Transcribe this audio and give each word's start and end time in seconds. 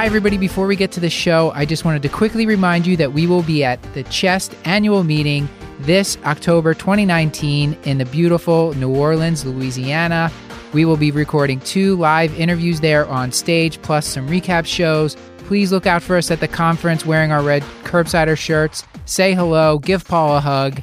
Hi, 0.00 0.06
everybody. 0.06 0.38
Before 0.38 0.66
we 0.66 0.76
get 0.76 0.92
to 0.92 1.00
the 1.00 1.10
show, 1.10 1.52
I 1.54 1.66
just 1.66 1.84
wanted 1.84 2.00
to 2.04 2.08
quickly 2.08 2.46
remind 2.46 2.86
you 2.86 2.96
that 2.96 3.12
we 3.12 3.26
will 3.26 3.42
be 3.42 3.62
at 3.62 3.82
the 3.92 4.02
CHEST 4.04 4.56
annual 4.64 5.04
meeting 5.04 5.46
this 5.80 6.16
October 6.24 6.72
2019 6.72 7.76
in 7.84 7.98
the 7.98 8.06
beautiful 8.06 8.72
New 8.76 8.96
Orleans, 8.96 9.44
Louisiana. 9.44 10.32
We 10.72 10.86
will 10.86 10.96
be 10.96 11.10
recording 11.10 11.60
two 11.60 11.96
live 11.96 12.32
interviews 12.40 12.80
there 12.80 13.06
on 13.08 13.30
stage, 13.30 13.82
plus 13.82 14.06
some 14.06 14.26
recap 14.26 14.64
shows. 14.64 15.18
Please 15.40 15.70
look 15.70 15.86
out 15.86 16.02
for 16.02 16.16
us 16.16 16.30
at 16.30 16.40
the 16.40 16.48
conference 16.48 17.04
wearing 17.04 17.30
our 17.30 17.42
red 17.42 17.62
curbsider 17.84 18.38
shirts. 18.38 18.84
Say 19.04 19.34
hello, 19.34 19.78
give 19.78 20.06
Paul 20.06 20.38
a 20.38 20.40
hug, 20.40 20.80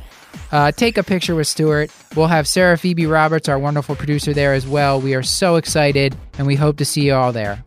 uh, 0.51 0.71
take 0.73 0.95
a 0.95 1.01
picture 1.01 1.33
with 1.33 1.47
Stuart. 1.47 1.89
We'll 2.15 2.27
have 2.27 2.47
Sarah 2.47 2.77
Phoebe 2.77 3.07
Roberts, 3.07 3.49
our 3.49 3.57
wonderful 3.57 3.95
producer, 3.95 4.31
there 4.31 4.53
as 4.53 4.67
well. 4.67 5.01
We 5.01 5.15
are 5.15 5.23
so 5.23 5.55
excited, 5.55 6.15
and 6.37 6.45
we 6.45 6.53
hope 6.53 6.77
to 6.77 6.85
see 6.85 7.01
you 7.01 7.15
all 7.15 7.31
there. 7.31 7.63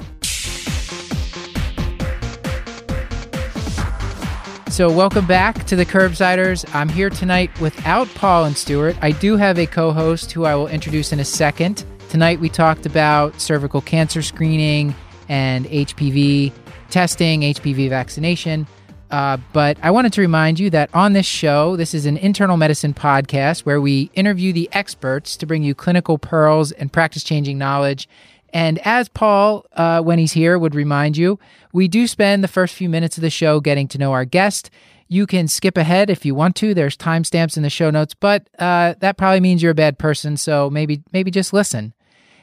So, 4.70 4.88
welcome 4.88 5.26
back 5.26 5.64
to 5.66 5.74
the 5.74 5.84
Curbsiders. 5.84 6.64
I'm 6.76 6.88
here 6.88 7.10
tonight 7.10 7.50
without 7.60 8.06
Paul 8.14 8.44
and 8.44 8.56
Stuart. 8.56 8.96
I 9.02 9.10
do 9.10 9.36
have 9.36 9.58
a 9.58 9.66
co 9.66 9.90
host 9.90 10.30
who 10.30 10.44
I 10.44 10.54
will 10.54 10.68
introduce 10.68 11.12
in 11.12 11.18
a 11.18 11.24
second. 11.24 11.84
Tonight, 12.08 12.38
we 12.38 12.48
talked 12.48 12.86
about 12.86 13.40
cervical 13.40 13.80
cancer 13.80 14.22
screening 14.22 14.94
and 15.28 15.66
HPV 15.66 16.52
testing, 16.88 17.40
HPV 17.40 17.88
vaccination. 17.88 18.64
Uh, 19.10 19.38
but 19.52 19.76
I 19.82 19.90
wanted 19.90 20.12
to 20.12 20.20
remind 20.20 20.60
you 20.60 20.70
that 20.70 20.88
on 20.94 21.14
this 21.14 21.26
show, 21.26 21.74
this 21.74 21.92
is 21.92 22.06
an 22.06 22.16
internal 22.16 22.56
medicine 22.56 22.94
podcast 22.94 23.62
where 23.62 23.80
we 23.80 24.08
interview 24.14 24.52
the 24.52 24.68
experts 24.72 25.36
to 25.38 25.46
bring 25.46 25.64
you 25.64 25.74
clinical 25.74 26.16
pearls 26.16 26.70
and 26.70 26.92
practice 26.92 27.24
changing 27.24 27.58
knowledge 27.58 28.08
and 28.52 28.78
as 28.84 29.08
Paul, 29.08 29.66
uh, 29.72 30.00
when 30.00 30.18
he's 30.18 30.32
here, 30.32 30.58
would 30.58 30.74
remind 30.74 31.16
you, 31.16 31.38
we 31.72 31.88
do 31.88 32.06
spend 32.06 32.42
the 32.42 32.48
first 32.48 32.74
few 32.74 32.88
minutes 32.88 33.16
of 33.16 33.22
the 33.22 33.30
show 33.30 33.60
getting 33.60 33.88
to 33.88 33.98
know 33.98 34.12
our 34.12 34.24
guest. 34.24 34.70
You 35.08 35.26
can 35.26 35.48
skip 35.48 35.76
ahead 35.76 36.10
if 36.10 36.24
you 36.24 36.34
want 36.34 36.56
to. 36.56 36.72
There's 36.72 36.96
timestamps 36.96 37.56
in 37.56 37.62
the 37.62 37.70
show 37.70 37.90
notes, 37.90 38.14
but 38.14 38.48
uh, 38.58 38.94
that 39.00 39.16
probably 39.16 39.40
means 39.40 39.62
you're 39.62 39.72
a 39.72 39.74
bad 39.74 39.98
person. 39.98 40.36
So 40.36 40.70
maybe 40.70 41.02
maybe 41.12 41.30
just 41.30 41.52
listen. 41.52 41.94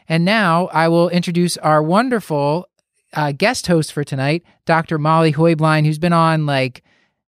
And 0.09 0.25
now 0.25 0.67
I 0.67 0.87
will 0.87 1.09
introduce 1.09 1.57
our 1.57 1.81
wonderful 1.81 2.67
uh, 3.13 3.31
guest 3.31 3.67
host 3.67 3.93
for 3.93 4.03
tonight, 4.03 4.43
Dr. 4.65 4.97
Molly 4.97 5.33
Heublein, 5.33 5.85
who's 5.85 5.99
been 5.99 6.13
on 6.13 6.45
like 6.45 6.83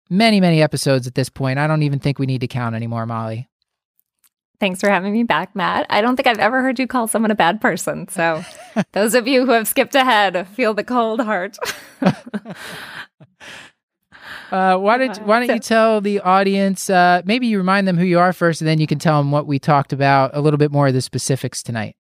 many 0.10 0.42
many 0.42 0.62
episodes 0.62 1.06
at 1.06 1.16
this 1.16 1.30
point. 1.30 1.60
I 1.60 1.68
don't 1.68 1.84
even 1.84 2.00
think 2.00 2.18
we 2.18 2.26
need 2.26 2.42
to 2.42 2.48
count 2.48 2.76
anymore, 2.76 3.06
Molly. 3.06 3.48
Thanks 4.60 4.80
for 4.80 4.90
having 4.90 5.14
me 5.14 5.24
back, 5.24 5.56
Matt. 5.56 5.86
I 5.90 6.02
don't 6.02 6.16
think 6.16 6.26
I've 6.26 6.40
ever 6.40 6.64
heard 6.64 6.80
you 6.80 6.88
call 6.88 7.08
someone 7.08 7.30
a 7.30 7.36
bad 7.36 7.62
person. 7.62 8.08
So, 8.08 8.44
those 8.92 9.14
of 9.14 9.28
you 9.28 9.46
who 9.46 9.52
have 9.52 9.68
skipped 9.68 9.94
ahead, 9.94 10.48
feel 10.50 10.74
the 10.74 10.84
cold 10.84 11.22
heart. 11.22 11.58
uh, 14.52 14.78
why 14.78 14.98
don't 14.98 15.18
Why 15.26 15.40
don't 15.40 15.48
so, 15.48 15.54
you 15.54 15.60
tell 15.60 16.02
the 16.02 16.22
audience? 16.22 16.90
Uh, 16.90 17.22
maybe 17.24 17.46
you 17.46 17.60
remind 17.60 17.88
them 17.88 17.98
who 17.98 18.06
you 18.06 18.18
are 18.18 18.34
first, 18.34 18.62
and 18.62 18.68
then 18.68 18.80
you 18.80 18.88
can 18.88 18.98
tell 18.98 19.20
them 19.20 19.30
what 19.32 19.46
we 19.46 19.60
talked 19.60 19.94
about. 19.94 20.32
A 20.34 20.42
little 20.42 20.58
bit 20.58 20.72
more 20.72 20.88
of 20.88 20.94
the 20.96 21.02
specifics 21.02 21.62
tonight. 21.62 21.96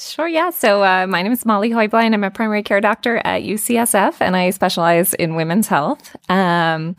Sure, 0.00 0.28
yeah. 0.28 0.50
So 0.50 0.84
uh, 0.84 1.08
my 1.08 1.22
name 1.22 1.32
is 1.32 1.44
Molly 1.44 1.70
Heublein. 1.70 2.14
I'm 2.14 2.22
a 2.22 2.30
primary 2.30 2.62
care 2.62 2.80
doctor 2.80 3.20
at 3.24 3.42
UCSF 3.42 4.20
and 4.20 4.36
I 4.36 4.50
specialize 4.50 5.12
in 5.12 5.34
women's 5.34 5.66
health. 5.66 6.14
Um, 6.30 6.94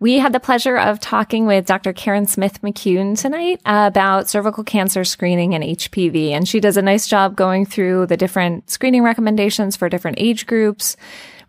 we 0.00 0.18
had 0.18 0.32
the 0.32 0.40
pleasure 0.40 0.76
of 0.76 0.98
talking 0.98 1.46
with 1.46 1.64
Dr. 1.66 1.92
Karen 1.92 2.26
Smith 2.26 2.60
McCune 2.60 3.16
tonight 3.16 3.60
about 3.64 4.28
cervical 4.28 4.64
cancer 4.64 5.04
screening 5.04 5.54
and 5.54 5.62
HPV. 5.62 6.30
And 6.30 6.48
she 6.48 6.58
does 6.58 6.76
a 6.76 6.82
nice 6.82 7.06
job 7.06 7.36
going 7.36 7.66
through 7.66 8.06
the 8.06 8.16
different 8.16 8.68
screening 8.68 9.04
recommendations 9.04 9.76
for 9.76 9.88
different 9.88 10.18
age 10.18 10.48
groups, 10.48 10.96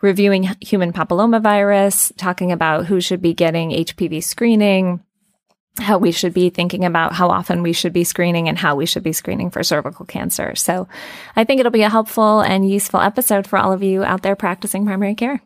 reviewing 0.01 0.55
human 0.61 0.93
papillomavirus, 0.93 2.15
talking 2.15 2.51
about 2.51 2.85
who 2.85 3.01
should 3.01 3.23
be 3.23 3.33
getting 3.33 3.71
HPV 3.71 4.23
screening 4.23 5.03
how 5.79 5.97
we 5.97 6.11
should 6.11 6.33
be 6.33 6.49
thinking 6.49 6.83
about 6.83 7.13
how 7.13 7.29
often 7.29 7.63
we 7.63 7.73
should 7.73 7.93
be 7.93 8.03
screening 8.03 8.49
and 8.49 8.57
how 8.57 8.75
we 8.75 8.85
should 8.85 9.03
be 9.03 9.13
screening 9.13 9.49
for 9.49 9.63
cervical 9.63 10.05
cancer. 10.05 10.53
So 10.55 10.87
I 11.35 11.43
think 11.43 11.59
it'll 11.59 11.71
be 11.71 11.83
a 11.83 11.89
helpful 11.89 12.41
and 12.41 12.69
useful 12.69 12.99
episode 12.99 13.47
for 13.47 13.57
all 13.57 13.71
of 13.71 13.81
you 13.81 14.03
out 14.03 14.21
there 14.21 14.35
practicing 14.35 14.85
primary 14.85 15.15
care. 15.15 15.41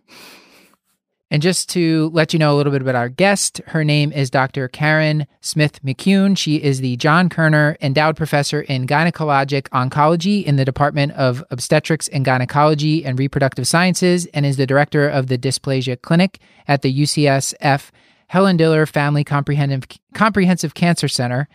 And 1.31 1.41
just 1.41 1.69
to 1.69 2.11
let 2.13 2.33
you 2.33 2.39
know 2.39 2.53
a 2.53 2.57
little 2.57 2.71
bit 2.71 2.83
about 2.83 2.95
our 2.95 3.09
guest, 3.09 3.59
her 3.67 3.83
name 3.83 4.11
is 4.11 4.29
Dr. 4.29 4.67
Karen 4.67 5.25
Smith 5.41 5.83
McCune. 5.83 6.37
She 6.37 6.57
is 6.57 6.81
the 6.81 6.95
John 6.97 7.29
Kerner 7.29 7.77
Endowed 7.81 8.15
Professor 8.15 8.61
in 8.61 8.85
Gynecologic 8.85 9.67
Oncology 9.69 10.43
in 10.43 10.55
the 10.55 10.65
Department 10.65 11.13
of 11.13 11.43
Obstetrics 11.49 12.07
and 12.09 12.23
Gynecology 12.23 13.03
and 13.03 13.17
Reproductive 13.17 13.67
Sciences 13.67 14.27
and 14.27 14.45
is 14.45 14.57
the 14.57 14.67
director 14.67 15.09
of 15.09 15.27
the 15.27 15.37
Dysplasia 15.37 15.99
Clinic 15.99 16.39
at 16.67 16.83
the 16.83 17.01
UCSF 17.01 17.89
Helen 18.27 18.57
Diller 18.57 18.85
Family 18.85 19.23
Comprehensive 19.23 19.87
Comprehensive 20.13 20.73
Cancer 20.73 21.07
Center. 21.07 21.47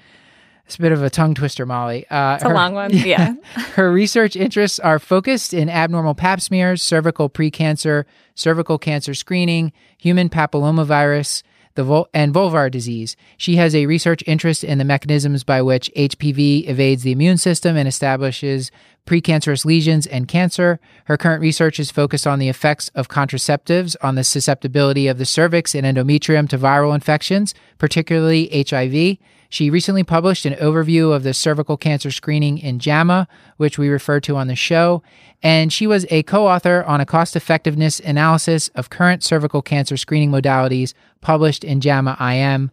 It's 0.67 0.77
a 0.77 0.83
bit 0.83 0.93
of 0.93 1.03
a 1.03 1.11
tongue 1.11 1.35
twister, 1.35 1.67
Molly. 1.67 2.09
Uh, 2.09 2.35
it's 2.35 2.45
her, 2.45 2.53
a 2.53 2.55
long 2.55 2.75
one. 2.75 2.91
Yeah. 2.95 3.35
her 3.75 3.91
research 3.91 4.37
interests 4.37 4.79
are 4.79 5.01
focused 5.01 5.53
in 5.53 5.69
abnormal 5.69 6.15
pap 6.15 6.41
smears, 6.41 6.81
cervical 6.81 7.29
precancer, 7.29 8.05
cervical 8.37 8.79
cancer 8.79 9.13
screening, 9.15 9.73
human 9.99 10.29
papillomavirus, 10.29 11.43
the 11.75 11.83
vul- 11.83 12.09
and 12.15 12.33
vulvar 12.33 12.71
disease. 12.71 13.17
She 13.37 13.57
has 13.57 13.75
a 13.75 13.87
research 13.87 14.23
interest 14.29 14.63
in 14.63 14.79
the 14.79 14.85
mechanisms 14.85 15.43
by 15.43 15.61
which 15.61 15.91
HPV 15.97 16.69
evades 16.69 17.03
the 17.03 17.13
immune 17.13 17.39
system 17.39 17.77
and 17.77 17.89
establishes 17.89 18.71
precancerous 19.07 19.65
lesions 19.65 20.07
and 20.07 20.29
cancer. 20.29 20.79
Her 21.07 21.17
current 21.17 21.41
research 21.41 21.81
is 21.81 21.91
focused 21.91 22.27
on 22.27 22.39
the 22.39 22.49
effects 22.49 22.89
of 22.95 23.09
contraceptives 23.09 23.97
on 24.03 24.15
the 24.15 24.25
susceptibility 24.25 25.07
of 25.09 25.19
the 25.19 25.25
cervix 25.25 25.75
and 25.75 25.85
endometrium 25.85 26.49
to 26.51 26.59
viral 26.59 26.95
infections, 26.95 27.55
particularly 27.79 28.65
HIV. 28.69 29.19
She 29.53 29.69
recently 29.69 30.05
published 30.05 30.47
an 30.47 30.55
overview 30.55 31.13
of 31.13 31.25
the 31.25 31.35
cervical 31.35 31.77
cancer 31.77 32.13
screening 32.13 32.59
in 32.59 32.79
JAMA, 32.79 33.27
which 33.57 33.79
we 33.79 33.89
refer 33.89 34.21
to 34.21 34.37
on 34.37 34.47
the 34.47 34.55
show, 34.55 35.03
and 35.43 35.73
she 35.73 35.89
was 35.89 36.07
a 36.09 36.23
co 36.23 36.47
author 36.47 36.85
on 36.85 37.01
a 37.01 37.07
cost 37.07 37.35
effectiveness 37.35 37.99
analysis 37.99 38.69
of 38.77 38.91
current 38.91 39.25
cervical 39.25 39.61
cancer 39.61 39.97
screening 39.97 40.31
modalities 40.31 40.95
published 41.21 41.65
in 41.65 41.81
JAMA 41.81 42.17
IM. 42.21 42.71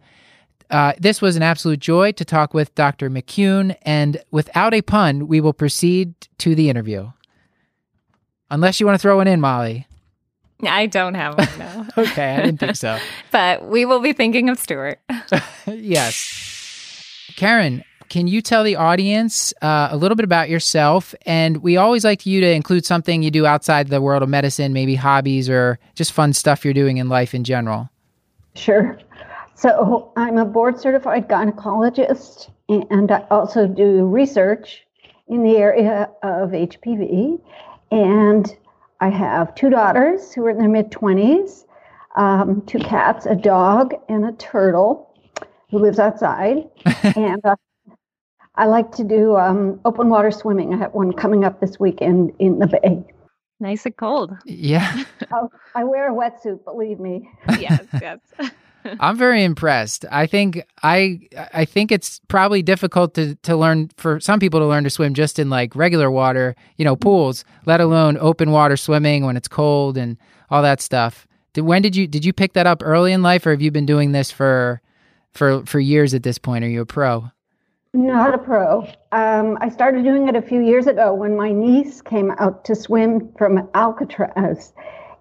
Uh, 0.70 0.92
this 0.98 1.22
was 1.22 1.36
an 1.36 1.42
absolute 1.42 1.80
joy 1.80 2.12
to 2.12 2.24
talk 2.24 2.52
with 2.52 2.74
Dr. 2.74 3.08
McCune, 3.08 3.76
and 3.82 4.22
without 4.30 4.74
a 4.74 4.82
pun, 4.82 5.26
we 5.26 5.40
will 5.40 5.54
proceed 5.54 6.14
to 6.38 6.54
the 6.54 6.68
interview. 6.68 7.10
Unless 8.50 8.80
you 8.80 8.86
want 8.86 8.94
to 8.94 9.02
throw 9.02 9.16
one 9.16 9.28
in, 9.28 9.40
Molly. 9.40 9.86
I 10.66 10.86
don't 10.86 11.14
have 11.14 11.38
one 11.38 11.58
now. 11.58 11.86
okay, 11.98 12.34
I 12.34 12.42
didn't 12.42 12.60
think 12.60 12.76
so. 12.76 12.98
but 13.30 13.66
we 13.66 13.84
will 13.84 14.00
be 14.00 14.12
thinking 14.12 14.48
of 14.48 14.58
Stuart. 14.58 14.98
yes. 15.66 17.32
Karen, 17.36 17.84
can 18.08 18.26
you 18.26 18.42
tell 18.42 18.64
the 18.64 18.76
audience 18.76 19.54
uh, 19.62 19.88
a 19.90 19.96
little 19.96 20.16
bit 20.16 20.24
about 20.24 20.48
yourself? 20.48 21.14
And 21.26 21.58
we 21.58 21.76
always 21.76 22.04
like 22.04 22.26
you 22.26 22.40
to 22.40 22.50
include 22.50 22.84
something 22.84 23.22
you 23.22 23.30
do 23.30 23.46
outside 23.46 23.88
the 23.88 24.00
world 24.00 24.22
of 24.22 24.28
medicine, 24.28 24.72
maybe 24.72 24.96
hobbies 24.96 25.48
or 25.48 25.78
just 25.94 26.12
fun 26.12 26.32
stuff 26.32 26.64
you're 26.64 26.74
doing 26.74 26.96
in 26.96 27.08
life 27.08 27.34
in 27.34 27.44
general. 27.44 27.90
Sure. 28.54 28.98
So 29.58 30.12
I'm 30.16 30.38
a 30.38 30.44
board 30.44 30.78
certified 30.78 31.28
gynecologist, 31.28 32.48
and 32.68 33.10
I 33.10 33.24
also 33.28 33.66
do 33.66 34.06
research 34.06 34.86
in 35.26 35.42
the 35.42 35.56
area 35.56 36.08
of 36.22 36.50
HPV. 36.50 37.40
And 37.90 38.56
I 39.00 39.08
have 39.08 39.56
two 39.56 39.68
daughters 39.68 40.32
who 40.32 40.46
are 40.46 40.50
in 40.50 40.58
their 40.58 40.68
mid 40.68 40.92
20s, 40.92 41.64
um, 42.14 42.62
two 42.66 42.78
cats, 42.78 43.26
a 43.26 43.34
dog, 43.34 43.94
and 44.08 44.26
a 44.26 44.32
turtle 44.32 45.12
who 45.72 45.80
lives 45.80 45.98
outside, 45.98 46.68
and 47.16 47.44
uh, 47.44 47.56
I 48.54 48.66
like 48.66 48.92
to 48.92 49.02
do 49.02 49.36
um, 49.36 49.80
open 49.84 50.08
water 50.08 50.30
swimming. 50.30 50.72
I 50.72 50.76
have 50.76 50.94
one 50.94 51.12
coming 51.12 51.44
up 51.44 51.60
this 51.60 51.80
weekend 51.80 52.32
in 52.38 52.60
the 52.60 52.68
bay. 52.68 53.02
Nice 53.58 53.86
and 53.86 53.96
cold. 53.96 54.36
Yeah. 54.44 55.02
oh, 55.32 55.50
I 55.74 55.82
wear 55.82 56.12
a 56.12 56.14
wetsuit, 56.14 56.62
believe 56.62 57.00
me. 57.00 57.28
yes, 57.58 57.84
yes. 58.00 58.20
I'm 59.00 59.16
very 59.16 59.44
impressed. 59.44 60.04
I 60.10 60.26
think 60.26 60.62
I 60.82 61.20
I 61.52 61.64
think 61.64 61.92
it's 61.92 62.20
probably 62.28 62.62
difficult 62.62 63.14
to 63.14 63.34
to 63.36 63.56
learn 63.56 63.90
for 63.96 64.20
some 64.20 64.40
people 64.40 64.60
to 64.60 64.66
learn 64.66 64.84
to 64.84 64.90
swim 64.90 65.14
just 65.14 65.38
in 65.38 65.50
like 65.50 65.74
regular 65.74 66.10
water, 66.10 66.54
you 66.76 66.84
know, 66.84 66.96
pools, 66.96 67.44
let 67.66 67.80
alone 67.80 68.16
open 68.18 68.50
water 68.50 68.76
swimming 68.76 69.24
when 69.24 69.36
it's 69.36 69.48
cold 69.48 69.96
and 69.96 70.16
all 70.50 70.62
that 70.62 70.80
stuff. 70.80 71.26
Did, 71.52 71.62
when 71.62 71.82
did 71.82 71.96
you 71.96 72.06
did 72.06 72.24
you 72.24 72.32
pick 72.32 72.52
that 72.54 72.66
up 72.66 72.82
early 72.84 73.12
in 73.12 73.22
life, 73.22 73.46
or 73.46 73.50
have 73.50 73.62
you 73.62 73.70
been 73.70 73.86
doing 73.86 74.12
this 74.12 74.30
for 74.30 74.80
for 75.32 75.64
for 75.66 75.80
years 75.80 76.14
at 76.14 76.22
this 76.22 76.38
point? 76.38 76.64
Are 76.64 76.68
you 76.68 76.82
a 76.82 76.86
pro? 76.86 77.30
Not 77.94 78.34
a 78.34 78.38
pro. 78.38 78.86
Um, 79.12 79.56
I 79.60 79.70
started 79.70 80.04
doing 80.04 80.28
it 80.28 80.36
a 80.36 80.42
few 80.42 80.60
years 80.60 80.86
ago 80.86 81.14
when 81.14 81.36
my 81.36 81.52
niece 81.52 82.02
came 82.02 82.30
out 82.32 82.64
to 82.66 82.74
swim 82.74 83.32
from 83.38 83.66
Alcatraz, 83.74 84.74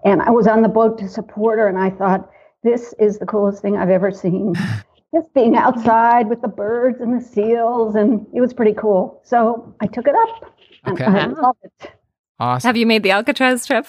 and 0.03 0.21
I 0.21 0.31
was 0.31 0.47
on 0.47 0.61
the 0.61 0.69
boat 0.69 0.97
to 0.99 1.07
support 1.07 1.59
her, 1.59 1.67
and 1.67 1.77
I 1.77 1.89
thought 1.89 2.29
this 2.67 2.93
is 2.99 3.17
the 3.19 3.25
coolest 3.25 3.61
thing 3.61 3.77
I've 3.77 3.89
ever 3.89 4.11
seen. 4.11 4.53
Just 5.15 5.33
being 5.33 5.55
outside 5.55 6.27
with 6.27 6.41
the 6.41 6.49
birds 6.49 6.99
and 6.99 7.17
the 7.19 7.23
seals, 7.23 7.95
and 7.95 8.27
it 8.33 8.41
was 8.41 8.53
pretty 8.53 8.73
cool. 8.73 9.21
So 9.23 9.73
I 9.79 9.87
took 9.87 10.05
it 10.07 10.13
up. 10.15 10.53
Okay. 10.89 11.05
And 11.05 11.17
I 11.17 11.25
love 11.27 11.55
it. 11.63 11.91
Awesome. 12.39 12.67
Have 12.67 12.75
you 12.77 12.85
made 12.85 13.03
the 13.03 13.11
Alcatraz 13.11 13.65
trip? 13.65 13.87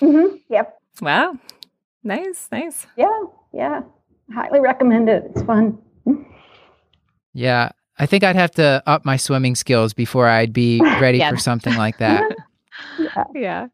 Mm-hmm. 0.00 0.36
Yep. 0.50 0.78
Wow. 1.00 1.38
Nice, 2.02 2.48
nice. 2.50 2.86
Yeah. 2.96 3.06
Yeah. 3.54 3.80
Highly 4.34 4.58
recommend 4.60 5.08
it. 5.08 5.24
It's 5.30 5.42
fun. 5.42 5.78
Yeah, 7.32 7.70
I 7.98 8.06
think 8.06 8.24
I'd 8.24 8.36
have 8.36 8.50
to 8.52 8.82
up 8.86 9.04
my 9.04 9.16
swimming 9.16 9.54
skills 9.54 9.92
before 9.94 10.26
I'd 10.28 10.52
be 10.52 10.80
ready 11.00 11.18
Yeah. 11.18 11.30
for 11.30 11.36
something 11.36 11.76
like 11.76 11.98
that. 11.98 12.22
Yeah. 13.34 13.68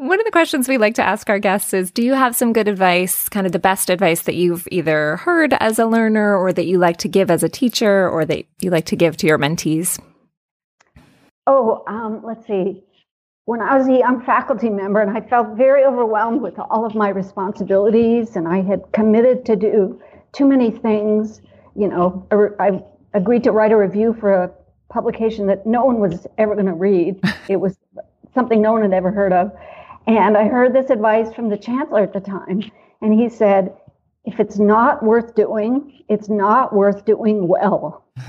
One 0.00 0.18
of 0.18 0.24
the 0.24 0.32
questions 0.32 0.66
we 0.66 0.78
like 0.78 0.94
to 0.94 1.02
ask 1.02 1.28
our 1.28 1.38
guests 1.38 1.74
is 1.74 1.90
Do 1.90 2.02
you 2.02 2.14
have 2.14 2.34
some 2.34 2.54
good 2.54 2.68
advice, 2.68 3.28
kind 3.28 3.44
of 3.44 3.52
the 3.52 3.58
best 3.58 3.90
advice 3.90 4.22
that 4.22 4.34
you've 4.34 4.66
either 4.70 5.16
heard 5.18 5.52
as 5.60 5.78
a 5.78 5.84
learner 5.84 6.34
or 6.34 6.54
that 6.54 6.64
you 6.64 6.78
like 6.78 6.96
to 6.98 7.08
give 7.08 7.30
as 7.30 7.42
a 7.42 7.50
teacher 7.50 8.08
or 8.08 8.24
that 8.24 8.46
you 8.60 8.70
like 8.70 8.86
to 8.86 8.96
give 8.96 9.18
to 9.18 9.26
your 9.26 9.36
mentees? 9.36 10.00
Oh, 11.46 11.84
um, 11.86 12.22
let's 12.24 12.46
see. 12.46 12.82
When 13.44 13.60
I 13.60 13.76
was 13.76 13.88
a 13.88 13.98
young 13.98 14.24
faculty 14.24 14.70
member, 14.70 15.02
and 15.02 15.14
I 15.14 15.20
felt 15.20 15.54
very 15.58 15.84
overwhelmed 15.84 16.40
with 16.40 16.58
all 16.58 16.86
of 16.86 16.94
my 16.94 17.10
responsibilities, 17.10 18.36
and 18.36 18.48
I 18.48 18.62
had 18.62 18.80
committed 18.92 19.44
to 19.44 19.54
do 19.54 20.00
too 20.32 20.46
many 20.46 20.70
things. 20.70 21.42
You 21.76 21.88
know, 21.88 22.26
I 22.58 22.82
agreed 23.12 23.44
to 23.44 23.52
write 23.52 23.72
a 23.72 23.76
review 23.76 24.16
for 24.18 24.32
a 24.32 24.50
publication 24.88 25.46
that 25.48 25.66
no 25.66 25.84
one 25.84 26.00
was 26.00 26.26
ever 26.38 26.54
going 26.54 26.68
to 26.68 26.72
read. 26.72 27.20
It 27.50 27.60
was 27.60 27.76
something 28.32 28.62
no 28.62 28.72
one 28.72 28.80
had 28.80 28.94
ever 28.94 29.10
heard 29.10 29.34
of. 29.34 29.52
And 30.18 30.36
I 30.36 30.48
heard 30.48 30.72
this 30.72 30.90
advice 30.90 31.32
from 31.32 31.48
the 31.48 31.56
chancellor 31.56 32.02
at 32.02 32.12
the 32.12 32.20
time, 32.20 32.62
and 33.00 33.18
he 33.18 33.28
said, 33.28 33.76
if 34.24 34.40
it's 34.40 34.58
not 34.58 35.02
worth 35.02 35.34
doing, 35.34 36.02
it's 36.08 36.28
not 36.28 36.74
worth 36.74 37.04
doing 37.04 37.48
well. 37.48 38.04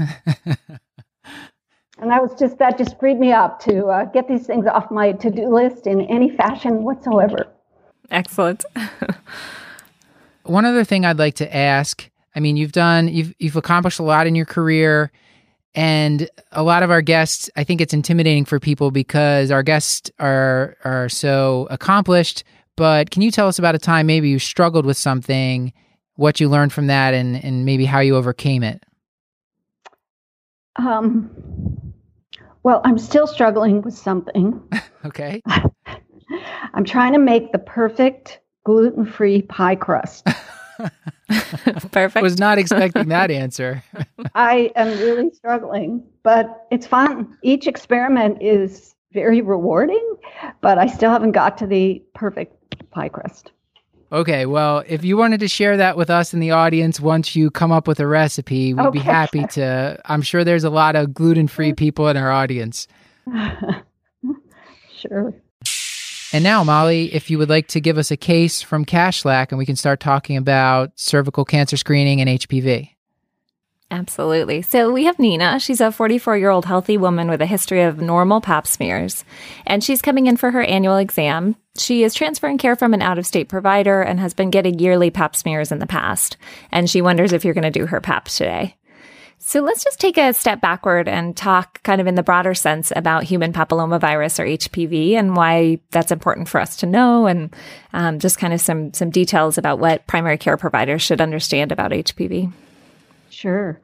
And 2.02 2.10
that 2.10 2.20
was 2.20 2.34
just 2.38 2.58
that 2.58 2.80
just 2.80 3.00
freed 3.00 3.20
me 3.20 3.32
up 3.32 3.60
to 3.62 3.86
uh, 3.86 4.06
get 4.06 4.28
these 4.28 4.48
things 4.48 4.66
off 4.66 4.90
my 4.90 5.12
to-do 5.12 5.48
list 5.54 5.86
in 5.86 6.02
any 6.02 6.36
fashion 6.36 6.84
whatsoever. 6.84 7.48
Excellent. 8.10 8.66
One 10.44 10.66
other 10.66 10.84
thing 10.84 11.06
I'd 11.06 11.20
like 11.20 11.36
to 11.36 11.56
ask. 11.56 12.10
I 12.36 12.40
mean, 12.40 12.58
you've 12.58 12.72
done 12.72 13.08
you've 13.08 13.36
you've 13.38 13.56
accomplished 13.56 14.00
a 14.00 14.04
lot 14.04 14.26
in 14.26 14.34
your 14.34 14.48
career, 14.48 15.12
and 15.76 16.30
a 16.52 16.64
lot 16.64 16.84
of 16.84 16.92
our 16.92 17.02
guests. 17.02 17.50
I 17.56 17.64
think 17.64 17.82
it's 17.82 17.94
intimidating 17.94 18.46
for 18.46 18.60
people 18.60 18.92
because 18.92 19.52
our 19.52 19.64
guests 19.64 20.12
are 20.20 20.78
are 20.84 21.10
so 21.10 21.68
accomplished. 21.70 22.44
But 22.76 23.12
can 23.12 23.22
you 23.22 23.32
tell 23.32 23.48
us 23.48 23.60
about 23.60 23.76
a 23.76 23.80
time 23.80 24.08
maybe 24.08 24.30
you 24.30 24.40
struggled 24.40 24.86
with 24.86 24.98
something, 24.98 25.74
what 26.16 26.40
you 26.40 26.50
learned 26.50 26.74
from 26.74 26.88
that, 26.88 27.14
and 27.14 27.44
and 27.44 27.66
maybe 27.66 27.86
how 27.86 28.00
you 28.00 28.16
overcame 28.16 28.64
it? 28.64 28.84
Um, 30.78 31.30
well, 32.64 32.82
I'm 32.86 32.98
still 32.98 33.28
struggling 33.28 33.82
with 33.82 33.94
something. 33.94 34.62
Okay. 35.04 35.42
I'm 36.76 36.86
trying 36.86 37.14
to 37.14 37.18
make 37.18 37.52
the 37.52 37.58
perfect 37.58 38.40
gluten-free 38.66 39.42
pie 39.42 39.76
crust. 39.76 40.28
Perfect. 41.92 42.22
Was 42.22 42.40
not 42.40 42.58
expecting 42.58 43.10
that 43.10 43.32
answer. 43.32 43.84
I 44.36 44.72
am 44.76 44.88
really 45.00 45.32
struggling, 45.32 46.04
but 46.24 46.68
it's 46.72 46.88
fun. 46.88 47.38
Each 47.42 47.68
experiment 47.68 48.42
is 48.42 48.96
very 49.14 49.42
rewarding, 49.42 50.16
but 50.62 50.78
I 50.78 50.88
still 50.88 51.12
haven't 51.12 51.32
got 51.32 51.58
to 51.60 51.68
the 51.68 52.02
perfect 52.14 52.56
pie 52.92 53.10
crust. 53.10 53.52
Okay, 54.12 54.46
well, 54.46 54.84
if 54.88 55.06
you 55.06 55.16
wanted 55.16 55.40
to 55.40 55.48
share 55.48 55.78
that 55.78 55.96
with 55.96 56.10
us 56.10 56.34
in 56.34 56.42
the 56.42 56.52
audience 56.52 57.00
once 57.00 57.34
you 57.34 57.50
come 57.50 57.72
up 57.72 57.88
with 57.88 58.00
a 58.02 58.08
recipe, 58.08 58.74
we'd 58.74 58.92
be 58.92 59.00
happy 59.00 59.46
to. 59.48 59.98
I'm 60.06 60.22
sure 60.22 60.44
there's 60.44 60.66
a 60.66 60.70
lot 60.70 60.98
of 60.98 61.14
gluten 61.14 61.48
free 61.48 61.70
mm-hmm. 61.70 61.76
people 61.76 62.08
in 62.10 62.18
our 62.18 62.32
audience. 62.32 62.88
Sure. 65.02 65.34
And 66.34 66.44
now, 66.44 66.64
Molly, 66.64 67.14
if 67.14 67.30
you 67.30 67.38
would 67.38 67.50
like 67.50 67.68
to 67.70 67.82
give 67.82 67.98
us 67.98 68.10
a 68.10 68.18
case 68.18 68.62
from 68.62 68.86
Kashlak 68.86 69.50
and 69.50 69.58
we 69.58 69.66
can 69.66 69.76
start 69.76 70.00
talking 70.00 70.38
about 70.38 70.92
cervical 70.96 71.44
cancer 71.44 71.76
screening 71.76 72.22
and 72.22 72.30
HPV. 72.30 72.92
Absolutely. 73.92 74.62
So 74.62 74.90
we 74.90 75.04
have 75.04 75.20
Nina. 75.20 75.60
She's 75.60 75.82
a 75.82 75.92
44 75.92 76.38
year 76.38 76.50
old 76.50 76.66
healthy 76.66 76.98
woman 76.98 77.30
with 77.30 77.42
a 77.42 77.46
history 77.46 77.82
of 77.82 78.00
normal 78.00 78.40
pap 78.40 78.66
smears, 78.66 79.26
and 79.68 79.84
she's 79.84 80.02
coming 80.02 80.28
in 80.28 80.38
for 80.38 80.52
her 80.52 80.64
annual 80.64 80.96
exam. 80.96 81.58
She 81.78 82.04
is 82.04 82.14
transferring 82.14 82.58
care 82.58 82.78
from 82.78 82.94
an 82.94 83.02
out 83.02 83.18
of 83.18 83.28
state 83.28 83.50
provider 83.50 84.02
and 84.02 84.18
has 84.20 84.34
been 84.34 84.50
getting 84.50 84.80
yearly 84.80 85.12
pap 85.12 85.36
smears 85.36 85.74
in 85.74 85.80
the 85.80 85.88
past. 85.88 86.38
And 86.72 86.90
she 86.90 87.02
wonders 87.02 87.34
if 87.34 87.44
you're 87.44 87.54
going 87.54 87.64
to 87.64 87.70
do 87.70 87.86
her 87.86 88.00
pap 88.00 88.26
today. 88.26 88.78
So 89.44 89.62
let's 89.62 89.84
just 89.84 90.00
take 90.00 90.18
a 90.18 90.34
step 90.34 90.62
backward 90.62 91.08
and 91.08 91.36
talk 91.36 91.82
kind 91.82 92.00
of 92.00 92.06
in 92.06 92.14
the 92.14 92.22
broader 92.22 92.54
sense 92.54 92.94
about 92.96 93.24
human 93.24 93.52
papillomavirus 93.52 94.40
or 94.40 94.46
HPV 94.46 95.14
and 95.14 95.36
why 95.36 95.80
that's 95.90 96.12
important 96.12 96.48
for 96.48 96.62
us 96.62 96.78
to 96.78 96.86
know 96.86 97.26
and 97.26 97.54
um, 97.92 98.20
just 98.20 98.38
kind 98.38 98.54
of 98.54 98.62
some, 98.62 98.94
some 98.94 99.10
details 99.10 99.58
about 99.58 99.80
what 99.80 100.06
primary 100.06 100.38
care 100.38 100.58
providers 100.58 101.02
should 101.02 101.20
understand 101.20 101.72
about 101.72 101.90
HPV. 101.90 102.54
Sure. 103.32 103.82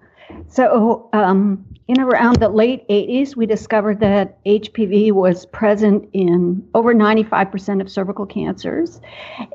So, 0.47 1.09
um, 1.13 1.65
in 1.87 2.01
around 2.01 2.39
the 2.39 2.49
late 2.49 2.87
80s, 2.87 3.35
we 3.35 3.47
discovered 3.47 3.99
that 4.01 4.43
HPV 4.43 5.11
was 5.11 5.47
present 5.47 6.07
in 6.13 6.67
over 6.75 6.93
95% 6.93 7.81
of 7.81 7.89
cervical 7.89 8.27
cancers. 8.27 9.01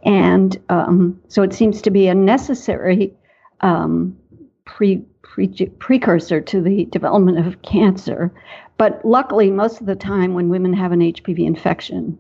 And 0.03 0.59
um, 0.69 1.21
so 1.29 1.43
it 1.43 1.53
seems 1.53 1.81
to 1.83 1.91
be 1.91 2.09
a 2.09 2.15
necessary 2.15 3.15
um, 3.61 4.17
pre, 4.65 5.05
pre, 5.33 5.49
precursor 5.79 6.41
to 6.43 6.61
the 6.61 6.85
development 6.87 7.47
of 7.47 7.63
cancer. 7.63 8.33
But 8.77 9.03
luckily, 9.05 9.51
most 9.51 9.81
of 9.81 9.87
the 9.87 9.97
time 9.97 10.35
when 10.35 10.51
women 10.51 10.75
have 10.75 10.93
an 10.93 11.01
HPV 11.01 11.47
infection, 11.47 12.19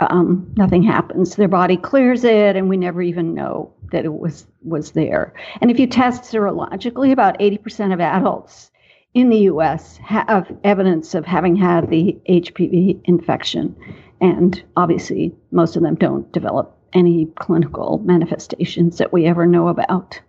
um, 0.00 0.52
nothing 0.56 0.82
happens. 0.82 1.36
Their 1.36 1.48
body 1.48 1.78
clears 1.78 2.24
it, 2.24 2.54
and 2.54 2.68
we 2.68 2.76
never 2.76 3.00
even 3.00 3.32
know 3.32 3.72
that 3.92 4.04
it 4.04 4.12
was 4.12 4.46
was 4.62 4.92
there. 4.92 5.32
And 5.60 5.70
if 5.70 5.78
you 5.78 5.86
test 5.86 6.24
serologically, 6.24 7.12
about 7.12 7.38
80% 7.38 7.94
of 7.94 8.00
adults 8.00 8.70
in 9.14 9.30
the 9.30 9.38
U.S. 9.52 9.96
have 9.98 10.54
evidence 10.62 11.14
of 11.14 11.24
having 11.24 11.56
had 11.56 11.88
the 11.88 12.18
HPV 12.28 13.00
infection, 13.04 13.74
and 14.20 14.62
obviously, 14.76 15.34
most 15.52 15.76
of 15.76 15.82
them 15.82 15.94
don't 15.94 16.30
develop 16.32 16.76
any 16.92 17.26
clinical 17.36 17.98
manifestations 18.04 18.98
that 18.98 19.12
we 19.12 19.24
ever 19.24 19.46
know 19.46 19.68
about. 19.68 20.20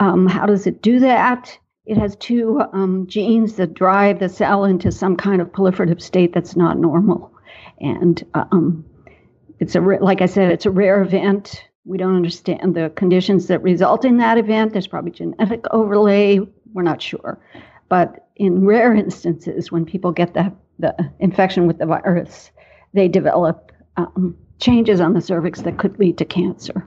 Um, 0.00 0.26
how 0.26 0.46
does 0.46 0.66
it 0.66 0.82
do 0.82 0.98
that? 1.00 1.56
It 1.86 1.96
has 1.96 2.16
two 2.16 2.60
um, 2.72 3.06
genes 3.06 3.54
that 3.56 3.74
drive 3.74 4.18
the 4.18 4.28
cell 4.28 4.64
into 4.64 4.90
some 4.90 5.16
kind 5.16 5.40
of 5.40 5.48
proliferative 5.48 6.00
state 6.02 6.32
that's 6.32 6.56
not 6.56 6.78
normal 6.78 7.30
and 7.80 8.24
um, 8.34 8.84
it's 9.58 9.74
a 9.74 9.80
like 9.80 10.20
I 10.20 10.26
said, 10.26 10.52
it's 10.52 10.66
a 10.66 10.70
rare 10.70 11.02
event. 11.02 11.64
We 11.84 11.98
don't 11.98 12.16
understand 12.16 12.74
the 12.74 12.90
conditions 12.94 13.46
that 13.48 13.62
result 13.62 14.04
in 14.04 14.18
that 14.18 14.38
event. 14.38 14.72
There's 14.72 14.86
probably 14.86 15.12
genetic 15.12 15.64
overlay. 15.70 16.40
We're 16.72 16.82
not 16.82 17.02
sure, 17.02 17.40
but 17.88 18.28
in 18.36 18.64
rare 18.64 18.94
instances, 18.94 19.72
when 19.72 19.84
people 19.84 20.12
get 20.12 20.34
the 20.34 20.52
the 20.78 20.94
infection 21.18 21.66
with 21.66 21.78
the 21.78 21.86
virus, 21.86 22.50
they 22.94 23.08
develop 23.08 23.72
um, 23.96 24.36
changes 24.58 25.00
on 25.00 25.14
the 25.14 25.20
cervix 25.20 25.62
that 25.62 25.78
could 25.78 25.98
lead 25.98 26.18
to 26.18 26.24
cancer. 26.24 26.86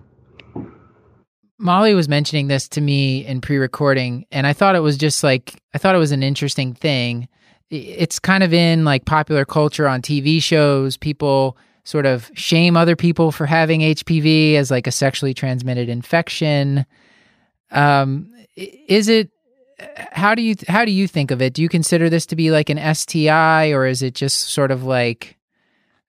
Molly 1.59 1.93
was 1.93 2.09
mentioning 2.09 2.47
this 2.47 2.67
to 2.69 2.81
me 2.81 3.25
in 3.25 3.41
pre-recording, 3.41 4.25
and 4.31 4.47
I 4.47 4.53
thought 4.53 4.75
it 4.75 4.79
was 4.79 4.97
just 4.97 5.23
like 5.23 5.61
I 5.73 5.77
thought 5.77 5.95
it 5.95 5.99
was 5.99 6.11
an 6.11 6.23
interesting 6.23 6.73
thing. 6.73 7.27
It's 7.69 8.19
kind 8.19 8.43
of 8.43 8.53
in 8.53 8.85
like 8.85 9.05
popular 9.05 9.45
culture 9.45 9.87
on 9.87 10.01
TV 10.01 10.41
shows. 10.41 10.97
People 10.97 11.57
sort 11.83 12.05
of 12.05 12.31
shame 12.33 12.77
other 12.77 12.95
people 12.95 13.31
for 13.31 13.45
having 13.45 13.81
HPV 13.81 14.55
as 14.55 14.71
like 14.71 14.87
a 14.87 14.91
sexually 14.91 15.33
transmitted 15.33 15.89
infection. 15.89 16.85
Um, 17.71 18.31
is 18.55 19.07
it? 19.07 19.29
How 20.11 20.35
do 20.35 20.41
you 20.41 20.55
how 20.67 20.85
do 20.85 20.91
you 20.91 21.07
think 21.07 21.31
of 21.31 21.41
it? 21.41 21.53
Do 21.53 21.61
you 21.61 21.69
consider 21.69 22.09
this 22.09 22.25
to 22.27 22.35
be 22.35 22.51
like 22.51 22.69
an 22.69 22.95
STI, 22.95 23.71
or 23.71 23.85
is 23.85 24.01
it 24.01 24.15
just 24.15 24.49
sort 24.49 24.71
of 24.71 24.83
like 24.83 25.37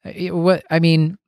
what? 0.04 0.64
I 0.70 0.80
mean, 0.80 1.18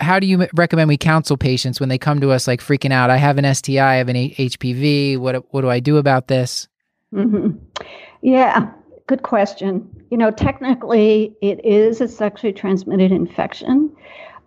how 0.00 0.18
do 0.18 0.26
you 0.26 0.46
recommend 0.54 0.88
we 0.88 0.96
counsel 0.96 1.36
patients 1.36 1.78
when 1.78 1.88
they 1.88 1.98
come 1.98 2.20
to 2.20 2.30
us 2.30 2.46
like 2.46 2.60
freaking 2.60 2.92
out? 2.92 3.10
I 3.10 3.16
have 3.16 3.38
an 3.38 3.54
STI, 3.54 3.78
I 3.78 3.96
have 3.96 4.08
an 4.08 4.16
HPV. 4.16 5.18
What 5.18 5.52
what 5.52 5.60
do 5.60 5.70
I 5.70 5.80
do 5.80 5.96
about 5.96 6.28
this? 6.28 6.68
hmm 7.12 7.50
Yeah, 8.22 8.70
good 9.06 9.22
question. 9.22 9.88
You 10.10 10.16
know, 10.16 10.30
technically, 10.30 11.34
it 11.42 11.64
is 11.64 12.00
a 12.00 12.08
sexually 12.08 12.52
transmitted 12.52 13.12
infection, 13.12 13.94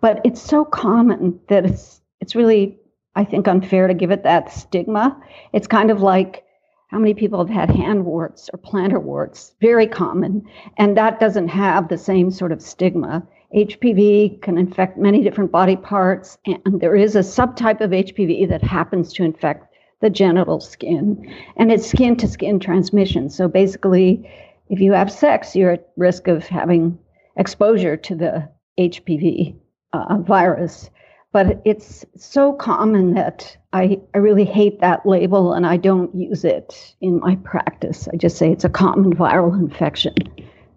but 0.00 0.20
it's 0.24 0.42
so 0.42 0.64
common 0.64 1.38
that 1.48 1.64
it's 1.64 2.00
it's 2.20 2.34
really 2.34 2.78
I 3.14 3.24
think 3.24 3.48
unfair 3.48 3.86
to 3.86 3.94
give 3.94 4.10
it 4.10 4.24
that 4.24 4.52
stigma. 4.52 5.18
It's 5.52 5.66
kind 5.66 5.90
of 5.90 6.02
like 6.02 6.44
how 6.88 6.98
many 6.98 7.14
people 7.14 7.44
have 7.44 7.54
had 7.54 7.70
hand 7.70 8.04
warts 8.04 8.48
or 8.52 8.58
plantar 8.58 9.02
warts? 9.02 9.54
Very 9.60 9.86
common. 9.86 10.46
And 10.76 10.96
that 10.96 11.18
doesn't 11.18 11.48
have 11.48 11.88
the 11.88 11.98
same 11.98 12.30
sort 12.30 12.52
of 12.52 12.62
stigma. 12.62 13.26
HPV 13.54 14.42
can 14.42 14.58
infect 14.58 14.98
many 14.98 15.22
different 15.22 15.52
body 15.52 15.76
parts, 15.76 16.38
and 16.46 16.80
there 16.80 16.96
is 16.96 17.16
a 17.16 17.20
subtype 17.20 17.80
of 17.80 17.90
HPV 17.90 18.48
that 18.48 18.62
happens 18.62 19.12
to 19.14 19.24
infect 19.24 19.72
the 20.00 20.10
genital 20.10 20.60
skin, 20.60 21.32
and 21.56 21.72
it's 21.72 21.86
skin 21.86 22.16
to 22.16 22.28
skin 22.28 22.60
transmission. 22.60 23.30
So 23.30 23.48
basically, 23.48 24.28
if 24.68 24.80
you 24.80 24.92
have 24.92 25.10
sex, 25.10 25.54
you're 25.56 25.72
at 25.72 25.88
risk 25.96 26.28
of 26.28 26.46
having 26.46 26.98
exposure 27.36 27.96
to 27.96 28.14
the 28.14 28.48
HPV 28.78 29.56
uh, 29.92 30.18
virus 30.18 30.90
but 31.36 31.60
it's 31.66 32.02
so 32.16 32.54
common 32.54 33.12
that 33.12 33.58
I, 33.74 34.00
I 34.14 34.18
really 34.18 34.46
hate 34.46 34.80
that 34.80 35.04
label 35.04 35.52
and 35.52 35.66
I 35.66 35.76
don't 35.76 36.14
use 36.14 36.46
it 36.46 36.94
in 37.02 37.20
my 37.20 37.36
practice. 37.44 38.08
I 38.10 38.16
just 38.16 38.38
say 38.38 38.50
it's 38.50 38.64
a 38.64 38.70
common 38.70 39.14
viral 39.14 39.52
infection 39.52 40.14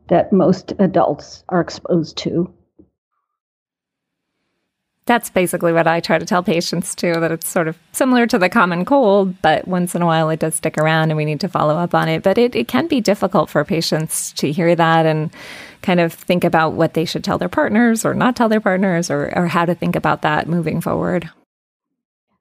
that 0.10 0.34
most 0.34 0.74
adults 0.80 1.46
are 1.48 1.62
exposed 1.62 2.18
to. 2.18 2.54
That's 5.10 5.32
basically 5.32 5.74
what 5.74 5.88
I 5.88 6.02
try 6.02 6.20
to 6.20 6.26
tell 6.26 6.44
patients 6.44 6.94
too 6.94 7.14
that 7.14 7.32
it's 7.32 7.48
sort 7.48 7.68
of 7.68 7.76
similar 7.94 8.28
to 8.28 8.38
the 8.38 8.48
common 8.48 8.86
cold, 8.86 9.42
but 9.42 9.68
once 9.68 9.96
in 9.96 10.04
a 10.04 10.06
while 10.06 10.30
it 10.30 10.40
does 10.40 10.54
stick 10.54 10.78
around 10.78 11.10
and 11.10 11.18
we 11.18 11.26
need 11.26 11.40
to 11.40 11.48
follow 11.48 11.76
up 11.78 11.96
on 11.96 12.08
it. 12.08 12.22
But 12.22 12.38
it, 12.38 12.56
it 12.56 12.68
can 12.68 12.88
be 12.88 13.02
difficult 13.02 13.50
for 13.50 13.66
patients 13.66 14.32
to 14.34 14.52
hear 14.52 14.76
that 14.76 15.08
and 15.08 15.32
kind 15.82 16.00
of 16.00 16.14
think 16.14 16.44
about 16.44 16.74
what 16.74 16.94
they 16.94 17.06
should 17.06 17.24
tell 17.24 17.40
their 17.40 17.50
partners 17.50 18.06
or 18.06 18.14
not 18.14 18.36
tell 18.36 18.50
their 18.50 18.62
partners 18.62 19.10
or, 19.10 19.36
or 19.36 19.48
how 19.48 19.66
to 19.66 19.74
think 19.74 19.96
about 19.96 20.22
that 20.22 20.48
moving 20.48 20.80
forward. 20.80 21.28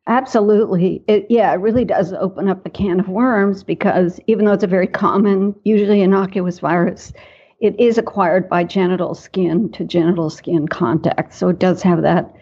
Absolutely. 0.06 1.02
It, 1.08 1.26
yeah, 1.30 1.50
it 1.54 1.60
really 1.60 1.86
does 1.86 2.12
open 2.12 2.50
up 2.50 2.66
a 2.66 2.70
can 2.70 3.00
of 3.00 3.08
worms 3.08 3.64
because 3.64 4.20
even 4.26 4.44
though 4.44 4.52
it's 4.52 4.62
a 4.62 4.66
very 4.66 4.86
common, 4.86 5.54
usually 5.64 6.02
innocuous 6.02 6.58
virus, 6.58 7.14
it 7.60 7.78
is 7.78 7.98
acquired 7.98 8.48
by 8.48 8.64
genital 8.64 9.14
skin 9.14 9.70
to 9.72 9.84
genital 9.84 10.30
skin 10.30 10.68
contact. 10.68 11.34
So 11.34 11.48
it 11.48 11.58
does 11.58 11.82
have 11.82 12.02
that 12.02 12.32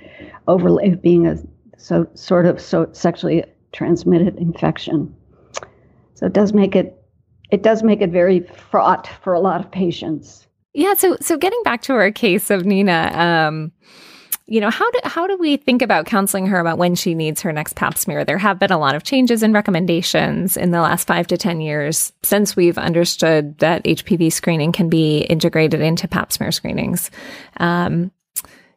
overlay 0.46 0.92
of 0.92 1.02
being 1.02 1.26
a 1.26 1.36
so 1.78 2.06
sort 2.14 2.46
of 2.46 2.60
so 2.60 2.88
sexually 2.92 3.44
transmitted 3.72 4.36
infection. 4.36 5.14
So 6.14 6.26
it 6.26 6.32
does 6.32 6.52
make 6.52 6.74
it 6.76 7.02
it 7.50 7.62
does 7.62 7.82
make 7.82 8.00
it 8.00 8.10
very 8.10 8.40
fraught 8.40 9.08
for 9.22 9.32
a 9.32 9.40
lot 9.40 9.60
of 9.60 9.70
patients. 9.70 10.46
Yeah. 10.74 10.94
So, 10.94 11.16
so 11.20 11.38
getting 11.38 11.62
back 11.62 11.80
to 11.82 11.94
our 11.94 12.10
case 12.10 12.50
of 12.50 12.66
Nina, 12.66 13.10
um, 13.14 13.72
you 14.48 14.60
know, 14.60 14.70
how 14.70 14.88
do 14.92 15.00
how 15.04 15.26
do 15.26 15.36
we 15.36 15.56
think 15.56 15.82
about 15.82 16.06
counseling 16.06 16.46
her 16.46 16.60
about 16.60 16.78
when 16.78 16.94
she 16.94 17.14
needs 17.14 17.42
her 17.42 17.52
next 17.52 17.74
Pap 17.74 17.98
smear? 17.98 18.24
There 18.24 18.38
have 18.38 18.60
been 18.60 18.70
a 18.70 18.78
lot 18.78 18.94
of 18.94 19.02
changes 19.02 19.42
and 19.42 19.52
recommendations 19.52 20.56
in 20.56 20.70
the 20.70 20.80
last 20.80 21.06
five 21.06 21.26
to 21.28 21.36
ten 21.36 21.60
years 21.60 22.12
since 22.22 22.54
we've 22.54 22.78
understood 22.78 23.58
that 23.58 23.82
HPV 23.82 24.32
screening 24.32 24.70
can 24.70 24.88
be 24.88 25.18
integrated 25.18 25.80
into 25.80 26.06
Pap 26.06 26.32
smear 26.32 26.52
screenings. 26.52 27.10
Um, 27.56 28.12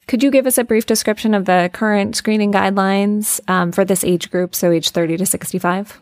could 0.08 0.24
you 0.24 0.32
give 0.32 0.48
us 0.48 0.58
a 0.58 0.64
brief 0.64 0.88
description 0.88 1.36
of 1.36 1.46
the 1.46 1.70
current 1.72 2.16
screening 2.16 2.52
guidelines 2.52 3.40
um, 3.48 3.72
for 3.72 3.86
this 3.86 4.04
age 4.04 4.32
group, 4.32 4.56
so 4.56 4.72
age 4.72 4.90
thirty 4.90 5.18
to 5.18 5.26
sixty-five? 5.26 6.02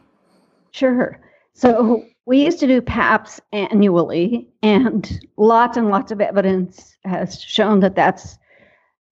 Sure. 0.71 1.19
So 1.51 2.05
we 2.25 2.45
used 2.45 2.59
to 2.59 2.67
do 2.67 2.81
PAPs 2.81 3.41
annually, 3.51 4.49
and 4.63 5.19
lots 5.35 5.75
and 5.75 5.89
lots 5.89 6.13
of 6.13 6.21
evidence 6.21 6.95
has 7.03 7.41
shown 7.41 7.81
that 7.81 7.95
that's 7.95 8.37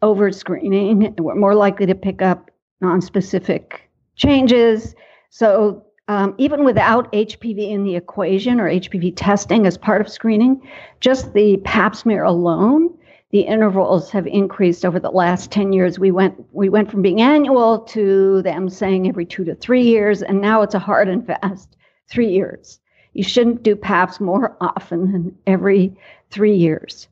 over 0.06 0.32
screening. 0.32 1.16
We're 1.18 1.34
more 1.34 1.56
likely 1.56 1.88
to 1.88 1.96
pick 1.96 2.22
up 2.22 2.52
non-specific 2.80 3.90
changes. 4.16 4.94
So 5.32 5.84
um, 6.08 6.36
even 6.38 6.64
without 6.64 7.12
HPV 7.12 7.72
in 7.72 7.84
the 7.84 7.96
equation 7.96 8.60
or 8.60 8.70
HPV 8.70 9.14
testing 9.16 9.66
as 9.66 9.80
part 9.80 10.02
of 10.02 10.08
screening, 10.08 10.62
just 11.00 11.34
the 11.34 11.58
pap 11.58 11.96
smear 11.96 12.24
alone, 12.24 12.96
the 13.32 13.42
intervals 13.42 14.12
have 14.12 14.28
increased 14.28 14.86
over 14.86 15.00
the 15.00 15.10
last 15.10 15.52
10 15.52 15.74
years. 15.74 15.98
We 15.98 16.12
went 16.12 16.36
we 16.54 16.70
went 16.70 16.92
from 16.92 17.02
being 17.02 17.22
annual 17.22 17.80
to 17.80 18.44
them 18.44 18.70
saying 18.70 19.08
every 19.08 19.26
two 19.26 19.44
to 19.46 19.56
three 19.56 19.82
years, 19.82 20.22
and 20.22 20.40
now 20.40 20.62
it's 20.62 20.76
a 20.76 20.80
hard 20.80 21.10
and 21.10 21.26
fast 21.26 21.76
three 22.08 22.30
years. 22.30 22.80
You 23.14 23.24
shouldn't 23.24 23.64
do 23.64 23.76
PAPs 23.76 24.20
more 24.20 24.56
often 24.62 25.12
than 25.12 25.36
every 25.48 25.98
three 26.30 26.56
years. 26.56 27.08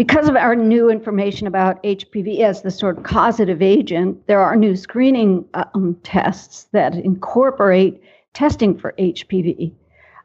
Because 0.00 0.30
of 0.30 0.34
our 0.34 0.56
new 0.56 0.88
information 0.88 1.46
about 1.46 1.82
HPV 1.82 2.40
as 2.40 2.62
the 2.62 2.70
sort 2.70 2.96
of 2.96 3.04
causative 3.04 3.60
agent, 3.60 4.26
there 4.28 4.40
are 4.40 4.56
new 4.56 4.74
screening 4.74 5.44
um, 5.52 5.94
tests 6.04 6.68
that 6.72 6.94
incorporate 6.94 8.02
testing 8.32 8.78
for 8.78 8.94
HPV 8.98 9.74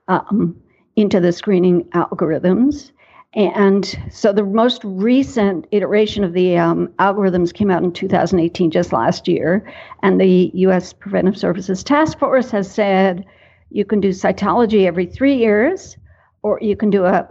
um, 0.07 0.55
into 0.95 1.19
the 1.19 1.33
screening 1.33 1.83
algorithms. 1.89 2.93
And 3.33 3.99
so 4.09 4.31
the 4.31 4.45
most 4.45 4.81
recent 4.85 5.67
iteration 5.71 6.23
of 6.23 6.31
the 6.31 6.57
um, 6.57 6.87
algorithms 6.99 7.53
came 7.53 7.69
out 7.69 7.83
in 7.83 7.91
2018, 7.91 8.71
just 8.71 8.93
last 8.93 9.27
year. 9.27 9.69
And 10.03 10.21
the 10.21 10.51
US 10.53 10.93
Preventive 10.93 11.37
Services 11.37 11.83
Task 11.83 12.17
Force 12.17 12.49
has 12.51 12.71
said 12.71 13.25
you 13.71 13.83
can 13.83 13.99
do 13.99 14.11
cytology 14.11 14.85
every 14.85 15.05
three 15.05 15.35
years, 15.35 15.97
or 16.43 16.59
you 16.61 16.77
can 16.77 16.89
do 16.89 17.03
a, 17.03 17.27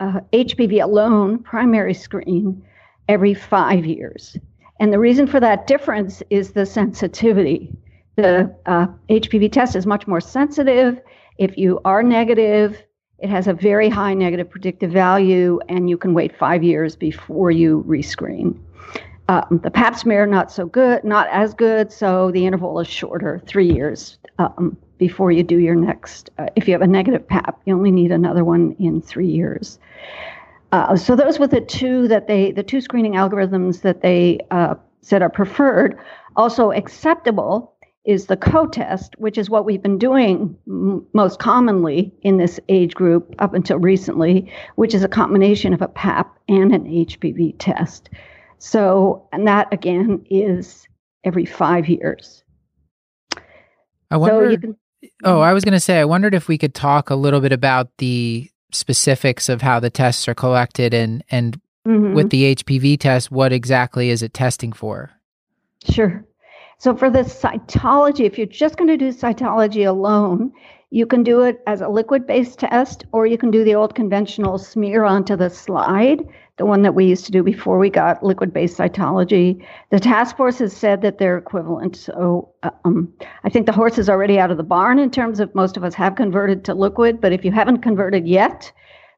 a 0.00 0.22
HPV 0.32 0.82
alone 0.82 1.38
primary 1.38 1.94
screen 1.94 2.62
every 3.08 3.34
five 3.34 3.84
years. 3.84 4.36
And 4.80 4.92
the 4.92 4.98
reason 4.98 5.26
for 5.26 5.40
that 5.40 5.66
difference 5.66 6.22
is 6.30 6.52
the 6.52 6.66
sensitivity. 6.66 7.70
The 8.16 8.54
uh, 8.66 8.86
HPV 9.08 9.50
test 9.50 9.74
is 9.74 9.86
much 9.86 10.06
more 10.06 10.20
sensitive. 10.20 11.00
If 11.38 11.56
you 11.56 11.80
are 11.84 12.02
negative, 12.02 12.82
it 13.18 13.30
has 13.30 13.48
a 13.48 13.52
very 13.52 13.88
high 13.88 14.14
negative 14.14 14.48
predictive 14.48 14.92
value, 14.92 15.58
and 15.68 15.90
you 15.90 15.96
can 15.96 16.14
wait 16.14 16.36
five 16.36 16.62
years 16.62 16.94
before 16.94 17.50
you 17.50 17.84
rescreen. 17.86 18.58
Um, 19.28 19.60
the 19.62 19.70
pap 19.70 19.96
smear 19.96 20.26
not 20.26 20.50
so 20.50 20.66
good, 20.66 21.04
not 21.04 21.28
as 21.30 21.52
good, 21.52 21.92
so 21.92 22.30
the 22.30 22.46
interval 22.46 22.80
is 22.80 22.88
shorter, 22.88 23.42
three 23.46 23.70
years. 23.70 24.18
Um, 24.38 24.76
before 24.98 25.32
you 25.32 25.42
do 25.42 25.58
your 25.58 25.74
next. 25.74 26.30
Uh, 26.38 26.46
if 26.56 26.68
you 26.68 26.74
have 26.74 26.82
a 26.82 26.86
negative 26.86 27.26
PAP, 27.26 27.60
you 27.64 27.74
only 27.74 27.90
need 27.90 28.12
another 28.12 28.44
one 28.44 28.74
in 28.78 29.00
three 29.00 29.28
years. 29.28 29.78
Uh, 30.72 30.96
so 30.96 31.16
those 31.16 31.38
were 31.38 31.46
the 31.46 31.60
two 31.60 32.08
that 32.08 32.26
they, 32.26 32.52
the 32.52 32.62
two 32.62 32.80
screening 32.80 33.12
algorithms 33.14 33.80
that 33.82 34.02
they 34.02 34.38
uh, 34.50 34.74
said 35.00 35.22
are 35.22 35.30
preferred. 35.30 35.98
Also 36.36 36.72
acceptable 36.72 37.74
is 38.04 38.26
the 38.26 38.36
co-test, 38.36 39.14
which 39.18 39.36
is 39.38 39.50
what 39.50 39.64
we've 39.64 39.82
been 39.82 39.98
doing 39.98 40.56
m- 40.66 41.06
most 41.12 41.38
commonly 41.38 42.12
in 42.22 42.38
this 42.38 42.58
age 42.68 42.94
group 42.94 43.34
up 43.38 43.54
until 43.54 43.78
recently, 43.78 44.50
which 44.76 44.94
is 44.94 45.02
a 45.02 45.08
combination 45.08 45.74
of 45.74 45.82
a 45.82 45.88
PAP 45.88 46.38
and 46.48 46.74
an 46.74 46.84
HPV 46.84 47.54
test. 47.58 48.08
So, 48.58 49.28
and 49.32 49.46
that 49.46 49.72
again 49.72 50.24
is 50.30 50.86
every 51.24 51.44
five 51.44 51.88
years. 51.88 52.42
I 54.10 54.16
wonder. 54.16 54.58
So 54.60 54.74
Oh, 55.24 55.40
I 55.40 55.52
was 55.52 55.64
going 55.64 55.74
to 55.74 55.80
say, 55.80 56.00
I 56.00 56.04
wondered 56.04 56.34
if 56.34 56.48
we 56.48 56.58
could 56.58 56.74
talk 56.74 57.10
a 57.10 57.14
little 57.14 57.40
bit 57.40 57.52
about 57.52 57.96
the 57.98 58.50
specifics 58.72 59.48
of 59.48 59.62
how 59.62 59.80
the 59.80 59.90
tests 59.90 60.28
are 60.28 60.34
collected 60.34 60.92
and 60.92 61.24
and 61.30 61.60
mm-hmm. 61.86 62.14
with 62.14 62.30
the 62.30 62.54
HPV 62.54 62.98
test, 62.98 63.30
what 63.30 63.52
exactly 63.52 64.10
is 64.10 64.22
it 64.22 64.34
testing 64.34 64.72
for? 64.72 65.10
Sure. 65.88 66.24
So 66.78 66.96
for 66.96 67.10
the 67.10 67.20
cytology, 67.20 68.24
if 68.24 68.38
you're 68.38 68.46
just 68.46 68.76
going 68.76 68.88
to 68.88 68.96
do 68.96 69.12
cytology 69.12 69.86
alone, 69.86 70.52
you 70.90 71.06
can 71.06 71.22
do 71.22 71.42
it 71.42 71.60
as 71.66 71.80
a 71.80 71.88
liquid 71.88 72.26
based 72.26 72.60
test, 72.60 73.04
or 73.12 73.26
you 73.26 73.36
can 73.36 73.50
do 73.50 73.64
the 73.64 73.74
old 73.74 73.94
conventional 73.94 74.58
smear 74.58 75.04
onto 75.04 75.36
the 75.36 75.50
slide 75.50 76.24
the 76.58 76.66
one 76.66 76.82
that 76.82 76.94
we 76.94 77.06
used 77.06 77.24
to 77.24 77.32
do 77.32 77.42
before 77.42 77.78
we 77.78 77.88
got 77.88 78.22
liquid 78.22 78.52
based 78.52 78.76
cytology. 78.76 79.64
The 79.90 80.00
task 80.00 80.36
force 80.36 80.58
has 80.58 80.76
said 80.76 81.02
that 81.02 81.18
they're 81.18 81.38
equivalent. 81.38 81.96
So 81.96 82.52
um, 82.84 83.12
I 83.44 83.48
think 83.48 83.66
the 83.66 83.72
horse 83.72 83.96
is 83.96 84.10
already 84.10 84.38
out 84.38 84.50
of 84.50 84.56
the 84.56 84.64
barn 84.64 84.98
in 84.98 85.10
terms 85.10 85.40
of 85.40 85.54
most 85.54 85.76
of 85.76 85.84
us 85.84 85.94
have 85.94 86.16
converted 86.16 86.64
to 86.64 86.74
liquid, 86.74 87.20
but 87.20 87.32
if 87.32 87.44
you 87.44 87.52
haven't 87.52 87.78
converted 87.78 88.26
yet, 88.26 88.72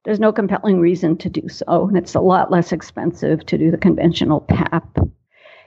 there's 0.05 0.21
no 0.21 0.33
compelling 0.33 0.81
reason 0.81 1.17
to 1.19 1.29
do 1.29 1.49
so. 1.49 1.89
And 1.89 1.97
it's 1.97 2.15
a 2.15 2.21
lot 2.21 2.51
less 2.51 2.73
expensive 2.73 3.45
to 3.47 3.59
do 3.59 3.71
the 3.71 3.79
conventional 3.79 4.43
PAP. 4.43 4.99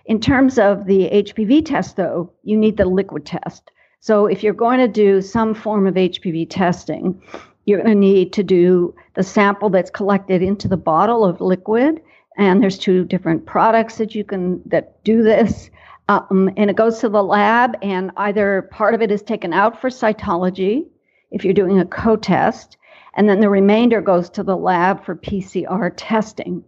In 0.05 0.19
terms 0.19 0.59
of 0.59 0.85
the 0.85 1.09
HPV 1.09 1.65
test, 1.65 1.95
though, 1.95 2.31
you 2.43 2.57
need 2.57 2.77
the 2.77 2.85
liquid 2.85 3.25
test. 3.25 3.71
So 3.99 4.25
if 4.25 4.43
you're 4.43 4.53
going 4.53 4.79
to 4.79 4.87
do 4.87 5.21
some 5.21 5.53
form 5.53 5.87
of 5.87 5.95
HPV 5.95 6.47
testing, 6.49 7.21
you're 7.65 7.81
going 7.81 7.93
to 7.93 7.99
need 7.99 8.33
to 8.33 8.43
do 8.43 8.93
the 9.15 9.23
sample 9.23 9.69
that's 9.69 9.89
collected 9.89 10.41
into 10.41 10.67
the 10.67 10.77
bottle 10.77 11.23
of 11.25 11.41
liquid. 11.41 12.01
And 12.37 12.61
there's 12.61 12.77
two 12.77 13.05
different 13.05 13.45
products 13.45 13.97
that 13.97 14.15
you 14.15 14.23
can 14.23 14.61
that 14.65 15.03
do 15.03 15.21
this. 15.21 15.69
Um, 16.09 16.49
and 16.57 16.69
it 16.69 16.75
goes 16.75 16.99
to 16.99 17.09
the 17.09 17.23
lab, 17.23 17.77
and 17.81 18.11
either 18.17 18.63
part 18.71 18.93
of 18.93 19.01
it 19.01 19.09
is 19.09 19.21
taken 19.21 19.53
out 19.53 19.79
for 19.79 19.89
cytology 19.89 20.85
if 21.31 21.43
you're 21.43 21.53
doing 21.53 21.79
a 21.79 21.85
co-test, 21.85 22.77
and 23.15 23.27
then 23.29 23.39
the 23.39 23.49
remainder 23.49 24.01
goes 24.01 24.29
to 24.31 24.43
the 24.43 24.55
lab 24.55 25.03
for 25.03 25.15
PCR 25.15 25.91
testing. 25.95 26.63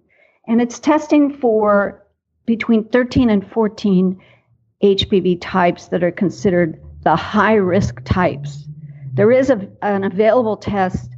And 0.48 0.62
it's 0.62 0.80
testing 0.80 1.38
for 1.38 2.04
between 2.46 2.84
13 2.90 3.30
and 3.30 3.48
14 3.52 4.20
HPV 4.84 5.40
types 5.42 5.88
that 5.88 6.04
are 6.04 6.12
considered 6.12 6.82
the 7.04 7.16
high 7.16 7.56
risk 7.56 8.04
types. 8.04 8.68
There 9.14 9.32
is 9.32 9.50
a, 9.50 9.68
an 9.82 10.04
available 10.04 10.58
test 10.58 11.12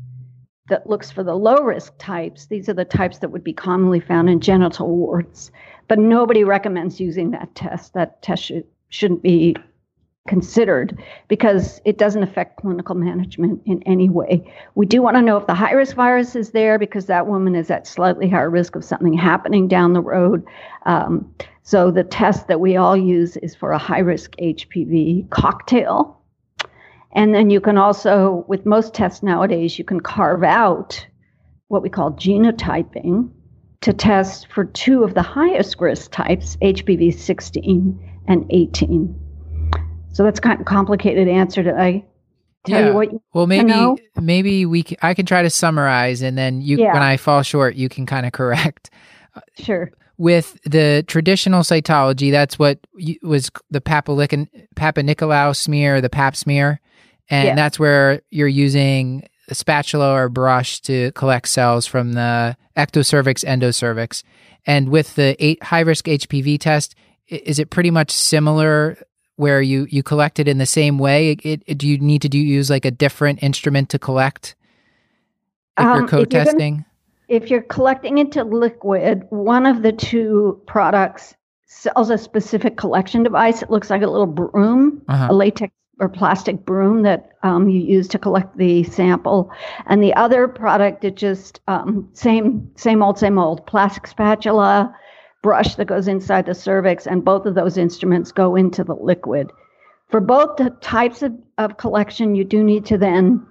that 0.70 0.90
looks 0.90 1.12
for 1.12 1.24
the 1.24 1.36
low 1.36 1.58
risk 1.58 1.94
types. 1.98 2.48
These 2.48 2.70
are 2.70 2.74
the 2.74 2.86
types 2.86 3.20
that 3.20 3.30
would 3.30 3.44
be 3.44 3.54
commonly 3.54 4.00
found 4.00 4.30
in 4.30 4.40
genital 4.40 4.88
warts, 4.88 5.52
but 5.88 6.00
nobody 6.00 6.44
recommends 6.44 7.00
using 7.00 7.32
that 7.32 7.54
test. 7.56 7.94
That 7.94 8.22
test 8.22 8.44
should, 8.44 8.66
shouldn't 8.90 9.24
be 9.24 9.56
considered 10.28 11.02
because 11.28 11.82
it 11.86 11.98
doesn't 11.98 12.22
affect 12.22 12.58
clinical 12.58 12.96
management 12.96 13.62
in 13.66 13.82
any 13.84 14.10
way. 14.10 14.44
We 14.76 14.86
do 14.86 15.02
want 15.02 15.16
to 15.16 15.22
know 15.22 15.38
if 15.38 15.48
the 15.48 15.56
high 15.56 15.72
risk 15.72 15.96
virus 15.96 16.36
is 16.36 16.52
there 16.52 16.78
because 16.78 17.08
that 17.08 17.28
woman 17.28 17.56
is 17.56 17.72
at 17.72 17.88
slightly 17.88 18.30
higher 18.30 18.50
risk 18.50 18.76
of 18.76 18.84
something 18.84 19.14
happening 19.14 19.68
down 19.68 19.94
the 19.94 20.02
road. 20.02 20.46
Um, 20.86 21.34
so 21.64 21.92
the 21.92 22.04
test 22.04 22.48
that 22.48 22.60
we 22.60 22.78
all 22.78 22.96
use 22.96 23.38
is 23.38 23.56
for 23.56 23.72
a 23.72 23.78
high 23.78 24.00
risk 24.00 24.36
HPV 24.38 25.30
cocktail. 25.30 26.17
And 27.18 27.34
then 27.34 27.50
you 27.50 27.60
can 27.60 27.80
also, 27.80 28.46
with 28.48 28.64
most 28.66 28.94
tests 28.94 29.24
nowadays, 29.24 29.80
you 29.80 29.84
can 29.84 30.00
carve 30.00 30.44
out 30.44 31.04
what 31.68 31.82
we 31.82 31.90
call 31.90 32.12
genotyping 32.12 33.32
to 33.82 33.92
test 33.92 34.48
for 34.54 34.66
two 34.66 35.04
of 35.04 35.16
the 35.16 35.24
highest 35.24 35.82
risk 35.82 36.12
types, 36.12 36.58
HPV 36.62 37.12
16 37.14 38.22
and 38.28 38.46
18. 38.52 39.16
So 40.14 40.24
that's 40.24 40.40
kind 40.40 40.60
of 40.60 40.68
complicated 40.68 41.28
answer. 41.28 41.64
Did 41.64 41.74
I 41.76 42.06
tell 42.68 42.80
Yeah. 42.82 42.88
you 42.90 42.94
what 42.94 43.12
you 43.12 43.22
Well, 43.34 43.48
maybe 43.48 43.66
know? 43.70 43.98
maybe 44.22 44.68
we 44.68 44.84
c- 44.84 44.98
I 45.02 45.16
can 45.16 45.26
try 45.26 45.42
to 45.42 45.50
summarize, 45.50 46.22
and 46.22 46.38
then 46.38 46.62
you 46.62 46.78
Yeah. 46.78 46.94
when 46.94 47.02
I 47.02 47.18
fall 47.18 47.42
short, 47.42 47.76
you 47.76 47.90
can 47.90 48.06
kind 48.06 48.28
of 48.28 48.32
correct. 48.32 48.92
sure? 49.58 49.92
With 50.20 50.60
the 50.64 51.04
traditional 51.08 51.62
cytology, 51.62 52.32
that's 52.32 52.60
what 52.60 52.80
was 53.24 53.50
the 53.72 53.82
Papa, 53.82 54.12
Papanicolaou 54.76 55.56
smear, 55.56 56.00
the 56.02 56.10
Pap 56.10 56.36
smear, 56.36 56.80
and 57.30 57.48
Yeah. 57.48 57.56
that's 57.56 57.80
where 57.80 58.22
you're 58.30 58.48
using 58.48 59.28
a 59.50 59.56
spatula 59.56 60.12
or 60.14 60.30
brush 60.30 60.82
to 60.82 61.12
collect 61.14 61.48
cells 61.48 61.86
from 61.86 62.14
the 62.14 62.56
ectocervix, 62.76 63.46
endocervix. 63.46 64.24
And 64.66 64.90
with 64.90 65.16
the 65.16 65.36
eight 65.44 65.64
high 65.64 65.80
risk 65.82 66.06
HPV 66.06 66.60
test, 66.60 66.96
is 67.28 67.58
it 67.60 67.70
pretty 67.70 67.92
much 67.92 68.12
similar 68.12 68.98
where 69.38 69.62
you, 69.62 69.88
you 69.90 70.04
collect 70.04 70.40
it 70.40 70.48
in 70.48 70.58
the 70.58 70.66
same 70.66 70.98
way? 71.00 71.32
It, 71.44 71.62
it- 71.66 71.78
do 71.78 71.88
you 71.88 71.98
need 71.98 72.22
to 72.24 72.30
do 72.30 72.38
use 72.38 72.70
like 72.70 72.86
a 72.86 72.92
different 72.92 73.42
instrument 73.44 73.90
to 73.90 74.00
collect 74.00 74.56
if 75.78 75.86
Um, 75.86 75.88
you're 75.88 76.06
if 76.06 76.12
you're 76.12 76.20
gonna- 76.20 76.26
co-testing? 76.26 76.86
If 77.30 77.50
you're 77.50 77.62
collecting 77.62 78.18
into 78.20 78.44
liquid, 78.46 79.24
one 79.30 79.66
of 79.66 79.82
the 79.84 79.92
two 79.92 80.62
products 80.66 81.36
sells 81.66 82.10
a 82.10 82.18
specific 82.18 82.78
collection 82.78 83.22
device. 83.24 83.62
It 83.62 83.70
looks 83.70 83.90
like 83.90 84.02
a 84.02 84.08
little 84.08 84.26
broom, 84.28 85.02
Uh-huh. 85.10 85.28
a 85.30 85.34
latex 85.34 85.74
or 86.00 86.10
plastic 86.10 86.66
broom 86.66 87.04
that 87.04 87.32
um, 87.44 87.70
you 87.70 87.80
use 87.82 88.08
to 88.10 88.20
collect 88.20 88.58
the 88.58 88.84
sample. 88.84 89.52
And 89.88 90.02
the 90.02 90.14
other 90.14 90.48
product, 90.48 91.04
it 91.04 91.16
just 91.16 91.60
um, 91.68 92.08
same 92.14 92.70
same 92.76 93.02
old 93.02 93.18
same 93.18 93.40
old 93.40 93.66
plastic 93.66 94.08
spatula, 94.08 94.96
brush 95.42 95.76
that 95.76 95.86
goes 95.86 96.08
inside 96.08 96.46
the 96.46 96.54
cervix, 96.54 97.08
and 97.08 97.26
both 97.26 97.46
of 97.46 97.56
those 97.56 97.78
instruments 97.78 98.32
go 98.32 98.56
into 98.56 98.84
the 98.84 98.96
liquid. 98.96 99.52
For 100.10 100.22
both 100.22 100.58
the 100.58 100.70
types 100.82 101.22
of, 101.22 101.34
of 101.58 101.78
collection, 101.78 102.36
you 102.36 102.44
do 102.44 102.64
need 102.64 102.86
to 102.86 102.98
then 102.98 103.46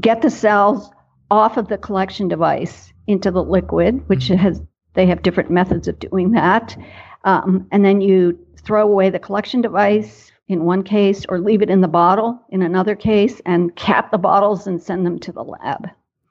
get 0.00 0.22
the 0.22 0.30
cells 0.30 0.90
off 1.30 1.56
of 1.56 1.68
the 1.68 1.78
collection 1.78 2.28
device 2.28 2.92
into 3.06 3.30
the 3.30 3.44
liquid, 3.44 4.02
which 4.08 4.28
has 4.28 4.60
they 4.94 5.06
have 5.06 5.22
different 5.22 5.50
methods 5.50 5.86
of 5.86 5.98
doing 5.98 6.32
that. 6.32 6.76
Um, 7.24 7.66
and 7.70 7.84
then 7.84 8.00
you 8.00 8.38
throw 8.56 8.82
away 8.82 9.10
the 9.10 9.18
collection 9.18 9.60
device 9.60 10.29
in 10.50 10.64
one 10.64 10.82
case 10.82 11.24
or 11.28 11.38
leave 11.38 11.62
it 11.62 11.70
in 11.70 11.80
the 11.80 11.88
bottle 11.88 12.38
in 12.48 12.60
another 12.60 12.96
case 12.96 13.40
and 13.46 13.74
cap 13.76 14.10
the 14.10 14.18
bottles 14.18 14.66
and 14.66 14.82
send 14.82 15.06
them 15.06 15.16
to 15.20 15.30
the 15.30 15.44
lab. 15.44 15.88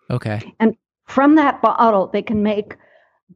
Okay. 0.09 0.53
And 0.59 0.75
from 1.05 1.35
that 1.35 1.61
bottle, 1.61 2.07
they 2.11 2.21
can 2.21 2.43
make 2.43 2.75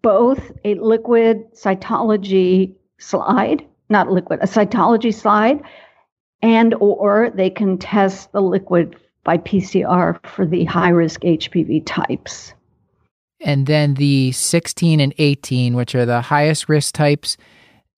both 0.02 0.52
a 0.66 0.76
liquid 0.76 1.42
cytology 1.54 2.76
slide, 3.00 3.66
not 3.90 4.12
liquid, 4.12 4.40
a 4.42 4.46
cytology 4.46 5.14
slide, 5.14 5.62
and 6.42 6.74
or 6.76 7.32
they 7.34 7.50
can 7.50 7.78
test 7.78 8.34
the 8.34 8.42
liquid 8.42 8.98
by 9.24 9.38
PCR 9.38 10.20
for 10.28 10.46
the 10.46 10.66
high 10.66 10.90
risk 10.90 11.22
HPV 11.22 11.84
types. 11.86 12.54
And 13.40 13.68
then 13.68 13.94
the 13.94 14.34
16 14.34 15.00
and 15.00 15.14
18, 15.18 15.76
which 15.76 15.96
are 15.96 16.06
the 16.06 16.22
highest 16.22 16.68
risk 16.68 16.94
types, 16.94 17.38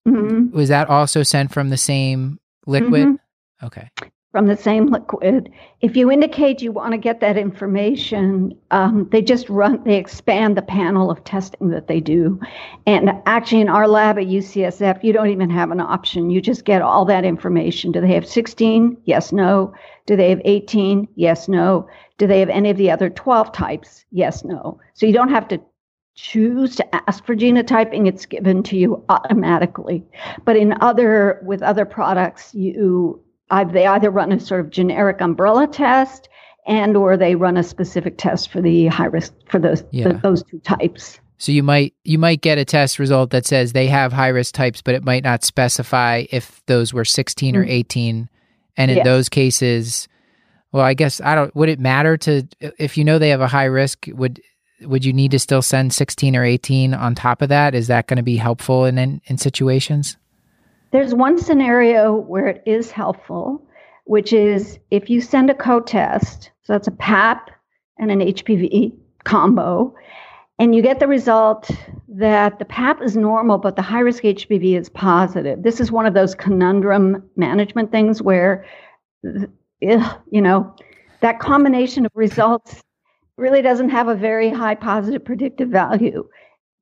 Mhm. 0.06 0.52
was 0.52 0.68
that 0.68 0.88
also 0.88 1.24
sent 1.24 1.52
from 1.52 1.70
the 1.70 1.76
same 1.76 2.38
liquid? 2.66 3.06
Mhm. 3.06 3.18
Okay. 3.62 3.88
From 4.32 4.46
the 4.46 4.56
same 4.56 4.86
liquid. 4.88 5.50
If 5.80 5.96
you 5.96 6.10
indicate 6.10 6.60
you 6.60 6.70
want 6.70 6.92
to 6.92 6.98
get 6.98 7.20
that 7.20 7.38
information, 7.38 8.54
um, 8.70 9.08
they 9.10 9.22
just 9.22 9.48
run, 9.48 9.82
they 9.84 9.96
expand 9.96 10.58
the 10.58 10.62
panel 10.62 11.10
of 11.10 11.24
testing 11.24 11.70
that 11.70 11.86
they 11.86 12.00
do. 12.00 12.38
And 12.86 13.12
actually, 13.24 13.62
in 13.62 13.70
our 13.70 13.88
lab 13.88 14.18
at 14.18 14.26
UCSF, 14.26 15.02
you 15.02 15.14
don't 15.14 15.30
even 15.30 15.48
have 15.48 15.70
an 15.70 15.80
option. 15.80 16.28
You 16.28 16.42
just 16.42 16.66
get 16.66 16.82
all 16.82 17.06
that 17.06 17.24
information. 17.24 17.92
Do 17.92 18.00
they 18.02 18.12
have 18.12 18.26
16? 18.26 18.98
Yes, 19.04 19.32
no. 19.32 19.72
Do 20.04 20.16
they 20.16 20.28
have 20.28 20.42
18? 20.44 21.08
Yes, 21.14 21.48
no. 21.48 21.88
Do 22.18 22.26
they 22.26 22.40
have 22.40 22.50
any 22.50 22.68
of 22.68 22.76
the 22.76 22.90
other 22.90 23.08
12 23.08 23.52
types? 23.52 24.04
Yes, 24.10 24.44
no. 24.44 24.78
So 24.92 25.06
you 25.06 25.14
don't 25.14 25.30
have 25.30 25.48
to 25.48 25.60
choose 26.16 26.74
to 26.76 27.08
ask 27.08 27.24
for 27.24 27.36
genotyping 27.36 28.08
it's 28.08 28.26
given 28.26 28.62
to 28.62 28.76
you 28.76 29.02
automatically 29.08 30.02
but 30.44 30.56
in 30.56 30.74
other 30.80 31.38
with 31.44 31.62
other 31.62 31.84
products 31.84 32.54
you 32.54 33.20
I, 33.50 33.62
they 33.64 33.86
either 33.86 34.10
run 34.10 34.32
a 34.32 34.40
sort 34.40 34.60
of 34.60 34.70
generic 34.70 35.20
umbrella 35.20 35.66
test 35.68 36.28
and 36.66 36.96
or 36.96 37.16
they 37.16 37.36
run 37.36 37.56
a 37.56 37.62
specific 37.62 38.18
test 38.18 38.50
for 38.50 38.60
the 38.60 38.86
high 38.86 39.04
risk 39.06 39.32
for 39.48 39.58
those 39.60 39.84
Yeah. 39.92 40.08
the, 40.08 40.14
those 40.18 40.42
two 40.42 40.58
types 40.60 41.20
So 41.38 41.52
you 41.52 41.62
might 41.62 41.92
you 42.02 42.18
might 42.18 42.40
get 42.40 42.56
a 42.58 42.64
test 42.64 42.98
result 42.98 43.30
that 43.30 43.44
says 43.46 43.72
they 43.74 43.86
have 43.86 44.10
high 44.12 44.28
risk 44.28 44.54
types, 44.54 44.80
but 44.82 44.94
it 44.94 45.04
might 45.04 45.22
not 45.22 45.44
specify 45.44 46.24
if 46.32 46.64
those 46.66 46.94
were 46.94 47.04
16 47.04 47.54
or 47.54 47.64
Mm. 47.64 47.70
18. 47.70 48.28
And 48.78 48.90
in 48.90 48.96
Yes. 48.96 49.04
those 49.04 49.28
cases, 49.28 50.08
well, 50.72 50.82
I 50.82 50.94
guess 50.94 51.20
I 51.20 51.34
don't. 51.34 51.54
Would 51.54 51.68
it 51.68 51.78
matter 51.78 52.16
to 52.18 52.42
if 52.78 52.96
you 52.98 53.04
know 53.04 53.18
they 53.18 53.28
have 53.28 53.40
a 53.42 53.46
high 53.46 53.64
risk? 53.66 54.06
Would 54.12 54.40
would 54.82 55.04
you 55.04 55.12
need 55.12 55.30
to 55.30 55.38
still 55.38 55.62
send 55.62 55.92
16 55.92 56.36
or 56.36 56.44
18 56.44 56.94
on 56.94 57.14
top 57.14 57.42
of 57.42 57.48
that? 57.48 57.74
Is 57.74 57.86
that 57.86 58.06
going 58.06 58.18
to 58.18 58.22
be 58.22 58.36
helpful 58.36 58.84
in, 58.84 58.98
in 58.98 59.20
in 59.26 59.38
situations? 59.38 60.16
There's 60.92 61.14
one 61.14 61.38
scenario 61.38 62.14
where 62.14 62.46
it 62.46 62.62
is 62.66 62.90
helpful, 62.90 63.66
which 64.04 64.32
is 64.32 64.78
if 64.90 65.10
you 65.10 65.20
send 65.20 65.50
a 65.50 65.54
co-test, 65.54 66.50
so 66.62 66.72
that's 66.72 66.88
a 66.88 66.92
PAP 66.92 67.50
and 67.98 68.10
an 68.10 68.20
HPV 68.20 68.92
combo, 69.24 69.94
and 70.58 70.74
you 70.74 70.82
get 70.82 71.00
the 71.00 71.06
result 71.06 71.70
that 72.08 72.58
the 72.58 72.64
PAP 72.64 73.02
is 73.02 73.16
normal, 73.16 73.58
but 73.58 73.76
the 73.76 73.82
high 73.82 74.00
risk 74.00 74.22
HPV 74.22 74.78
is 74.78 74.88
positive. 74.88 75.62
This 75.62 75.80
is 75.80 75.92
one 75.92 76.06
of 76.06 76.14
those 76.14 76.34
conundrum 76.34 77.22
management 77.36 77.90
things 77.90 78.22
where, 78.22 78.64
you 79.22 80.00
know, 80.32 80.74
that 81.20 81.40
combination 81.40 82.06
of 82.06 82.12
results 82.14 82.80
really 83.36 83.62
doesn't 83.62 83.90
have 83.90 84.08
a 84.08 84.14
very 84.14 84.50
high 84.50 84.74
positive 84.74 85.24
predictive 85.24 85.68
value 85.68 86.26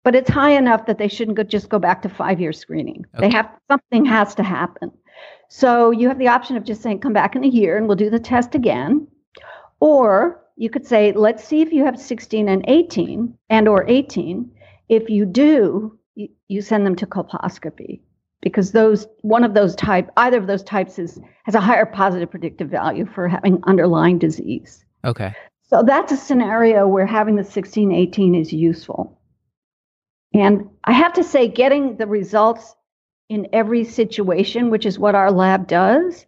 but 0.04 0.14
it's 0.14 0.30
high 0.30 0.50
enough 0.50 0.86
that 0.86 0.98
they 0.98 1.08
shouldn't 1.08 1.36
go, 1.36 1.42
just 1.42 1.70
go 1.70 1.78
back 1.78 2.02
to 2.02 2.08
five 2.08 2.38
year 2.38 2.52
screening. 2.52 3.06
They 3.18 3.30
have 3.30 3.50
something 3.68 4.04
has 4.04 4.34
to 4.36 4.42
happen. 4.42 4.92
So 5.48 5.90
you 5.90 6.08
have 6.08 6.18
the 6.18 6.28
option 6.28 6.56
of 6.56 6.64
just 6.64 6.82
saying, 6.82 7.00
come 7.00 7.14
back 7.14 7.34
in 7.34 7.42
a 7.42 7.48
year 7.48 7.76
and 7.76 7.88
we'll 7.88 7.96
do 7.96 8.10
the 8.10 8.20
test 8.20 8.54
again. 8.54 9.08
Or 9.80 10.42
you 10.56 10.68
could 10.68 10.86
say, 10.86 11.12
let's 11.12 11.42
see 11.42 11.62
if 11.62 11.72
you 11.72 11.84
have 11.84 11.98
16 11.98 12.48
and 12.48 12.64
18 12.68 13.36
and 13.48 13.68
or 13.68 13.88
18. 13.88 14.50
If 14.90 15.08
you 15.08 15.24
do, 15.24 15.98
you, 16.14 16.28
you 16.48 16.60
send 16.60 16.86
them 16.86 16.96
to 16.96 17.06
colposcopy 17.06 18.00
because 18.42 18.72
those 18.72 19.06
one 19.22 19.42
of 19.42 19.54
those 19.54 19.74
type 19.74 20.10
either 20.18 20.36
of 20.36 20.46
those 20.46 20.62
types 20.62 20.98
is 20.98 21.18
has 21.44 21.54
a 21.54 21.60
higher 21.60 21.86
positive 21.86 22.30
predictive 22.30 22.68
value 22.68 23.06
for 23.06 23.26
having 23.26 23.58
underlying 23.64 24.18
disease. 24.18 24.84
Okay. 25.04 25.34
So 25.68 25.82
that's 25.82 26.12
a 26.12 26.16
scenario 26.16 26.86
where 26.86 27.06
having 27.06 27.36
the 27.36 27.44
16, 27.44 27.90
18 27.92 28.34
is 28.34 28.52
useful. 28.52 29.18
And 30.34 30.68
I 30.84 30.92
have 30.92 31.12
to 31.14 31.24
say, 31.24 31.48
getting 31.48 31.96
the 31.96 32.06
results 32.06 32.74
in 33.28 33.48
every 33.52 33.84
situation, 33.84 34.70
which 34.70 34.84
is 34.84 34.98
what 34.98 35.14
our 35.14 35.30
lab 35.30 35.66
does, 35.66 36.26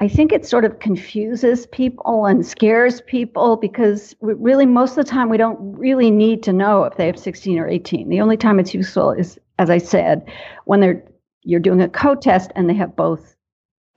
I 0.00 0.08
think 0.08 0.32
it 0.32 0.46
sort 0.46 0.64
of 0.64 0.78
confuses 0.78 1.66
people 1.66 2.26
and 2.26 2.46
scares 2.46 3.00
people 3.02 3.56
because 3.56 4.14
really, 4.20 4.66
most 4.66 4.92
of 4.92 5.04
the 5.04 5.10
time, 5.10 5.28
we 5.28 5.36
don't 5.36 5.58
really 5.76 6.10
need 6.10 6.42
to 6.44 6.52
know 6.52 6.84
if 6.84 6.96
they 6.96 7.06
have 7.06 7.18
16 7.18 7.58
or 7.58 7.68
18. 7.68 8.08
The 8.08 8.20
only 8.20 8.36
time 8.36 8.60
it's 8.60 8.74
useful 8.74 9.10
is, 9.10 9.38
as 9.58 9.70
I 9.70 9.78
said, 9.78 10.30
when 10.64 10.80
they're 10.80 11.02
you're 11.42 11.60
doing 11.60 11.80
a 11.80 11.88
co-test 11.88 12.50
and 12.56 12.68
they 12.68 12.74
have 12.74 12.94
both 12.94 13.34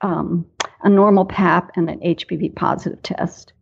um, 0.00 0.46
a 0.82 0.88
normal 0.88 1.26
PAP 1.26 1.70
and 1.76 1.90
an 1.90 2.00
HPV 2.00 2.54
positive 2.54 3.02
test. 3.02 3.52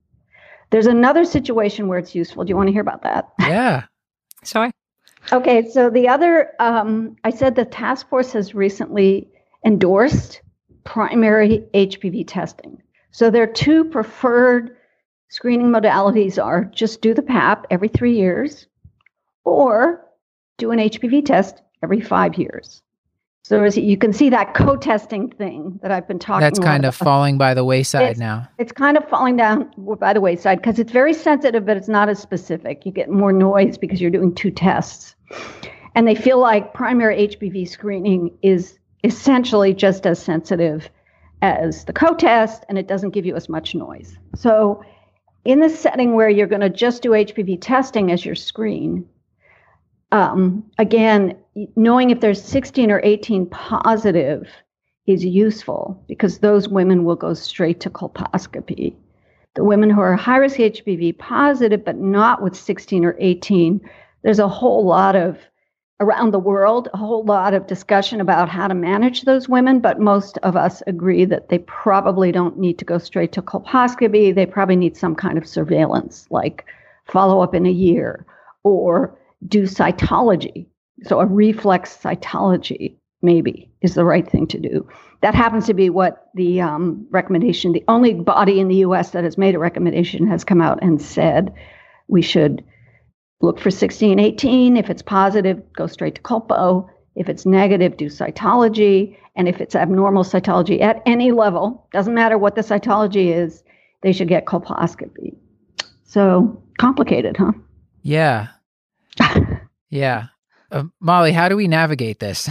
There's 0.71 0.87
another 0.87 1.25
situation 1.25 1.89
where 1.89 1.99
it's 1.99 2.15
useful. 2.15 2.45
Do 2.45 2.51
you 2.51 2.57
want 2.57 2.69
to 2.69 2.73
hear 2.73 2.83
about 2.83 3.03
that? 3.03 3.29
Yeah. 3.41 3.85
Sorry. 4.45 4.71
Okay, 5.33 5.69
so 5.69 5.91
the 5.91 6.09
other, 6.09 6.53
um, 6.59 7.17
I 7.25 7.31
said 7.31 7.55
the 7.55 7.65
task 7.65 8.09
force 8.09 8.33
has 8.33 8.55
recently 8.55 9.29
endorsed 9.65 10.41
primary 10.85 11.65
HPV 11.75 12.25
testing. 12.27 12.83
So 13.11 13.31
their 13.31 13.47
two 13.47 13.85
preferred 13.85 14.77
screening 15.29 15.69
modalities 15.69 16.43
are 16.43 16.65
just 16.65 17.03
do 17.03 17.15
the 17.15 17.23
PAP 17.23 17.67
every 17.71 17.89
three 17.89 18.17
years 18.17 18.67
or 19.45 20.05
do 20.59 20.71
an 20.71 20.79
HPV 20.79 21.25
test 21.25 21.63
every 21.83 22.01
five 22.01 22.37
years. 22.37 22.83
So 23.51 23.65
as 23.65 23.77
you 23.77 23.97
can 23.97 24.13
see 24.13 24.31
that 24.31 24.55
co-testing 24.55 25.31
thing 25.31 25.81
that 25.83 25.91
I've 25.91 26.07
been 26.07 26.21
talking 26.21 26.45
about. 26.45 26.55
That's 26.55 26.65
kind 26.65 26.85
about. 26.85 26.89
of 26.91 26.95
falling 26.95 27.37
by 27.37 27.53
the 27.53 27.65
wayside 27.65 28.03
It's- 28.03 28.17
now. 28.17 28.49
It's 28.59 28.71
kind 28.71 28.97
of 28.97 29.09
falling 29.09 29.37
down 29.37 29.69
by 29.99 30.13
the 30.13 30.21
wayside 30.21 30.59
because 30.59 30.79
it's 30.79 30.93
very 30.93 31.13
sensitive, 31.13 31.67
but 31.67 31.77
it's 31.77 31.89
not 31.89 32.09
as 32.09 32.21
specific. 32.21 32.87
You 32.87 32.93
get 32.93 33.11
more 33.11 33.33
noise 33.33 33.77
because 33.77 34.01
you're 34.01 34.13
doing 34.13 34.37
two 34.37 34.53
tests. 34.53 35.17
And 35.97 36.07
they 36.07 36.15
feel 36.15 36.39
like 36.39 36.75
primary 36.75 37.27
HPV 37.27 37.69
screening 37.69 38.31
is 38.41 38.79
essentially 39.03 39.75
just 39.75 40.07
as 40.07 40.23
sensitive 40.23 40.89
as 41.43 41.87
the 41.87 41.93
co 41.93 42.15
test, 42.15 42.65
and 42.69 42.79
it 42.79 42.87
doesn't 42.87 43.11
give 43.11 43.27
you 43.27 43.35
as 43.35 43.49
much 43.49 43.75
noise. 43.75 44.17
So, 44.37 44.85
in 45.45 45.59
the 45.59 45.71
setting 45.71 46.15
where 46.15 46.29
you're 46.29 46.47
going 46.47 46.61
to 46.61 46.71
just 46.71 47.03
do 47.03 47.11
HPV 47.11 47.59
testing 47.61 48.13
as 48.13 48.25
your 48.25 48.37
screen, 48.37 49.09
um, 50.13 50.71
again, 50.79 51.37
knowing 51.77 52.11
if 52.11 52.21
there's 52.21 52.43
16 52.43 52.91
or 52.91 53.01
18 53.03 53.47
positive 53.47 54.49
is 55.07 55.25
useful 55.25 56.03
because 56.09 56.39
those 56.39 56.69
women 56.69 57.05
will 57.05 57.17
go 57.17 57.35
straight 57.35 57.81
to 57.81 57.91
colposcopy. 57.91 58.95
The 59.57 59.65
women 59.65 59.91
who 59.91 60.01
are 60.01 60.15
high 60.15 60.37
risk 60.37 60.57
HPV 60.57 61.19
positive, 61.19 61.85
but 61.85 61.97
not 61.97 62.43
with 62.43 62.55
16 62.57 63.05
or 63.05 63.17
18, 63.19 63.81
there's 64.23 64.39
a 64.39 64.49
whole 64.49 64.85
lot 64.85 65.17
of, 65.17 65.39
around 65.99 66.31
the 66.31 66.39
world, 66.39 66.89
a 66.95 66.97
whole 66.97 67.25
lot 67.25 67.53
of 67.53 67.67
discussion 67.67 68.21
about 68.21 68.49
how 68.49 68.69
to 68.69 68.75
manage 68.75 69.23
those 69.23 69.49
women, 69.49 69.81
but 69.81 69.99
most 69.99 70.39
of 70.39 70.57
us 70.57 70.83
agree 70.87 71.25
that 71.25 71.49
they 71.49 71.59
probably 71.59 72.31
don't 72.31 72.59
need 72.59 72.79
to 72.79 72.85
go 72.85 72.99
straight 72.99 73.33
to 73.33 73.43
colposcopy. 73.43 74.35
They 74.35 74.47
probably 74.47 74.77
need 74.77 74.97
some 74.97 75.17
kind 75.17 75.37
of 75.37 75.47
surveillance, 75.47 76.27
like 76.31 76.65
follow 77.07 77.41
up 77.41 77.55
in 77.55 77.67
a 77.67 77.71
year 77.71 78.25
or 78.63 79.19
do 79.49 79.65
cytology. 79.65 80.67
So 81.05 81.21
a 81.21 81.27
reflex 81.27 81.97
cytology 81.97 82.97
maybe 83.23 83.71
is 83.83 83.95
the 83.95 84.05
right 84.05 84.29
thing 84.29 84.47
to 84.49 84.59
do. 84.59 84.89
That 85.23 85.35
happens 85.35 85.67
to 85.67 85.75
be 85.75 85.91
what 85.91 86.29
the 86.35 86.61
um, 86.61 87.07
recommendation, 87.11 87.73
the 87.73 87.85
only 87.89 88.15
body 88.15 88.61
in 88.61 88.69
the 88.69 88.77
US 88.77 89.11
that 89.11 89.25
has 89.25 89.37
made 89.37 89.55
a 89.55 89.59
recommendation 89.59 90.27
has 90.27 90.45
come 90.45 90.61
out 90.61 90.79
and 90.83 91.01
said 91.01 91.53
we 92.09 92.23
should 92.23 92.65
look 93.41 93.61
for 93.61 93.71
16, 93.71 94.19
18. 94.19 94.77
If 94.77 94.91
it's 94.91 95.03
positive, 95.03 95.63
go 95.73 95.87
straight 95.87 96.17
to 96.17 96.23
colpo. 96.23 96.89
If 97.17 97.29
it's 97.29 97.45
negative, 97.45 97.97
do 97.97 98.07
cytology. 98.07 99.17
And 99.37 99.49
if 99.49 99.61
it's 99.61 99.75
abnormal 99.75 100.25
cytology 100.25 100.81
at 100.81 101.03
any 101.07 101.33
level, 101.33 101.87
doesn't 101.93 102.15
matter 102.15 102.39
what 102.39 102.55
the 102.55 102.63
cytology 102.63 103.35
is, 103.35 103.63
they 104.03 104.13
should 104.13 104.29
get 104.29 104.47
colposcopy. 104.47 105.37
So 106.05 106.63
complicated, 106.79 107.37
huh? 107.37 107.53
Yeah. 108.03 108.49
yeah. 109.91 110.27
Uh, 110.71 110.85
Molly, 111.01 111.33
how 111.33 111.49
do 111.49 111.57
we 111.57 111.69
navigate 111.69 112.21
this? 112.21 112.49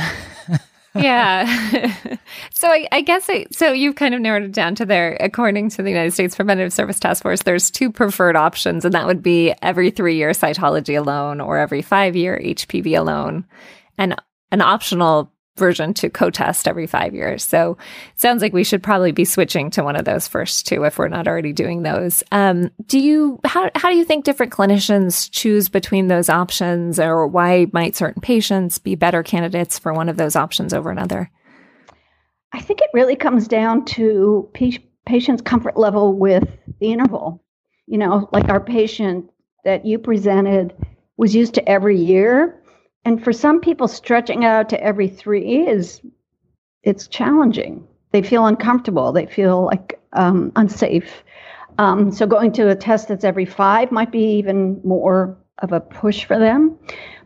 yeah. 0.95 2.17
so 2.51 2.67
I, 2.67 2.87
I 2.91 3.01
guess 3.01 3.29
I, 3.29 3.45
so. 3.51 3.71
You've 3.71 3.95
kind 3.95 4.13
of 4.13 4.21
narrowed 4.21 4.43
it 4.43 4.51
down 4.51 4.75
to 4.75 4.85
there. 4.85 5.17
According 5.19 5.69
to 5.71 5.83
the 5.83 5.89
United 5.89 6.11
States 6.11 6.35
Preventive 6.35 6.73
Service 6.73 6.99
Task 6.99 7.23
Force, 7.23 7.43
there's 7.43 7.71
two 7.71 7.91
preferred 7.91 8.35
options, 8.35 8.85
and 8.85 8.93
that 8.93 9.07
would 9.07 9.23
be 9.23 9.53
every 9.61 9.91
three 9.91 10.15
year 10.15 10.31
cytology 10.31 10.97
alone 10.97 11.39
or 11.39 11.57
every 11.57 11.81
five 11.81 12.15
year 12.15 12.39
HPV 12.43 12.97
alone, 12.97 13.45
and 13.97 14.15
an 14.51 14.61
optional 14.61 15.31
version 15.59 15.93
to 15.95 16.09
co-test 16.09 16.67
every 16.67 16.87
five 16.87 17.13
years. 17.13 17.43
So 17.43 17.77
it 18.13 18.19
sounds 18.19 18.41
like 18.41 18.53
we 18.53 18.63
should 18.63 18.81
probably 18.81 19.11
be 19.11 19.25
switching 19.25 19.69
to 19.71 19.83
one 19.83 19.95
of 19.95 20.05
those 20.05 20.27
first 20.27 20.65
two 20.65 20.83
if 20.85 20.97
we're 20.97 21.07
not 21.07 21.27
already 21.27 21.53
doing 21.53 21.83
those. 21.83 22.23
Um, 22.31 22.71
do 22.87 22.99
you 22.99 23.39
how 23.45 23.69
how 23.75 23.89
do 23.89 23.95
you 23.95 24.05
think 24.05 24.25
different 24.25 24.51
clinicians 24.51 25.29
choose 25.31 25.69
between 25.69 26.07
those 26.07 26.29
options, 26.29 26.99
or 26.99 27.27
why 27.27 27.67
might 27.71 27.95
certain 27.95 28.21
patients 28.21 28.79
be 28.79 28.95
better 28.95 29.21
candidates 29.21 29.77
for 29.77 29.93
one 29.93 30.09
of 30.09 30.17
those 30.17 30.35
options 30.35 30.73
over 30.73 30.89
another? 30.89 31.29
I 32.51 32.61
think 32.61 32.81
it 32.81 32.89
really 32.93 33.15
comes 33.15 33.47
down 33.47 33.85
to 33.85 34.49
pa- 34.53 34.81
patient's 35.05 35.41
comfort 35.41 35.77
level 35.77 36.17
with 36.17 36.47
the 36.79 36.91
interval. 36.91 37.43
You 37.85 37.97
know, 37.97 38.29
like 38.31 38.49
our 38.49 38.59
patient 38.59 39.29
that 39.65 39.85
you 39.85 39.99
presented 39.99 40.73
was 41.17 41.35
used 41.35 41.55
to 41.55 41.69
every 41.69 41.97
year. 41.97 42.58
And 43.09 43.23
for 43.23 43.33
some 43.33 43.59
people, 43.59 43.87
stretching 43.87 44.45
out 44.45 44.69
to 44.69 44.79
every 44.83 45.07
three 45.07 45.65
is 45.67 45.99
it's 46.83 47.07
challenging. 47.07 47.87
They 48.11 48.21
feel 48.21 48.45
uncomfortable. 48.45 49.11
They 49.11 49.25
feel 49.25 49.65
like 49.65 49.99
um, 50.13 50.51
unsafe. 50.55 51.23
Um, 51.79 52.11
so 52.11 52.27
going 52.27 52.51
to 52.51 52.69
a 52.69 52.75
test 52.75 53.07
that's 53.07 53.23
every 53.23 53.45
five 53.45 53.91
might 53.91 54.11
be 54.11 54.37
even 54.37 54.79
more 54.83 55.35
of 55.57 55.71
a 55.71 55.79
push 55.79 56.23
for 56.23 56.37
them. 56.37 56.77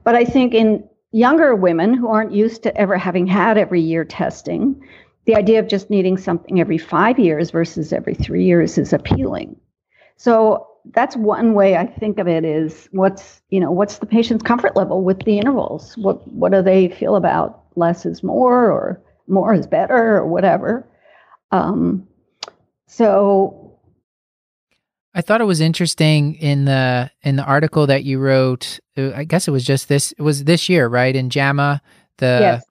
But 0.05 0.15
I 0.15 0.23
think 0.23 0.53
in 0.53 0.87
younger 1.11 1.53
women 1.53 1.93
who 1.93 2.07
aren't 2.07 2.31
used 2.31 2.63
to 2.63 2.77
ever 2.77 2.97
having 2.97 3.27
had 3.27 3.57
every 3.57 3.81
year 3.81 4.05
testing, 4.05 4.81
the 5.25 5.35
idea 5.35 5.59
of 5.59 5.67
just 5.67 5.89
needing 5.89 6.15
something 6.15 6.61
every 6.61 6.77
five 6.77 7.19
years 7.19 7.51
versus 7.51 7.91
every 7.91 8.13
three 8.13 8.45
years 8.45 8.77
is 8.77 8.93
appealing. 8.93 9.57
So 10.15 10.65
that's 10.91 11.15
one 11.15 11.53
way 11.53 11.77
I 11.77 11.85
think 11.85 12.19
of 12.19 12.27
it 12.27 12.43
is 12.43 12.89
what's 12.91 13.41
you 13.49 13.59
know 13.59 13.71
what's 13.71 13.99
the 13.99 14.05
patient's 14.05 14.43
comfort 14.43 14.75
level 14.75 15.03
with 15.03 15.23
the 15.23 15.39
intervals? 15.39 15.97
What 15.97 16.27
what 16.31 16.51
do 16.51 16.61
they 16.61 16.89
feel 16.89 17.15
about 17.15 17.63
less 17.75 18.05
is 18.05 18.23
more 18.23 18.71
or 18.71 19.01
more 19.27 19.53
is 19.53 19.67
better 19.67 20.17
or 20.17 20.27
whatever? 20.27 20.87
Um, 21.51 22.07
so 22.87 23.63
I 25.15 25.21
thought 25.21 25.41
it 25.41 25.45
was 25.45 25.61
interesting 25.61 26.35
in 26.35 26.65
the 26.65 27.11
in 27.21 27.35
the 27.35 27.43
article 27.43 27.87
that 27.87 28.03
you 28.03 28.19
wrote. 28.19 28.79
uh, 28.97 29.11
I 29.15 29.23
guess 29.23 29.47
it 29.47 29.51
was 29.51 29.63
just 29.63 29.87
this. 29.87 30.11
It 30.13 30.21
was 30.21 30.43
this 30.43 30.69
year, 30.69 30.87
right? 30.87 31.15
In 31.15 31.29
JAMA, 31.29 31.81
the 32.17 32.37
yes, 32.41 32.65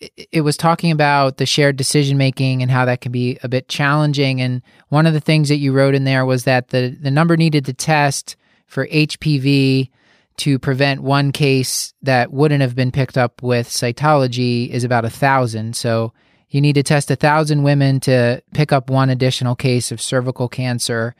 it, 0.00 0.42
was 0.42 0.56
talking 0.56 0.90
about 0.90 1.36
the 1.38 1.46
shared 1.46 1.76
decision 1.76 2.18
making 2.18 2.62
and 2.62 2.70
how 2.70 2.84
that 2.84 3.00
can 3.00 3.12
be 3.12 3.38
a 3.42 3.48
bit 3.48 3.68
challenging. 3.68 4.40
And 4.40 4.62
one 4.88 5.06
of 5.06 5.12
the 5.12 5.20
things 5.20 5.48
that 5.48 5.56
you 5.56 5.72
wrote 5.72 5.94
in 5.94 6.04
there 6.04 6.24
was 6.24 6.44
that 6.44 6.68
the 6.68 6.96
the 7.00 7.10
number 7.10 7.36
needed 7.36 7.64
to 7.66 7.72
test 7.72 8.36
for 8.66 8.86
HPV 8.88 9.90
to 10.38 10.58
prevent 10.58 11.02
one 11.02 11.32
case 11.32 11.92
that 12.02 12.32
wouldn't 12.32 12.62
have 12.62 12.76
been 12.76 12.92
picked 12.92 13.18
up 13.18 13.42
with 13.42 13.68
cytology 13.68 14.68
is 14.68 14.84
about 14.84 15.04
a 15.04 15.10
thousand. 15.10 15.74
So 15.74 16.12
you 16.48 16.60
need 16.60 16.74
to 16.74 16.82
test 16.82 17.10
a 17.10 17.16
thousand 17.16 17.64
women 17.64 18.00
to 18.00 18.42
pick 18.54 18.72
up 18.72 18.88
one 18.88 19.10
additional 19.10 19.56
case 19.56 19.90
of 19.90 20.00
cervical 20.00 20.48
cancer. 20.48 21.14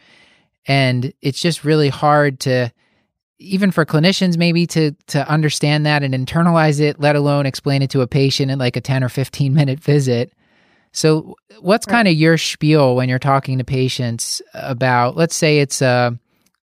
And 0.67 1.12
it's 1.21 1.41
just 1.41 1.64
really 1.64 1.88
hard 1.88 2.38
to 2.41 2.73
even 3.38 3.70
for 3.70 3.85
clinicians 3.85 4.37
maybe 4.37 4.66
to 4.66 4.92
to 5.09 5.29
understand 5.29 5.87
that 5.87 6.03
and 6.03 6.14
internalize 6.14 6.81
it, 6.81 7.01
let 7.01 7.16
alone 7.16 7.46
explain 7.46 7.83
it 7.83 7.90
to 7.90 8.01
a 8.01 8.07
patient 8.07 8.51
in 8.51 8.59
like 8.59 8.77
a 8.77 8.81
10 8.81 9.05
or 9.05 9.09
15 9.09 9.55
minute 9.55 9.81
visit. 9.81 10.33
So 10.92 11.37
what's 11.61 11.87
Right. 11.87 11.92
kind 11.92 12.09
of 12.09 12.14
your 12.14 12.38
spiel 12.38 12.96
when 12.96 13.09
you're 13.09 13.18
talking 13.18 13.59
to 13.59 13.64
patients 13.64 14.42
about 14.55 15.16
let's 15.16 15.37
say 15.37 15.61
it's 15.61 15.81
uh 15.83 16.11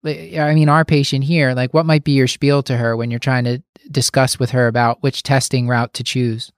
I 0.04 0.54
mean 0.54 0.68
our 0.68 0.84
patient 0.84 1.24
here, 1.24 1.52
like 1.54 1.74
what 1.74 1.86
might 1.86 2.04
be 2.04 2.12
your 2.12 2.26
spiel 2.28 2.62
to 2.64 2.76
her 2.76 2.96
when 2.96 3.10
you're 3.10 3.18
trying 3.20 3.44
to 3.44 3.62
discuss 3.90 4.38
with 4.38 4.50
her 4.50 4.66
about 4.66 5.02
which 5.02 5.22
testing 5.22 5.68
route 5.68 5.92
to 5.94 6.04
choose? 6.04 6.50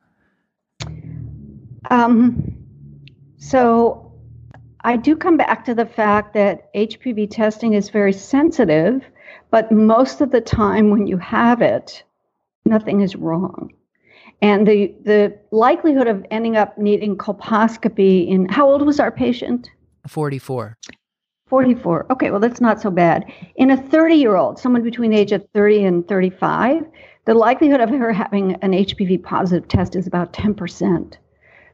Um, 1.90 2.54
so 3.38 4.12
I 4.82 4.96
do 4.96 5.16
come 5.16 5.36
back 5.36 5.64
to 5.64 5.74
the 5.74 5.86
fact 5.86 6.34
that 6.34 6.72
HPV 6.74 7.30
testing 7.30 7.74
is 7.74 7.90
very 7.90 8.12
sensitive, 8.12 9.02
but 9.52 9.70
most 9.70 10.22
of 10.22 10.32
the 10.32 10.40
time 10.40 10.90
when 10.90 11.06
you 11.06 11.18
have 11.18 11.60
it, 11.60 12.02
nothing 12.64 13.02
is 13.02 13.14
wrong. 13.14 13.70
And 14.40 14.66
the, 14.66 14.92
the 15.04 15.38
likelihood 15.52 16.08
of 16.08 16.24
ending 16.30 16.56
up 16.56 16.76
needing 16.78 17.16
colposcopy 17.16 18.26
in 18.26 18.48
how 18.48 18.68
old 18.68 18.84
was 18.84 18.98
our 18.98 19.12
patient? 19.12 19.70
44. 20.08 20.76
44. 21.48 22.06
Okay, 22.10 22.30
well, 22.30 22.40
that's 22.40 22.62
not 22.62 22.80
so 22.80 22.90
bad. 22.90 23.30
In 23.56 23.70
a 23.70 23.76
30 23.76 24.14
year 24.14 24.36
old, 24.36 24.58
someone 24.58 24.82
between 24.82 25.10
the 25.10 25.18
age 25.18 25.32
of 25.32 25.46
30 25.52 25.84
and 25.84 26.08
35, 26.08 26.84
the 27.26 27.34
likelihood 27.34 27.80
of 27.80 27.90
her 27.90 28.10
having 28.10 28.54
an 28.62 28.72
HPV 28.72 29.22
positive 29.22 29.68
test 29.68 29.94
is 29.94 30.06
about 30.06 30.32
10%. 30.32 31.18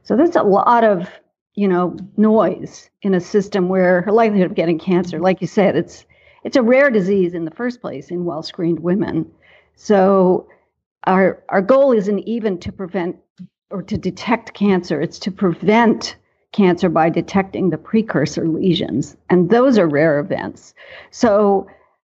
So 0.03 0.17
that's 0.17 0.35
a 0.35 0.43
lot 0.43 0.83
of, 0.83 1.09
you 1.55 1.67
know, 1.67 1.95
noise 2.17 2.89
in 3.03 3.13
a 3.13 3.21
system 3.21 3.69
where 3.69 4.01
her 4.01 4.11
likelihood 4.11 4.51
of 4.51 4.55
getting 4.55 4.77
cancer, 4.77 5.19
like 5.19 5.39
you 5.39 5.47
said, 5.47 5.77
it's 5.77 6.05
it's 6.43 6.57
a 6.57 6.61
rare 6.61 6.89
disease 6.89 7.33
in 7.33 7.45
the 7.45 7.51
first 7.51 7.81
place 7.81 8.09
in 8.09 8.25
well 8.25 8.43
screened 8.43 8.79
women. 8.79 9.29
So 9.75 10.47
our 11.05 11.43
our 11.49 11.61
goal 11.61 11.91
isn't 11.91 12.19
even 12.19 12.59
to 12.59 12.71
prevent 12.71 13.17
or 13.69 13.83
to 13.83 13.97
detect 13.97 14.53
cancer, 14.53 15.01
it's 15.01 15.19
to 15.19 15.31
prevent 15.31 16.15
cancer 16.51 16.89
by 16.89 17.09
detecting 17.09 17.69
the 17.69 17.77
precursor 17.77 18.47
lesions. 18.47 19.15
And 19.29 19.49
those 19.49 19.77
are 19.77 19.87
rare 19.87 20.19
events. 20.19 20.73
So 21.11 21.67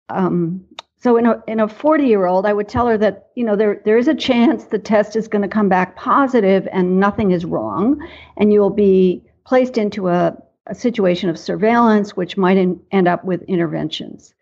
um, 0.09 0.63
so 0.99 1.15
in 1.17 1.25
a 1.25 1.41
in 1.47 1.59
a 1.59 1.67
40 1.67 2.05
year 2.05 2.25
old, 2.25 2.45
I 2.45 2.53
would 2.53 2.67
tell 2.67 2.87
her 2.87 2.97
that 2.97 3.29
you 3.35 3.43
know 3.43 3.55
there 3.55 3.81
there 3.85 3.97
is 3.97 4.07
a 4.07 4.15
chance 4.15 4.65
the 4.65 4.79
test 4.79 5.15
is 5.15 5.27
going 5.27 5.41
to 5.41 5.47
come 5.47 5.69
back 5.69 5.95
positive 5.95 6.67
and 6.71 6.99
nothing 6.99 7.31
is 7.31 7.45
wrong, 7.45 8.05
and 8.37 8.51
you'll 8.51 8.69
be 8.69 9.23
placed 9.45 9.77
into 9.77 10.09
a, 10.09 10.35
a 10.69 10.75
situation 10.75 11.29
of 11.29 11.39
surveillance, 11.39 12.15
which 12.15 12.37
might 12.37 12.57
in, 12.57 12.79
end 12.91 13.07
up 13.07 13.23
with 13.23 13.41
interventions. 13.43 14.33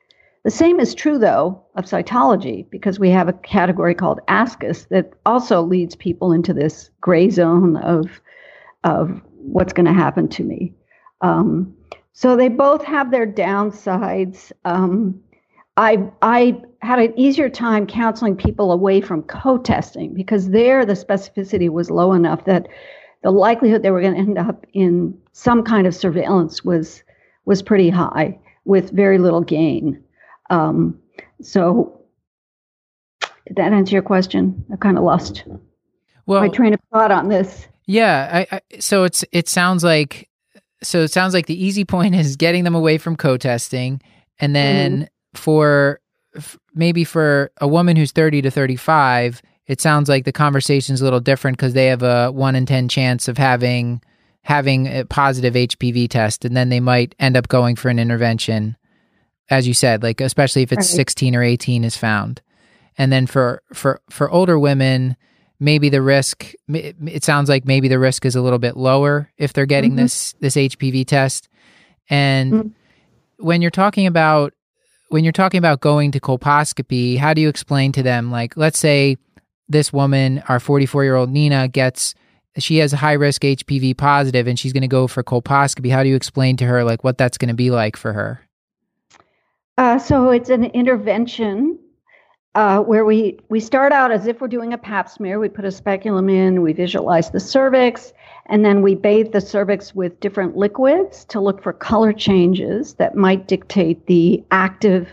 The 0.43 0.51
same 0.51 0.79
is 0.79 0.93
true, 0.93 1.17
though, 1.17 1.63
of 1.75 1.85
cytology, 1.85 2.69
because 2.69 2.99
we 2.99 3.09
have 3.09 3.27
a 3.27 3.33
category 3.33 3.95
called 3.95 4.19
ASCUS 4.27 4.85
that 4.89 5.13
also 5.25 5.61
leads 5.61 5.95
people 5.95 6.31
into 6.31 6.53
this 6.53 6.91
gray 7.01 7.29
zone 7.29 7.77
of, 7.77 8.21
of 8.83 9.21
what's 9.38 9.73
going 9.73 9.88
to 9.88 9.93
happen 9.93 10.27
to 10.29 10.43
me. 10.43 10.73
Um, 11.21 11.75
so 12.13 12.35
they 12.35 12.47
both 12.47 12.83
have 12.83 13.11
their 13.11 13.27
downsides. 13.27 14.51
Um, 14.63 15.19
I 15.77 16.09
I 16.21 16.61
had 16.81 16.99
an 16.99 17.13
easier 17.19 17.49
time 17.49 17.88
counseling 17.88 18.35
people 18.35 18.71
away 18.71 19.01
from 19.01 19.23
co-testing 19.23 20.13
because 20.13 20.49
there 20.49 20.85
the 20.85 20.93
specificity 20.93 21.69
was 21.69 21.89
low 21.89 22.13
enough 22.13 22.45
that 22.45 22.67
the 23.25 23.31
likelihood 23.31 23.81
they 23.81 23.89
were 23.89 24.01
going 24.01 24.13
to 24.13 24.19
end 24.19 24.38
up 24.38 24.67
in 24.73 25.19
some 25.31 25.63
kind 25.63 25.88
of 25.88 25.95
surveillance 25.95 26.63
was 26.63 27.01
was 27.45 27.63
pretty 27.63 27.89
high 27.89 28.38
with 28.65 28.91
very 28.91 29.17
little 29.17 29.41
gain. 29.41 29.99
Um, 30.51 30.99
so 31.41 31.99
did 33.47 33.57
that 33.57 33.73
answer 33.73 33.95
your 33.95 34.03
question? 34.03 34.63
I 34.71 34.75
kind 34.75 34.95
of 34.95 35.03
lost 35.03 35.43
well, 36.27 36.39
my 36.39 36.49
train 36.49 36.75
of 36.75 36.79
thought 36.93 37.09
on 37.09 37.29
this. 37.29 37.67
Yeah, 37.88 38.45
I, 38.51 38.57
I, 38.57 38.79
so 38.79 39.05
it's 39.05 39.25
it 39.31 39.49
sounds 39.49 39.83
like 39.83 40.29
so 40.83 40.99
it 41.01 41.11
sounds 41.11 41.33
like 41.33 41.47
the 41.47 41.65
easy 41.65 41.83
point 41.83 42.13
is 42.13 42.35
getting 42.35 42.63
them 42.63 42.75
away 42.75 42.99
from 42.99 43.15
co-testing, 43.15 44.01
and 44.39 44.55
then 44.55 44.91
mm-hmm 44.91 45.03
for 45.38 45.99
f- 46.35 46.57
maybe 46.73 47.03
for 47.03 47.51
a 47.59 47.67
woman 47.67 47.97
who's 47.97 48.11
30 48.11 48.41
to 48.43 48.51
35 48.51 49.41
it 49.67 49.82
sounds 49.82 50.10
like 50.10 50.25
the 50.25 50.32
conversation's 50.32 51.01
a 51.01 51.04
little 51.04 51.19
different 51.19 51.58
because 51.58 51.73
they 51.73 51.88
have 51.88 52.04
a 52.04 52.32
1 52.32 52.56
in 52.56 52.65
10 52.65 52.88
chance 52.88 53.28
of 53.28 53.38
having 53.38 54.01
having 54.43 54.88
a 54.88 55.06
positive 55.06 55.54
hpv 55.54 56.10
test 56.10 56.45
and 56.45 56.56
then 56.56 56.69
they 56.69 56.80
might 56.80 57.15
end 57.19 57.36
up 57.36 57.47
going 57.47 57.75
for 57.75 57.89
an 57.89 57.99
intervention 57.99 58.78
as 59.49 59.67
you 59.67 59.73
said 59.73 60.04
like 60.04 60.21
especially 60.21 60.62
if 60.62 60.71
it's 60.71 60.89
right. 60.89 60.97
16 60.97 61.36
or 61.36 61.43
18 61.43 61.84
is 61.84 61.97
found 61.97 62.41
and 62.97 63.12
then 63.12 63.25
for 63.25 63.62
for 63.73 64.01
for 64.10 64.30
older 64.30 64.60
women 64.60 65.15
maybe 65.60 65.89
the 65.89 66.01
risk 66.01 66.54
it 66.67 67.23
sounds 67.23 67.49
like 67.49 67.65
maybe 67.65 67.88
the 67.88 67.99
risk 67.99 68.25
is 68.25 68.36
a 68.36 68.41
little 68.41 68.60
bit 68.60 68.78
lower 68.78 69.32
if 69.38 69.54
they're 69.54 69.65
getting 69.65 69.91
mm-hmm. 69.91 70.04
this 70.04 70.36
this 70.41 70.56
hpv 70.56 71.06
test 71.08 71.49
and 72.10 72.54
mm-hmm. 72.54 72.67
when 73.43 73.62
you're 73.62 73.71
talking 73.71 74.06
about 74.06 74.54
when 75.10 75.23
you're 75.23 75.32
talking 75.32 75.60
about 75.60 75.82
going 75.82 76.12
to 76.12 76.19
colposcopy, 76.19 77.17
how 77.17 77.34
do 77.34 77.39
you 77.39 77.47
explain 77.47 77.91
to 77.93 78.04
them, 78.04 78.32
like, 78.32 78.58
let's 78.58 78.80
say 78.80 79.17
this 79.67 79.91
woman, 79.91 80.43
our 80.47 80.60
44 80.60 81.04
year 81.04 81.15
old 81.15 81.30
Nina, 81.30 81.67
gets, 81.67 82.15
she 82.58 82.78
has 82.78 82.93
a 82.93 82.97
high 82.97 83.13
risk 83.13 83.41
HPV 83.41 83.97
positive 83.97 84.47
and 84.47 84.58
she's 84.58 84.73
going 84.73 84.82
to 84.82 84.88
go 84.88 85.08
for 85.08 85.23
colposcopy. 85.23 85.91
How 85.91 86.04
do 86.04 86.10
you 86.10 86.15
explain 86.15 86.58
to 86.58 86.65
her, 86.65 86.84
like, 86.84 87.04
what 87.04 87.17
that's 87.17 87.38
going 87.38 87.49
to 87.49 87.56
be 87.56 87.71
like 87.71 87.97
for 87.97 88.13
her? 88.13 88.41
Uh, 89.78 89.99
so 89.99 90.30
it's 90.30 90.49
an 90.49 90.65
intervention 90.65 91.78
uh, 92.56 92.80
where 92.80 93.04
we 93.04 93.38
we 93.49 93.60
start 93.60 93.91
out 93.91 94.12
as 94.12 94.28
if 94.28 94.39
we're 94.39 94.47
doing 94.47 94.71
a 94.71 94.78
pap 94.78 95.10
smear. 95.10 95.39
We 95.39 95.49
put 95.49 95.65
a 95.65 95.71
speculum 95.71 96.30
in, 96.30 96.62
we 96.62 96.71
visualize 96.71 97.30
the 97.30 97.39
cervix, 97.41 98.13
and 98.45 98.63
then 98.63 98.82
we 98.82 98.95
bathe 98.95 99.34
the 99.34 99.41
cervix 99.41 99.93
with 99.93 100.17
different 100.21 100.56
liquids 100.56 101.25
to 101.25 101.41
look 101.41 101.62
for 101.62 101.73
color 101.73 102.13
changes 102.13 102.93
that 102.93 103.15
might 103.15 103.47
dictate 103.47 104.06
the 104.08 104.41
active 104.51 105.10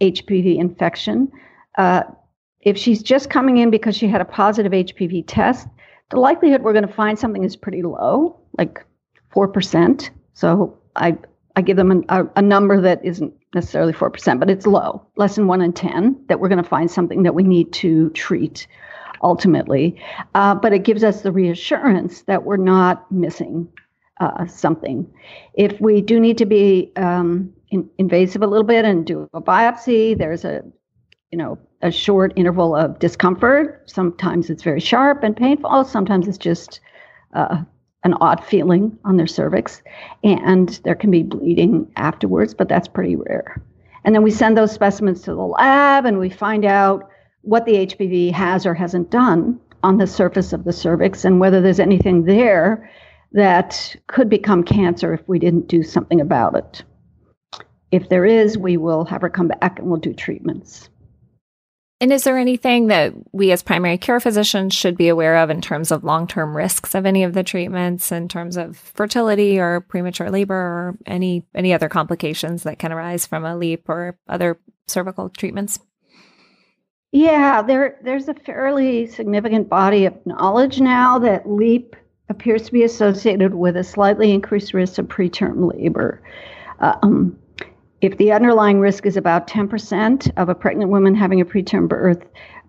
HPV 0.00 0.58
infection. 0.58 1.30
Uh, 1.76 2.04
if 2.66 2.76
she's 2.76 3.02
just 3.02 3.30
coming 3.30 3.58
in 3.58 3.70
because 3.70 3.96
she 3.96 4.08
had 4.08 4.20
a 4.20 4.24
positive 4.24 4.72
HPV 4.72 5.24
test, 5.26 5.68
the 6.10 6.18
likelihood 6.18 6.62
we're 6.62 6.72
going 6.72 6.86
to 6.86 6.92
find 6.92 7.18
something 7.18 7.44
is 7.44 7.56
pretty 7.56 7.82
low, 7.82 8.40
like 8.58 8.84
four 9.30 9.46
percent. 9.48 10.10
So 10.34 10.78
I 10.96 11.16
I 11.54 11.62
give 11.62 11.76
them 11.76 12.04
a, 12.08 12.26
a 12.36 12.42
number 12.42 12.80
that 12.82 13.02
isn't 13.04 13.32
necessarily 13.54 13.94
4%, 13.94 14.38
but 14.38 14.50
it's 14.50 14.66
low, 14.66 15.06
less 15.16 15.36
than 15.36 15.46
one 15.46 15.62
in 15.62 15.72
10, 15.72 16.26
that 16.28 16.38
we're 16.38 16.50
going 16.50 16.62
to 16.62 16.68
find 16.68 16.90
something 16.90 17.22
that 17.22 17.34
we 17.34 17.42
need 17.42 17.72
to 17.72 18.10
treat 18.10 18.66
ultimately. 19.22 19.98
Uh, 20.34 20.54
but 20.54 20.74
it 20.74 20.80
gives 20.80 21.02
us 21.02 21.22
the 21.22 21.32
reassurance 21.32 22.22
that 22.22 22.44
we're 22.44 22.58
not 22.58 23.10
missing 23.10 23.66
uh, 24.20 24.46
something. 24.46 25.10
If 25.54 25.80
we 25.80 26.02
do 26.02 26.20
need 26.20 26.36
to 26.38 26.44
be 26.44 26.92
um, 26.96 27.54
in, 27.70 27.88
invasive 27.96 28.42
a 28.42 28.46
little 28.46 28.66
bit 28.66 28.84
and 28.84 29.06
do 29.06 29.26
a 29.32 29.40
biopsy, 29.40 30.16
there's 30.16 30.44
a 30.44 30.62
you 31.30 31.38
know 31.38 31.58
a 31.82 31.90
short 31.90 32.32
interval 32.36 32.74
of 32.74 32.98
discomfort. 32.98 33.82
Sometimes 33.86 34.50
it's 34.50 34.62
very 34.62 34.80
sharp 34.80 35.22
and 35.22 35.36
painful. 35.36 35.84
Sometimes 35.84 36.28
it's 36.28 36.38
just 36.38 36.80
uh, 37.34 37.62
an 38.04 38.14
odd 38.20 38.44
feeling 38.44 38.98
on 39.04 39.16
their 39.16 39.26
cervix, 39.26 39.82
and 40.22 40.80
there 40.84 40.94
can 40.94 41.10
be 41.10 41.22
bleeding 41.22 41.90
afterwards, 41.96 42.54
but 42.54 42.68
that's 42.68 42.88
pretty 42.88 43.16
rare. 43.16 43.62
And 44.04 44.14
then 44.14 44.22
we 44.22 44.30
send 44.30 44.56
those 44.56 44.72
specimens 44.72 45.22
to 45.22 45.34
the 45.34 45.42
lab 45.42 46.06
and 46.06 46.20
we 46.20 46.30
find 46.30 46.64
out 46.64 47.10
what 47.42 47.66
the 47.66 47.86
HPV 47.86 48.30
has 48.32 48.64
or 48.64 48.72
hasn't 48.72 49.10
done 49.10 49.58
on 49.82 49.98
the 49.98 50.06
surface 50.06 50.52
of 50.52 50.64
the 50.64 50.72
cervix 50.72 51.24
and 51.24 51.40
whether 51.40 51.60
there's 51.60 51.80
anything 51.80 52.24
there 52.24 52.88
that 53.32 53.96
could 54.06 54.28
become 54.28 54.62
cancer 54.62 55.12
if 55.12 55.28
we 55.28 55.40
didn't 55.40 55.66
do 55.66 55.82
something 55.82 56.20
about 56.20 56.56
it. 56.56 56.84
If 57.90 58.08
there 58.08 58.24
is, 58.24 58.56
we 58.56 58.76
will 58.76 59.04
have 59.04 59.22
her 59.22 59.28
come 59.28 59.48
back 59.48 59.78
and 59.78 59.88
we'll 59.88 59.98
do 59.98 60.14
treatments. 60.14 60.88
And 61.98 62.12
is 62.12 62.24
there 62.24 62.36
anything 62.36 62.88
that 62.88 63.14
we 63.32 63.52
as 63.52 63.62
primary 63.62 63.96
care 63.96 64.20
physicians 64.20 64.74
should 64.74 64.98
be 64.98 65.08
aware 65.08 65.38
of 65.38 65.48
in 65.48 65.62
terms 65.62 65.90
of 65.90 66.04
long 66.04 66.26
term 66.26 66.54
risks 66.54 66.94
of 66.94 67.06
any 67.06 67.24
of 67.24 67.32
the 67.32 67.42
treatments, 67.42 68.12
in 68.12 68.28
terms 68.28 68.58
of 68.58 68.76
fertility 68.76 69.58
or 69.58 69.80
premature 69.80 70.30
labor 70.30 70.54
or 70.54 70.98
any 71.06 71.44
any 71.54 71.72
other 71.72 71.88
complications 71.88 72.64
that 72.64 72.78
can 72.78 72.92
arise 72.92 73.24
from 73.24 73.46
a 73.46 73.56
LEEP 73.56 73.88
or 73.88 74.18
other 74.28 74.58
cervical 74.86 75.30
treatments? 75.30 75.78
Yeah, 77.12 77.62
there 77.62 77.98
there's 78.02 78.28
a 78.28 78.34
fairly 78.34 79.06
significant 79.06 79.70
body 79.70 80.04
of 80.04 80.14
knowledge 80.26 80.80
now 80.80 81.18
that 81.20 81.48
LEEP 81.48 81.96
appears 82.28 82.62
to 82.66 82.72
be 82.72 82.82
associated 82.82 83.54
with 83.54 83.74
a 83.74 83.84
slightly 83.84 84.32
increased 84.32 84.74
risk 84.74 84.98
of 84.98 85.06
preterm 85.06 85.72
labor. 85.72 86.22
Um, 86.80 87.38
if 88.00 88.16
the 88.18 88.32
underlying 88.32 88.80
risk 88.80 89.06
is 89.06 89.16
about 89.16 89.48
10% 89.48 90.30
of 90.36 90.48
a 90.48 90.54
pregnant 90.54 90.90
woman 90.90 91.14
having 91.14 91.40
a 91.40 91.44
preterm 91.44 91.88
birth, 91.88 92.24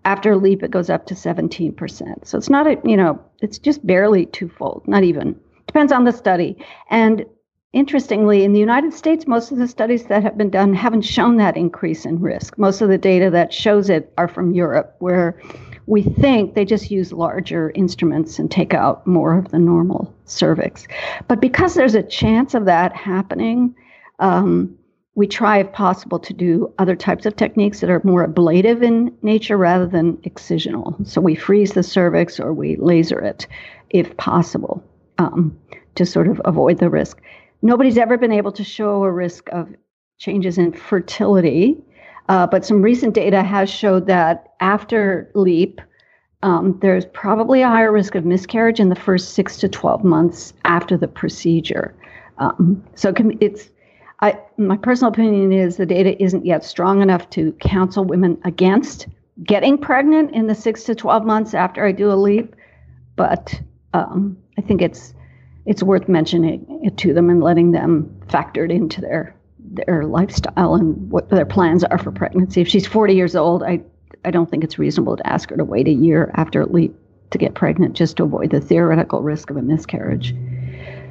after 0.05 0.31
a 0.31 0.37
LEEP, 0.37 0.63
it 0.63 0.71
goes 0.71 0.89
up 0.89 1.05
to 1.07 1.13
17%. 1.13 2.25
So 2.25 2.37
it's 2.37 2.49
not 2.49 2.65
a, 2.65 2.77
you 2.85 2.95
know, 2.95 3.21
it's 3.41 3.59
just 3.59 3.85
barely 3.85 4.25
twofold, 4.27 4.87
not 4.87 5.03
even. 5.03 5.37
Depends 5.65 5.91
on 5.91 6.05
the 6.05 6.13
study. 6.13 6.55
And 6.89 7.25
interestingly, 7.73 8.45
in 8.45 8.53
the 8.53 8.59
United 8.59 8.93
States, 8.93 9.27
most 9.27 9.51
of 9.51 9.57
the 9.57 9.67
studies 9.67 10.05
that 10.05 10.23
have 10.23 10.37
been 10.37 10.49
done 10.49 10.73
haven't 10.73 11.01
shown 11.01 11.35
that 11.37 11.57
increase 11.57 12.05
in 12.05 12.21
risk. 12.21 12.57
Most 12.57 12.81
of 12.81 12.87
the 12.87 12.97
data 12.97 13.29
that 13.31 13.53
shows 13.53 13.89
it 13.89 14.13
are 14.17 14.29
from 14.29 14.53
Europe, 14.53 14.95
where 14.99 15.41
we 15.87 16.03
think 16.03 16.53
they 16.53 16.65
just 16.65 16.89
use 16.89 17.11
larger 17.11 17.71
instruments 17.71 18.39
and 18.39 18.49
take 18.49 18.73
out 18.73 19.05
more 19.05 19.37
of 19.37 19.49
the 19.51 19.59
normal 19.59 20.13
cervix. 20.25 20.87
But 21.27 21.41
because 21.41 21.75
there's 21.75 21.95
a 21.95 22.03
chance 22.03 22.53
of 22.53 22.65
that 22.65 22.95
happening, 22.95 23.75
um, 24.19 24.77
we 25.17 25.25
try, 25.25 25.57
if 25.57 25.71
possible, 25.73 26.19
to 26.19 26.31
do 26.31 26.71
other 26.77 26.95
types 26.95 27.25
of 27.25 27.35
techniques 27.35 27.79
that 27.79 27.89
are 27.89 28.01
more 28.03 28.23
ablative 28.23 28.83
in 28.83 29.11
nature 29.23 29.57
rather 29.57 29.87
than 29.87 30.15
excisional. 30.17 31.05
So 31.07 31.19
we 31.19 31.33
freeze 31.33 31.73
the 31.73 31.81
cervix 31.81 32.39
or 32.39 32.53
we 32.53 32.75
laser 32.75 33.19
it, 33.19 33.47
if 33.89 34.15
possible, 34.17 34.83
um, 35.17 35.57
to 35.95 36.05
sort 36.05 36.27
of 36.27 36.39
avoid 36.45 36.77
the 36.77 36.91
risk. 36.91 37.19
Nobody's 37.63 37.97
ever 37.97 38.15
been 38.19 38.31
able 38.31 38.51
to 38.51 38.63
show 38.63 39.03
a 39.03 39.11
risk 39.11 39.49
of 39.51 39.67
changes 40.19 40.59
in 40.59 40.71
fertility, 40.71 41.77
uh, 42.29 42.45
but 42.45 42.63
some 42.63 42.83
recent 42.83 43.15
data 43.15 43.41
has 43.41 43.71
showed 43.71 44.05
that 44.05 44.53
after 44.59 45.31
LEEP, 45.33 45.81
um, 46.43 46.77
there's 46.83 47.05
probably 47.07 47.63
a 47.63 47.67
higher 47.67 47.91
risk 47.91 48.13
of 48.13 48.23
miscarriage 48.23 48.79
in 48.79 48.89
the 48.89 48.95
first 48.95 49.33
six 49.33 49.57
to 49.57 49.67
12 49.67 50.03
months 50.03 50.53
after 50.65 50.95
the 50.95 51.07
procedure. 51.07 51.95
Um, 52.37 52.83
so 52.93 53.09
it 53.09 53.15
can, 53.15 53.35
it's 53.41 53.71
I, 54.19 54.39
my 54.57 54.77
personal 54.77 55.11
opinion 55.11 55.51
is 55.51 55.77
the 55.77 55.85
data 55.85 56.21
isn't 56.21 56.45
yet 56.45 56.63
strong 56.63 57.01
enough 57.01 57.29
to 57.31 57.51
counsel 57.53 58.03
women 58.03 58.39
against 58.43 59.07
getting 59.43 59.77
pregnant 59.77 60.31
in 60.31 60.47
the 60.47 60.55
six 60.55 60.83
to 60.85 60.95
12 60.95 61.23
months 61.23 61.53
after 61.53 61.85
I 61.85 61.91
do 61.91 62.11
a 62.11 62.15
LEEP, 62.15 62.55
but 63.15 63.61
um, 63.93 64.37
I 64.57 64.61
think 64.61 64.81
it's 64.81 65.13
it's 65.65 65.83
worth 65.83 66.07
mentioning 66.07 66.65
it 66.83 66.95
to 66.97 67.13
them 67.13 67.29
and 67.29 67.43
letting 67.43 67.71
them 67.71 68.09
factor 68.29 68.63
it 68.65 68.71
into 68.71 69.01
their 69.01 69.35
their 69.59 70.05
lifestyle 70.05 70.75
and 70.75 71.11
what 71.11 71.29
their 71.29 71.45
plans 71.45 71.83
are 71.83 71.97
for 71.97 72.11
pregnancy. 72.11 72.61
If 72.61 72.69
she's 72.69 72.87
40 72.87 73.13
years 73.13 73.35
old, 73.35 73.63
I 73.63 73.81
I 74.25 74.31
don't 74.31 74.49
think 74.49 74.63
it's 74.63 74.79
reasonable 74.79 75.17
to 75.17 75.27
ask 75.27 75.49
her 75.51 75.57
to 75.57 75.63
wait 75.63 75.87
a 75.87 75.91
year 75.91 76.31
after 76.35 76.61
a 76.61 76.65
LEEP 76.65 76.95
to 77.31 77.37
get 77.37 77.53
pregnant 77.53 77.93
just 77.93 78.17
to 78.17 78.23
avoid 78.23 78.49
the 78.49 78.61
theoretical 78.61 79.21
risk 79.21 79.49
of 79.49 79.57
a 79.57 79.61
miscarriage. 79.61 80.33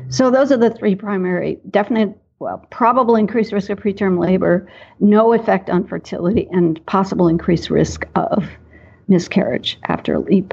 So 0.08 0.30
those 0.30 0.50
are 0.50 0.56
the 0.56 0.70
three 0.70 0.94
primary 0.94 1.58
definite 1.70 2.18
well, 2.38 2.64
probable 2.70 3.16
increased 3.16 3.52
risk 3.52 3.70
of 3.70 3.78
preterm 3.78 4.18
labor, 4.18 4.70
no 5.00 5.32
effect 5.32 5.70
on 5.70 5.86
fertility, 5.86 6.48
and 6.52 6.84
possible 6.86 7.28
increased 7.28 7.70
risk 7.70 8.06
of 8.14 8.46
miscarriage 9.08 9.78
after 9.84 10.14
a 10.14 10.20
LEEP. 10.20 10.52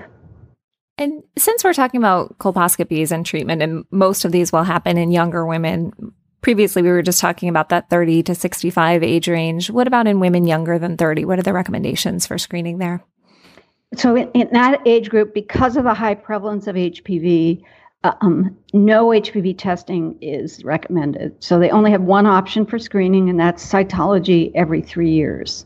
And 0.97 1.23
since 1.37 1.63
we're 1.63 1.73
talking 1.73 1.99
about 1.99 2.37
colposcopies 2.37 3.11
and 3.11 3.25
treatment, 3.25 3.61
and 3.61 3.83
most 3.91 4.25
of 4.25 4.31
these 4.31 4.51
will 4.51 4.63
happen 4.63 4.97
in 4.97 5.11
younger 5.11 5.45
women, 5.45 5.91
previously 6.41 6.81
we 6.81 6.89
were 6.89 7.01
just 7.01 7.19
talking 7.19 7.49
about 7.49 7.69
that 7.69 7.89
30 7.89 8.23
to 8.23 8.35
65 8.35 9.03
age 9.03 9.27
range. 9.27 9.69
What 9.69 9.87
about 9.87 10.07
in 10.07 10.19
women 10.19 10.45
younger 10.45 10.77
than 10.77 10.95
30? 10.95 11.25
What 11.25 11.39
are 11.39 11.43
the 11.43 11.53
recommendations 11.53 12.27
for 12.27 12.37
screening 12.37 12.77
there? 12.77 13.03
So, 13.95 14.15
in, 14.15 14.31
in 14.31 14.49
that 14.53 14.81
age 14.87 15.09
group, 15.09 15.33
because 15.33 15.77
of 15.77 15.83
the 15.83 15.93
high 15.93 16.15
prevalence 16.15 16.67
of 16.67 16.75
HPV, 16.75 17.63
um, 18.03 18.57
no 18.73 19.07
HPV 19.07 19.57
testing 19.57 20.17
is 20.21 20.63
recommended. 20.63 21.35
So 21.41 21.59
they 21.59 21.69
only 21.69 21.91
have 21.91 22.01
one 22.01 22.25
option 22.25 22.65
for 22.65 22.77
screening, 22.77 23.29
and 23.29 23.39
that's 23.39 23.65
cytology 23.65 24.51
every 24.55 24.81
three 24.81 25.11
years. 25.11 25.65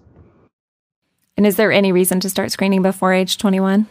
And 1.36 1.45
is 1.45 1.56
there 1.56 1.71
any 1.71 1.91
reason 1.91 2.19
to 2.21 2.30
start 2.30 2.52
screening 2.52 2.82
before 2.82 3.13
age 3.13 3.38
21? 3.38 3.88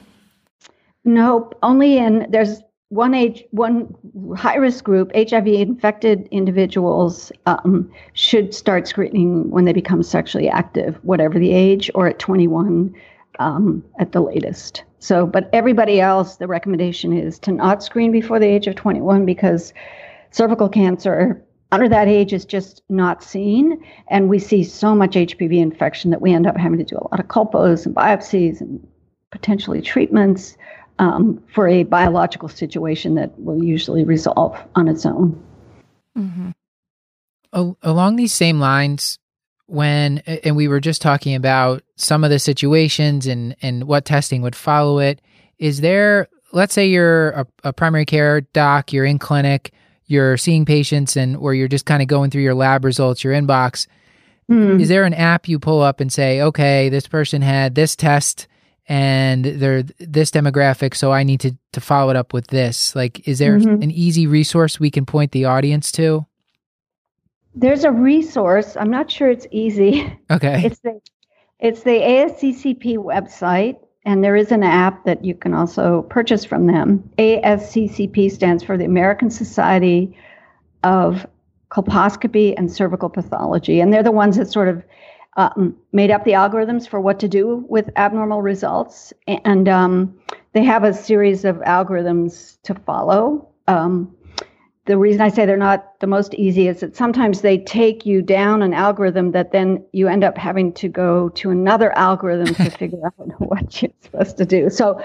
Nope. 1.05 1.57
Only 1.63 1.99
in 1.99 2.27
there's 2.31 2.61
one 2.89 3.15
age, 3.15 3.45
one 3.51 3.93
high 4.37 4.57
risk 4.57 4.85
group, 4.85 5.11
HIV 5.15 5.47
infected 5.49 6.29
individuals 6.31 7.33
um, 7.47 7.91
should 8.13 8.55
start 8.55 8.87
screening 8.87 9.51
when 9.51 9.65
they 9.65 9.73
become 9.73 10.03
sexually 10.03 10.49
active, 10.49 10.97
whatever 11.03 11.39
the 11.39 11.53
age, 11.53 11.91
or 11.95 12.09
at 12.09 12.19
21 12.19 12.95
um, 13.39 13.85
at 13.99 14.13
the 14.13 14.21
latest. 14.21 14.85
So, 14.99 15.27
but 15.27 15.49
everybody 15.53 16.01
else, 16.01 16.37
the 16.37 16.47
recommendation 16.47 17.13
is 17.13 17.39
to 17.41 17.53
not 17.53 17.83
screen 17.83 18.13
before 18.13 18.39
the 18.39 18.47
age 18.47 18.67
of 18.67 18.75
21 18.75 19.25
because 19.25 19.73
cervical 20.31 20.69
cancer 20.69 21.43
under 21.73 21.89
that 21.89 22.09
age 22.09 22.33
is 22.33 22.45
just 22.45 22.83
not 22.89 23.23
seen. 23.23 23.83
And 24.09 24.29
we 24.29 24.39
see 24.39 24.65
so 24.65 24.95
much 24.95 25.13
HPV 25.13 25.59
infection 25.59 26.11
that 26.11 26.21
we 26.21 26.33
end 26.33 26.47
up 26.47 26.57
having 26.57 26.79
to 26.79 26.85
do 26.85 26.97
a 26.97 27.07
lot 27.11 27.21
of 27.21 27.27
colpos 27.27 27.87
and 27.87 27.95
biopsies 27.95 28.61
and 28.61 28.87
potentially 29.31 29.83
treatments 29.83 30.57
um, 30.99 31.43
for 31.53 31.69
a 31.69 31.83
biological 31.85 32.49
situation 32.49 33.15
that 33.17 33.39
will 33.39 33.63
usually 33.63 34.05
resolve 34.05 34.59
on 34.75 34.89
its 34.89 35.05
own. 35.05 35.43
Mm-hmm. 36.17 36.51
along 37.83 38.17
these 38.17 38.33
same 38.33 38.59
lines, 38.59 39.19
when 39.67 40.19
and 40.19 40.57
we 40.57 40.69
were 40.69 40.81
just 40.81 41.03
talking 41.03 41.35
about 41.35 41.83
some 41.97 42.25
of 42.25 42.31
the 42.31 42.39
situations 42.39 43.27
and 43.27 43.57
and 43.63 43.85
what 43.85 44.05
testing 44.05 44.43
would 44.43 44.57
follow 44.57 44.99
it 44.99 45.21
is 45.59 45.81
there 45.81 46.29
let's 46.53 46.73
say 46.73 46.87
you're 46.87 47.31
a, 47.31 47.47
a 47.65 47.73
primary 47.73 48.07
care 48.07 48.41
doc 48.41 48.93
you're 48.93 49.05
in 49.05 49.19
clinic 49.19 49.73
you're 50.07 50.37
seeing 50.37 50.65
patients 50.65 51.17
and 51.17 51.37
or 51.37 51.53
you're 51.53 51.69
just 51.69 51.85
kind 51.85 52.01
of 52.01 52.07
going 52.09 52.31
through 52.31 52.43
your 52.43 52.55
lab 52.55 52.85
results 52.85 53.25
your 53.25 53.35
inbox 53.35 53.89
mm. 54.49 54.81
is 54.81 54.89
there 54.89 55.05
an 55.05 55.15
app 55.15 55.49
you 55.49 55.59
pull 55.59 55.81
up 55.81 56.01
and 56.01 56.13
say 56.13 56.41
okay 56.41 56.89
this 56.89 57.09
person 57.09 57.43
had 57.43 57.75
this 57.75 57.97
test 57.97 58.47
and 58.89 59.45
they're 59.45 59.83
this 59.99 60.31
demographic 60.31 60.95
so 60.95 61.11
i 61.11 61.25
need 61.25 61.41
to 61.41 61.57
to 61.73 61.81
follow 61.81 62.11
it 62.11 62.17
up 62.17 62.33
with 62.33 62.47
this 62.49 62.95
like 62.95 63.27
is 63.27 63.41
there 63.41 63.59
mm-hmm. 63.59 63.83
an 63.83 63.91
easy 63.91 64.29
resource 64.29 64.79
we 64.79 64.93
can 64.93 65.05
point 65.05 65.33
the 65.33 65.45
audience 65.45 65.91
to 65.91 66.25
there's 67.57 67.85
a 67.85 67.91
resource. 67.91 68.77
I'm 68.77 68.91
not 68.91 69.11
sure 69.11 69.31
it's 69.31 69.47
easy. 69.51 70.13
Okay. 70.31 70.65
It's 70.65 70.81
the 70.81 71.01
it's 71.61 71.83
the 71.85 72.01
ASCCP 72.01 72.97
website, 72.97 73.79
and 74.05 74.23
there 74.23 74.35
is 74.37 74.51
an 74.51 74.63
app 74.63 75.05
that 75.05 75.25
you 75.25 75.35
can 75.35 75.55
also 75.55 76.03
purchase 76.11 76.45
from 76.45 76.67
them. 76.67 77.09
ASCCP 77.17 78.31
stands 78.31 78.63
for 78.65 78.77
the 78.77 78.85
American 78.85 79.31
Society 79.31 80.15
of 80.83 81.27
Colposcopy 81.71 82.55
and 82.59 82.71
Cervical 82.71 83.09
Pathology, 83.09 83.81
and 83.81 83.93
they're 83.93 84.03
the 84.03 84.11
ones 84.11 84.37
that 84.37 84.51
sort 84.51 84.69
of 84.69 84.83
um, 85.37 85.77
made 85.93 86.11
up 86.11 86.25
the 86.25 86.33
algorithms 86.33 86.89
for 86.89 87.01
what 87.01 87.21
to 87.21 87.29
do 87.29 87.65
with 87.69 87.89
abnormal 87.97 88.43
results, 88.43 89.13
and 89.29 89.69
um, 89.69 90.19
they 90.53 90.65
have 90.65 90.83
a 90.83 90.93
series 90.93 91.45
of 91.45 91.57
algorithms 91.59 92.59
to 92.65 92.75
follow. 92.75 93.49
Um, 93.69 94.15
the 94.87 94.97
reason 94.97 95.21
I 95.21 95.29
say 95.29 95.47
they're 95.47 95.57
not 95.57 95.99
the 96.01 96.07
most 96.07 96.33
easy 96.35 96.69
is 96.69 96.81
that 96.81 96.97
sometimes 96.97 97.41
they 97.41 97.59
take 97.59 98.07
you 98.07 98.23
down 98.23 98.63
an 98.63 98.73
algorithm 98.73 99.33
that 99.33 99.51
then 99.51 99.85
you 99.93 100.07
end 100.07 100.23
up 100.23 100.39
having 100.39 100.73
to 100.75 100.89
go 100.89 101.29
to 101.31 101.51
another 101.51 101.93
algorithm 101.99 102.55
to 102.55 102.71
figure 102.79 103.05
out 103.05 103.41
what 103.41 103.83
you're 103.83 103.91
supposed 104.01 104.37
to 104.39 104.47
do. 104.47 104.71
So 104.71 105.03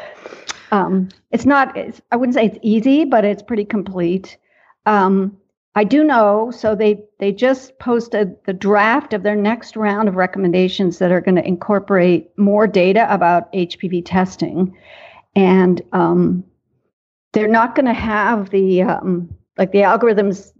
um, 0.71 1.09
it's 1.31 1.47
not, 1.47 1.75
it's, 1.75 1.99
I 2.11 2.15
wouldn't 2.15 2.35
say 2.35 2.45
it's 2.45 2.59
easy, 2.61 3.05
but 3.05 3.25
it's 3.25 3.41
pretty 3.41 3.65
complete. 3.65 4.37
Um, 4.85 5.35
I 5.73 5.83
do 5.83 6.03
know, 6.03 6.51
so 6.51 6.75
they, 6.75 7.03
they 7.19 7.31
just 7.31 7.79
posted 7.79 8.35
the 8.45 8.53
draft 8.53 9.13
of 9.13 9.23
their 9.23 9.35
next 9.35 9.75
round 9.75 10.07
of 10.07 10.15
recommendations 10.15 10.99
that 10.99 11.11
are 11.11 11.21
going 11.21 11.35
to 11.35 11.47
incorporate 11.47 12.37
more 12.37 12.67
data 12.67 13.11
about 13.11 13.51
HPV 13.53 14.03
testing. 14.05 14.77
And 15.35 15.81
um, 15.91 16.43
they're 17.31 17.47
not 17.47 17.73
going 17.73 17.85
to 17.85 17.93
have 17.93 18.49
the, 18.51 18.83
um, 18.83 19.33
like 19.61 19.71
the 19.71 19.83
algorithms 19.83 20.53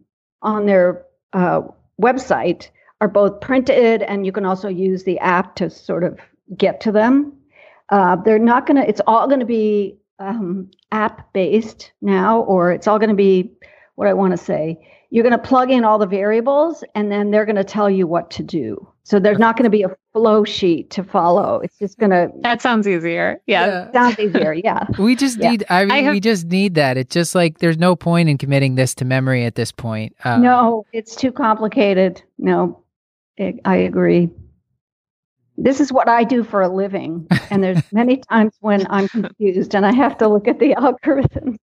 on 0.44 0.68
their 0.68 1.08
uh, 1.34 1.62
website 2.00 2.70
are 3.02 3.08
both 3.08 3.42
printed 3.42 4.04
and 4.04 4.28
you 4.28 4.32
can 4.32 4.46
also 4.46 4.68
use 4.68 5.04
the 5.06 5.18
app 5.18 5.56
to 5.56 5.72
sort 5.72 6.04
of 6.04 6.20
get 6.56 6.80
to 6.82 6.92
them. 6.92 7.34
Uh, 7.90 8.16
they're 8.16 8.38
not 8.38 8.68
going 8.68 8.80
to, 8.80 8.88
it's 8.88 9.02
all 9.08 9.26
going 9.28 9.40
to 9.40 9.46
be 9.48 9.98
um, 10.20 10.70
app 10.92 11.34
based 11.34 11.92
now, 12.04 12.42
or 12.42 12.72
it's 12.72 12.88
all 12.88 13.00
going 13.00 13.10
to 13.10 13.16
be 13.16 13.52
what 13.96 14.08
I 14.08 14.14
want 14.14 14.34
to 14.34 14.38
say. 14.38 14.78
You're 15.14 15.24
going 15.24 15.38
to 15.38 15.38
plug 15.38 15.70
in 15.70 15.84
all 15.84 15.98
the 15.98 16.08
variables 16.08 16.86
and 16.96 17.12
then 17.12 17.32
they're 17.32 17.46
going 17.46 17.58
to 17.58 17.66
tell 17.66 17.90
you 17.90 18.08
what 18.08 18.32
to 18.32 18.44
do. 18.44 18.88
So 19.04 19.20
there's 19.20 19.40
not 19.40 19.58
going 19.58 19.66
to 19.66 19.70
be 19.70 19.84
a 19.84 19.90
flow 20.14 20.46
sheet 20.46 20.90
to 20.92 21.04
follow. 21.04 21.60
It's 21.60 21.78
just 21.78 22.00
going 22.00 22.12
to. 22.12 22.30
That 22.44 22.62
sounds 22.62 22.88
easier. 22.88 23.42
Yeah. 23.46 23.66
yeah. 23.66 23.92
Sounds 23.92 24.20
easier. 24.20 24.54
Yeah. 24.54 24.86
we 25.00 25.18
just 25.18 25.38
yeah. 25.38 25.52
need, 25.52 25.66
I 25.70 25.84
mean, 25.84 25.92
I 25.92 26.02
have, 26.04 26.14
we 26.14 26.22
just 26.22 26.46
need 26.46 26.76
that. 26.76 26.96
It's 26.96 27.14
just 27.14 27.36
like 27.36 27.60
there's 27.60 27.78
no 27.78 27.94
point 27.94 28.30
in 28.30 28.38
committing 28.38 28.76
this 28.76 28.96
to 28.96 29.06
memory 29.06 29.44
at 29.44 29.56
this 29.56 29.74
point. 29.74 30.16
Um, 30.24 30.42
no, 30.42 30.86
it's 30.94 31.14
too 31.14 31.34
complicated. 31.34 32.24
No, 32.38 32.82
it, 33.36 33.60
I 33.66 33.76
agree. 33.76 34.30
This 35.58 35.82
is 35.82 35.92
what 35.92 36.08
I 36.08 36.24
do 36.24 36.44
for 36.46 36.62
a 36.62 36.70
living. 36.70 37.28
And 37.50 37.62
there's 37.62 37.84
many 37.92 38.18
times 38.30 38.54
when 38.62 38.88
I'm 38.90 39.10
confused 39.10 39.76
and 39.76 39.86
I 39.86 39.94
have 39.94 40.18
to 40.20 40.30
look 40.30 40.48
at 40.48 40.60
the 40.60 40.74
algorithms. 40.76 41.58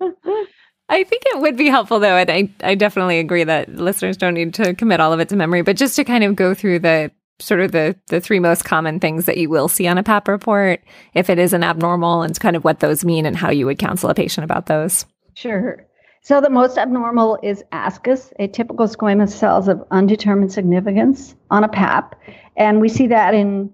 I 0.88 1.04
think 1.04 1.22
it 1.26 1.40
would 1.40 1.56
be 1.56 1.68
helpful 1.68 2.00
though, 2.00 2.16
and 2.16 2.30
I, 2.30 2.50
I 2.62 2.74
definitely 2.74 3.18
agree 3.18 3.44
that 3.44 3.68
listeners 3.68 4.16
don't 4.16 4.34
need 4.34 4.54
to 4.54 4.74
commit 4.74 5.00
all 5.00 5.12
of 5.12 5.20
it 5.20 5.28
to 5.28 5.36
memory, 5.36 5.62
but 5.62 5.76
just 5.76 5.96
to 5.96 6.04
kind 6.04 6.24
of 6.24 6.34
go 6.34 6.54
through 6.54 6.78
the 6.78 7.10
sort 7.40 7.60
of 7.60 7.72
the 7.72 7.94
the 8.08 8.20
three 8.20 8.40
most 8.40 8.64
common 8.64 8.98
things 8.98 9.26
that 9.26 9.36
you 9.36 9.48
will 9.48 9.68
see 9.68 9.86
on 9.86 9.98
a 9.98 10.02
PAP 10.02 10.28
report 10.28 10.80
if 11.14 11.30
it 11.30 11.38
is 11.38 11.52
an 11.52 11.62
abnormal 11.62 12.22
and 12.22 12.38
kind 12.40 12.56
of 12.56 12.64
what 12.64 12.80
those 12.80 13.04
mean 13.04 13.26
and 13.26 13.36
how 13.36 13.50
you 13.50 13.66
would 13.66 13.78
counsel 13.78 14.10
a 14.10 14.14
patient 14.14 14.44
about 14.44 14.66
those. 14.66 15.06
Sure. 15.34 15.86
So 16.22 16.40
the 16.40 16.50
most 16.50 16.76
abnormal 16.76 17.38
is 17.42 17.62
ascus, 17.72 18.32
atypical 18.40 18.92
squamous 18.94 19.30
cells 19.30 19.68
of 19.68 19.82
undetermined 19.90 20.52
significance 20.52 21.34
on 21.50 21.64
a 21.64 21.68
PAP. 21.68 22.16
And 22.56 22.80
we 22.80 22.88
see 22.88 23.06
that 23.06 23.34
in 23.34 23.72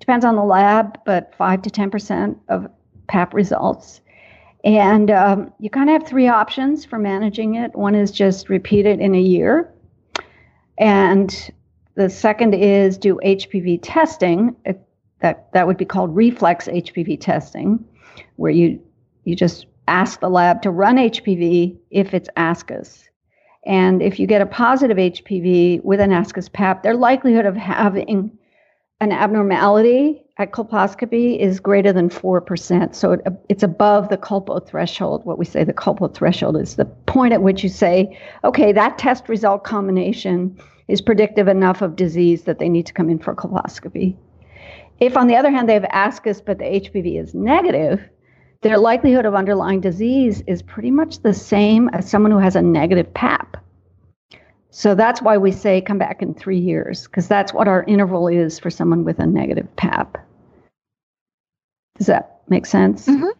depends 0.00 0.24
on 0.24 0.36
the 0.36 0.42
lab, 0.42 0.98
but 1.04 1.34
five 1.36 1.62
to 1.62 1.70
ten 1.70 1.90
percent 1.90 2.38
of 2.48 2.66
PAP 3.08 3.34
results. 3.34 4.00
And 4.64 5.10
um, 5.10 5.52
you 5.58 5.70
kind 5.70 5.90
of 5.90 6.00
have 6.00 6.08
three 6.08 6.28
options 6.28 6.84
for 6.84 6.98
managing 6.98 7.56
it. 7.56 7.74
One 7.74 7.94
is 7.94 8.10
just 8.10 8.48
repeat 8.48 8.86
it 8.86 9.00
in 9.00 9.14
a 9.14 9.20
year. 9.20 9.72
And 10.78 11.50
the 11.96 12.08
second 12.08 12.54
is 12.54 12.96
do 12.96 13.18
HPV 13.24 13.80
testing. 13.82 14.54
That, 15.20 15.52
that 15.52 15.66
would 15.66 15.76
be 15.76 15.84
called 15.84 16.14
reflex 16.14 16.68
HPV 16.68 17.20
testing, 17.20 17.84
where 18.36 18.52
you, 18.52 18.80
you 19.24 19.36
just 19.36 19.66
ask 19.88 20.20
the 20.20 20.28
lab 20.28 20.62
to 20.62 20.70
run 20.70 20.96
HPV 20.96 21.76
if 21.90 22.14
it's 22.14 22.28
ascus. 22.36 23.04
And 23.64 24.02
if 24.02 24.18
you 24.18 24.26
get 24.26 24.40
a 24.40 24.46
positive 24.46 24.96
HPV 24.96 25.84
with 25.84 26.00
an 26.00 26.10
ascus 26.10 26.52
PAP, 26.52 26.82
their 26.82 26.96
likelihood 26.96 27.46
of 27.46 27.56
having 27.56 28.36
an 29.00 29.12
abnormality 29.12 30.24
at 30.38 30.52
colposcopy 30.52 31.38
is 31.38 31.60
greater 31.60 31.92
than 31.92 32.08
4%. 32.08 32.94
So 32.94 33.12
it, 33.12 33.20
it's 33.48 33.62
above 33.62 34.08
the 34.08 34.16
colpo 34.16 34.66
threshold. 34.66 35.24
What 35.24 35.38
we 35.38 35.44
say 35.44 35.62
the 35.64 35.74
colpo 35.74 36.12
threshold 36.12 36.56
is 36.56 36.76
the 36.76 36.86
point 36.86 37.34
at 37.34 37.42
which 37.42 37.62
you 37.62 37.68
say, 37.68 38.18
okay, 38.42 38.72
that 38.72 38.98
test 38.98 39.28
result 39.28 39.64
combination 39.64 40.58
is 40.88 41.02
predictive 41.02 41.48
enough 41.48 41.82
of 41.82 41.96
disease 41.96 42.44
that 42.44 42.58
they 42.58 42.68
need 42.68 42.86
to 42.86 42.92
come 42.92 43.10
in 43.10 43.18
for 43.18 43.34
colposcopy. 43.34 44.16
If, 45.00 45.16
on 45.16 45.26
the 45.26 45.36
other 45.36 45.50
hand, 45.50 45.68
they 45.68 45.74
have 45.74 45.84
ascus 45.84 46.44
but 46.44 46.58
the 46.58 46.64
HPV 46.64 47.20
is 47.20 47.34
negative, 47.34 48.00
their 48.62 48.78
likelihood 48.78 49.26
of 49.26 49.34
underlying 49.34 49.80
disease 49.80 50.42
is 50.46 50.62
pretty 50.62 50.90
much 50.90 51.20
the 51.22 51.34
same 51.34 51.88
as 51.88 52.08
someone 52.08 52.30
who 52.30 52.38
has 52.38 52.56
a 52.56 52.62
negative 52.62 53.12
PAP. 53.12 53.56
So 54.74 54.94
that's 54.94 55.20
why 55.20 55.36
we 55.36 55.52
say 55.52 55.82
come 55.82 55.98
back 55.98 56.22
in 56.22 56.32
three 56.32 56.58
years, 56.58 57.06
because 57.06 57.28
that's 57.28 57.52
what 57.52 57.68
our 57.68 57.84
interval 57.84 58.26
is 58.26 58.58
for 58.58 58.70
someone 58.70 59.04
with 59.04 59.18
a 59.18 59.26
negative 59.26 59.68
PAP. 59.76 60.16
Does 61.98 62.06
that 62.06 62.40
make 62.48 62.64
sense? 62.64 63.06
Mm-hmm. 63.06 63.38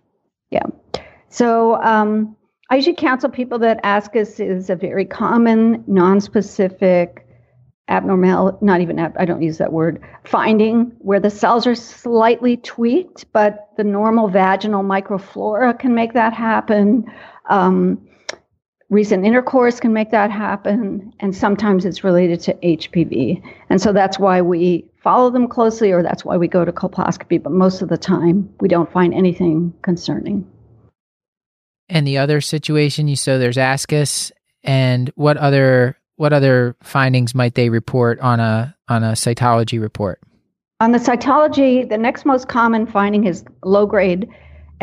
Yeah. 0.51 0.67
So 1.31 1.83
um, 1.83 2.37
I 2.69 2.77
usually 2.77 2.97
counsel 2.97 3.31
people 3.31 3.59
that 3.61 3.83
ascus 3.83 4.41
is 4.41 4.69
a 4.69 4.77
very 4.77 5.07
common, 5.07 5.83
non-specific 5.87 7.27
abnormal, 7.89 8.59
not 8.61 8.83
even, 8.83 8.99
ab- 8.99 9.17
I 9.19 9.25
don't 9.25 9.41
use 9.41 9.57
that 9.57 9.73
word, 9.73 10.03
finding 10.25 10.93
where 10.99 11.19
the 11.19 11.31
cells 11.31 11.67
are 11.67 11.75
slightly 11.75 12.59
tweaked, 12.59 13.25
but 13.33 13.71
the 13.79 13.85
normal 13.85 14.29
vaginal 14.29 14.83
microflora 14.83 15.79
can 15.79 15.95
make 15.95 16.13
that 16.13 16.35
happen. 16.35 17.11
Um, 17.49 18.07
recent 18.93 19.25
intercourse 19.25 19.81
can 19.81 19.93
make 19.93 20.11
that 20.11 20.31
happen. 20.31 21.13
And 21.19 21.35
sometimes 21.35 21.85
it's 21.87 22.05
related 22.05 22.41
to 22.41 22.55
HPV. 22.55 23.43
And 23.71 23.81
so 23.81 23.93
that's 23.93 24.19
why 24.19 24.43
we 24.43 24.85
follow 25.03 25.31
them 25.31 25.49
closely, 25.49 25.91
or 25.93 26.03
that's 26.03 26.25
why 26.25 26.37
we 26.37 26.47
go 26.47 26.65
to 26.65 26.73
colposcopy. 26.73 27.43
But 27.43 27.53
most 27.53 27.81
of 27.81 27.89
the 27.89 27.97
time, 27.97 28.53
we 28.61 28.69
don't 28.69 28.93
find 28.93 29.15
anything 29.15 29.73
concerning. 29.83 30.47
And 31.89 32.07
the 32.07 32.19
other 32.19 32.41
situation, 32.41 33.09
you 33.09 33.17
so 33.17 33.39
there's 33.39 33.57
ascus, 33.57 34.31
and 34.63 35.11
what 35.15 35.37
other 35.37 35.99
what 36.17 36.33
other 36.33 36.77
findings 36.83 37.35
might 37.35 37.55
they 37.55 37.71
report 37.71 38.21
on 38.21 38.41
a 38.41 38.77
on 38.89 39.03
a 39.03 39.13
cytology 39.13 39.81
report? 39.81 40.21
On 40.81 40.93
the 40.93 40.99
cytology, 40.99 41.89
the 41.89 41.99
next 41.99 42.25
most 42.25 42.49
common 42.49 42.87
finding 42.87 43.25
is 43.25 43.45
low 43.65 43.87
grade 43.87 44.29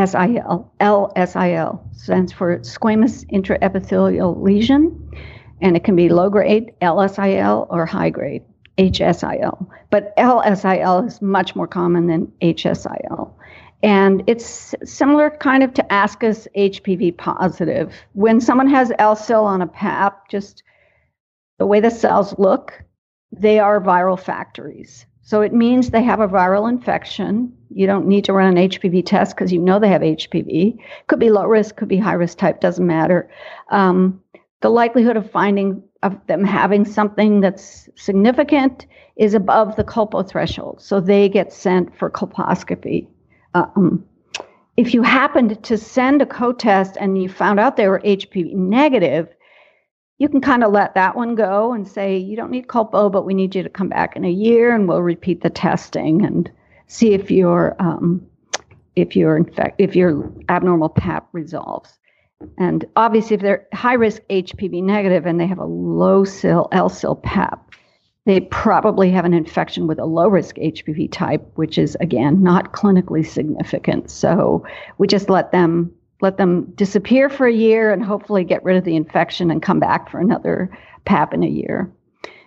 SIL. 0.06 0.72
LSIL 0.80 1.96
stands 1.96 2.32
for 2.32 2.60
squamous 2.60 3.26
intraepithelial 3.32 4.42
lesion, 4.42 5.12
and 5.62 5.76
it 5.76 5.84
can 5.84 5.96
be 5.96 6.10
low 6.10 6.30
grade 6.30 6.74
LSIL 6.82 7.68
or 7.70 7.86
high 7.86 8.10
grade 8.10 8.44
HSIL. 8.78 9.68
But 9.90 10.16
LSIL 10.16 11.08
is 11.08 11.22
much 11.22 11.56
more 11.56 11.68
common 11.68 12.08
than 12.08 12.32
HSIL. 12.42 13.34
And 13.82 14.24
it's 14.28 14.76
similar 14.84 15.30
kind 15.30 15.64
of 15.64 15.74
to 15.76 15.84
ascus 15.84 16.48
HPV 16.56 17.18
positive. 17.18 17.94
When 18.14 18.42
someone 18.42 18.70
has 18.70 18.90
LSIL 18.92 19.44
on 19.44 19.62
a 19.62 19.68
PAP, 19.68 20.30
just 20.30 20.64
the 21.60 21.66
way 21.66 21.80
the 21.80 21.90
cells 21.90 22.38
look, 22.38 22.84
they 23.32 23.60
are 23.60 23.82
viral 23.82 24.20
factories. 24.20 25.06
So 25.30 25.42
it 25.42 25.54
means 25.54 25.92
they 25.92 26.02
have 26.02 26.22
a 26.22 26.28
viral 26.28 26.68
infection. 26.68 27.54
You 27.70 27.86
don't 27.86 28.08
need 28.08 28.26
to 28.26 28.34
run 28.34 28.58
an 28.58 28.68
HPV 28.68 29.06
test 29.06 29.36
because 29.36 29.54
you 29.54 29.60
know 29.60 29.78
they 29.78 29.88
have 29.88 30.02
HPV. 30.02 30.80
Could 31.06 31.20
be 31.20 31.30
low 31.30 31.46
risk, 31.46 31.76
could 31.76 31.88
be 31.88 32.00
high 32.00 32.14
risk 32.14 32.40
type, 32.40 32.62
doesn't 32.62 32.88
matter. 32.88 33.30
Um, 33.70 34.24
the 34.62 34.70
likelihood 34.70 35.18
of 35.18 35.30
finding 35.30 35.84
of 36.02 36.18
them 36.26 36.44
having 36.44 36.84
something 36.84 37.42
that's 37.42 37.88
significant 37.96 38.88
is 39.18 39.36
above 39.36 39.76
the 39.76 39.84
colpo 39.84 40.28
threshold. 40.28 40.82
So 40.82 41.00
they 41.00 41.30
get 41.30 41.54
sent 41.54 41.96
for 41.96 42.10
colposcopy. 42.10 43.06
Um, 43.54 44.04
if 44.78 44.96
you 44.96 45.04
happened 45.04 45.64
to 45.64 45.78
send 45.78 46.24
a 46.24 46.26
co-test 46.26 46.98
and 47.00 47.22
you 47.22 47.30
found 47.30 47.60
out 47.60 47.78
they 47.78 47.88
were 47.88 48.00
HPV 48.00 48.56
negative, 48.56 49.28
you 50.20 50.28
can 50.28 50.42
kind 50.42 50.64
of 50.64 50.72
let 50.72 50.94
that 50.96 51.16
one 51.16 51.34
go 51.34 51.74
and 51.74 51.88
say, 51.88 52.18
you 52.18 52.36
don't 52.36 52.52
need 52.52 52.68
colpo, 52.68 53.10
but 53.10 53.26
we 53.26 53.34
need 53.34 53.56
you 53.56 53.64
to 53.64 53.70
come 53.70 53.88
back 53.88 54.16
in 54.18 54.26
a 54.26 54.30
year 54.30 54.76
and 54.76 54.88
we'll 54.88 55.02
repeat 55.02 55.42
the 55.42 55.50
testing 55.50 56.24
and 56.26 56.52
see 56.88 57.14
if 57.14 57.32
your 57.32 57.76
um, 57.80 58.26
if 58.98 59.16
your 59.16 59.38
infect 59.38 59.80
if 59.80 59.96
your 59.96 60.30
abnormal 60.50 60.90
PAP 60.90 61.28
resolves. 61.32 61.98
And 62.58 62.86
obviously, 62.98 63.36
if 63.36 63.42
they're 63.42 63.66
high 63.74 63.94
risk 63.94 64.22
HPV 64.30 64.84
negative 64.84 65.26
and 65.26 65.40
they 65.40 65.48
have 65.48 65.58
a 65.58 65.66
low 65.66 66.26
SIL 66.26 66.68
LSIL 66.74 67.22
PAP, 67.24 67.74
they 68.26 68.42
probably 68.42 69.12
have 69.12 69.26
an 69.26 69.34
infection 69.34 69.88
with 69.88 70.00
a 70.00 70.06
low 70.06 70.28
risk 70.28 70.58
HPV 70.58 71.12
type, 71.12 71.50
which 71.56 71.78
is 71.78 71.96
again 72.02 72.44
not 72.44 72.74
clinically 72.74 73.26
significant. 73.26 74.12
So 74.12 74.66
we 74.98 75.08
just 75.08 75.30
let 75.30 75.54
them 75.54 75.94
let 76.22 76.38
them 76.38 76.72
disappear 76.76 77.30
for 77.30 77.48
a 77.48 77.54
year 77.54 77.92
and 77.92 78.04
hopefully 78.04 78.44
get 78.44 78.64
rid 78.64 78.78
of 78.78 78.84
the 78.84 78.96
infection 78.96 79.52
and 79.52 79.62
come 79.62 79.80
back 79.80 80.10
for 80.10 80.20
another 80.20 80.70
PAP 81.06 81.34
in 81.34 81.44
a 81.44 81.48
year. 81.48 81.92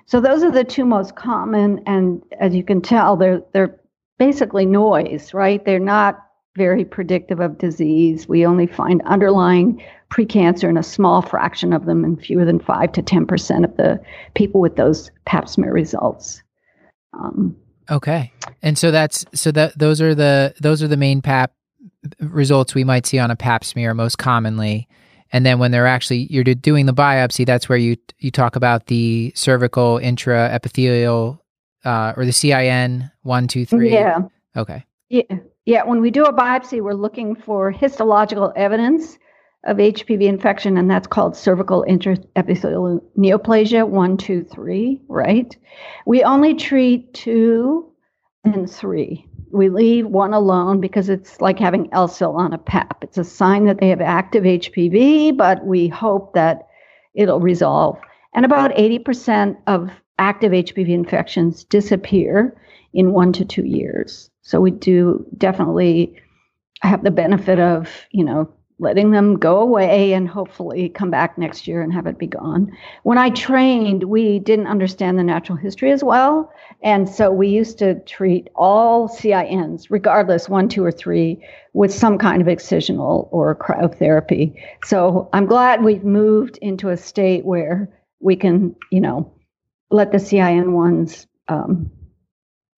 So 0.06 0.20
those 0.20 0.42
are 0.42 0.50
the 0.50 0.64
two 0.64 0.84
most 0.84 1.16
common, 1.16 1.82
and 1.86 2.22
as 2.38 2.54
you 2.54 2.62
can 2.62 2.82
tell, 2.82 3.16
they're 3.16 3.42
they're 3.52 3.80
basically 4.18 4.66
noise, 4.66 5.32
right? 5.32 5.64
They're 5.64 5.78
not 5.78 6.22
very 6.56 6.84
predictive 6.84 7.40
of 7.40 7.56
disease. 7.56 8.28
We 8.28 8.44
only 8.44 8.66
find 8.66 9.00
underlying 9.06 9.82
precancer 10.12 10.68
in 10.68 10.76
a 10.76 10.82
small 10.82 11.22
fraction 11.22 11.72
of 11.72 11.86
them, 11.86 12.04
and 12.04 12.20
fewer 12.20 12.44
than 12.44 12.60
five 12.60 12.92
to 12.92 13.02
ten 13.02 13.26
percent 13.26 13.64
of 13.64 13.76
the 13.76 14.00
people 14.34 14.60
with 14.60 14.76
those 14.76 15.10
Pap 15.24 15.48
smear 15.48 15.72
results. 15.72 16.42
Um, 17.14 17.56
okay, 17.90 18.32
and 18.60 18.76
so 18.76 18.90
that's 18.90 19.24
so 19.32 19.50
that 19.52 19.78
those 19.78 20.02
are 20.02 20.14
the 20.14 20.52
those 20.60 20.82
are 20.82 20.88
the 20.88 20.96
main 20.96 21.22
Pap 21.22 21.52
results 22.20 22.74
we 22.74 22.84
might 22.84 23.06
see 23.06 23.18
on 23.18 23.30
a 23.30 23.36
pap 23.36 23.64
smear 23.64 23.94
most 23.94 24.18
commonly. 24.18 24.88
And 25.32 25.46
then 25.46 25.58
when 25.58 25.70
they're 25.70 25.86
actually 25.86 26.26
you're 26.30 26.44
doing 26.44 26.86
the 26.86 26.94
biopsy 26.94 27.46
that's 27.46 27.68
where 27.68 27.78
you 27.78 27.96
you 28.18 28.30
talk 28.30 28.56
about 28.56 28.86
the 28.86 29.32
cervical 29.34 29.98
intraepithelial 29.98 31.38
uh, 31.84 32.12
or 32.16 32.24
the 32.24 32.32
cin 32.32 33.10
one 33.22 33.48
two 33.48 33.64
three. 33.64 33.92
Yeah. 33.92 34.18
Okay. 34.56 34.84
Yeah. 35.08 35.22
Yeah. 35.64 35.84
When 35.84 36.00
we 36.00 36.10
do 36.10 36.24
a 36.24 36.32
biopsy 36.32 36.80
we're 36.82 36.94
looking 36.94 37.34
for 37.34 37.70
histological 37.70 38.52
evidence 38.56 39.18
of 39.64 39.76
hpv 39.76 40.22
infection 40.22 40.76
and 40.76 40.90
that's 40.90 41.06
called 41.06 41.36
cervical 41.36 41.84
intraepithelial 41.88 43.00
neoplasia 43.16 43.88
one 43.88 44.16
two 44.16 44.44
three 44.44 45.00
right? 45.08 45.56
We 46.04 46.22
only 46.24 46.54
treat 46.54 47.14
two 47.14 47.88
and 48.44 48.68
three 48.68 49.26
we 49.52 49.68
leave 49.68 50.06
one 50.06 50.32
alone 50.32 50.80
because 50.80 51.08
it's 51.08 51.40
like 51.40 51.58
having 51.58 51.88
LSIL 51.90 52.34
on 52.34 52.52
a 52.52 52.58
PAP. 52.58 53.04
It's 53.04 53.18
a 53.18 53.24
sign 53.24 53.66
that 53.66 53.78
they 53.78 53.88
have 53.88 54.00
active 54.00 54.44
HPV, 54.44 55.36
but 55.36 55.64
we 55.64 55.88
hope 55.88 56.32
that 56.34 56.68
it'll 57.14 57.40
resolve. 57.40 57.98
And 58.34 58.44
about 58.44 58.72
80% 58.72 59.56
of 59.66 59.90
active 60.18 60.52
HPV 60.52 60.88
infections 60.88 61.64
disappear 61.64 62.56
in 62.94 63.12
one 63.12 63.32
to 63.34 63.44
two 63.44 63.66
years. 63.66 64.30
So 64.40 64.60
we 64.60 64.70
do 64.70 65.24
definitely 65.36 66.18
have 66.80 67.04
the 67.04 67.10
benefit 67.10 67.60
of, 67.60 67.88
you 68.10 68.24
know, 68.24 68.50
letting 68.82 69.12
them 69.12 69.38
go 69.38 69.60
away 69.60 70.12
and 70.12 70.28
hopefully 70.28 70.88
come 70.88 71.08
back 71.08 71.38
next 71.38 71.68
year 71.68 71.80
and 71.80 71.92
have 71.92 72.06
it 72.06 72.18
be 72.18 72.26
gone. 72.26 72.70
When 73.04 73.16
I 73.16 73.30
trained, 73.30 74.04
we 74.04 74.40
didn't 74.40 74.66
understand 74.66 75.18
the 75.18 75.22
natural 75.22 75.56
history 75.56 75.92
as 75.92 76.02
well. 76.02 76.52
And 76.82 77.08
so 77.08 77.30
we 77.30 77.48
used 77.48 77.78
to 77.78 78.00
treat 78.00 78.48
all 78.56 79.08
CINs, 79.08 79.88
regardless, 79.90 80.48
one, 80.48 80.68
two, 80.68 80.84
or 80.84 80.90
three, 80.90 81.40
with 81.74 81.94
some 81.94 82.18
kind 82.18 82.42
of 82.42 82.48
excisional 82.48 83.28
or 83.30 83.54
cryotherapy. 83.54 84.60
So 84.84 85.28
I'm 85.32 85.46
glad 85.46 85.84
we've 85.84 86.04
moved 86.04 86.58
into 86.58 86.88
a 86.88 86.96
state 86.96 87.44
where 87.44 87.88
we 88.18 88.34
can, 88.34 88.74
you 88.90 89.00
know, 89.00 89.32
let 89.90 90.10
the 90.10 90.18
CIN 90.18 90.72
ones 90.72 91.28
um, 91.46 91.88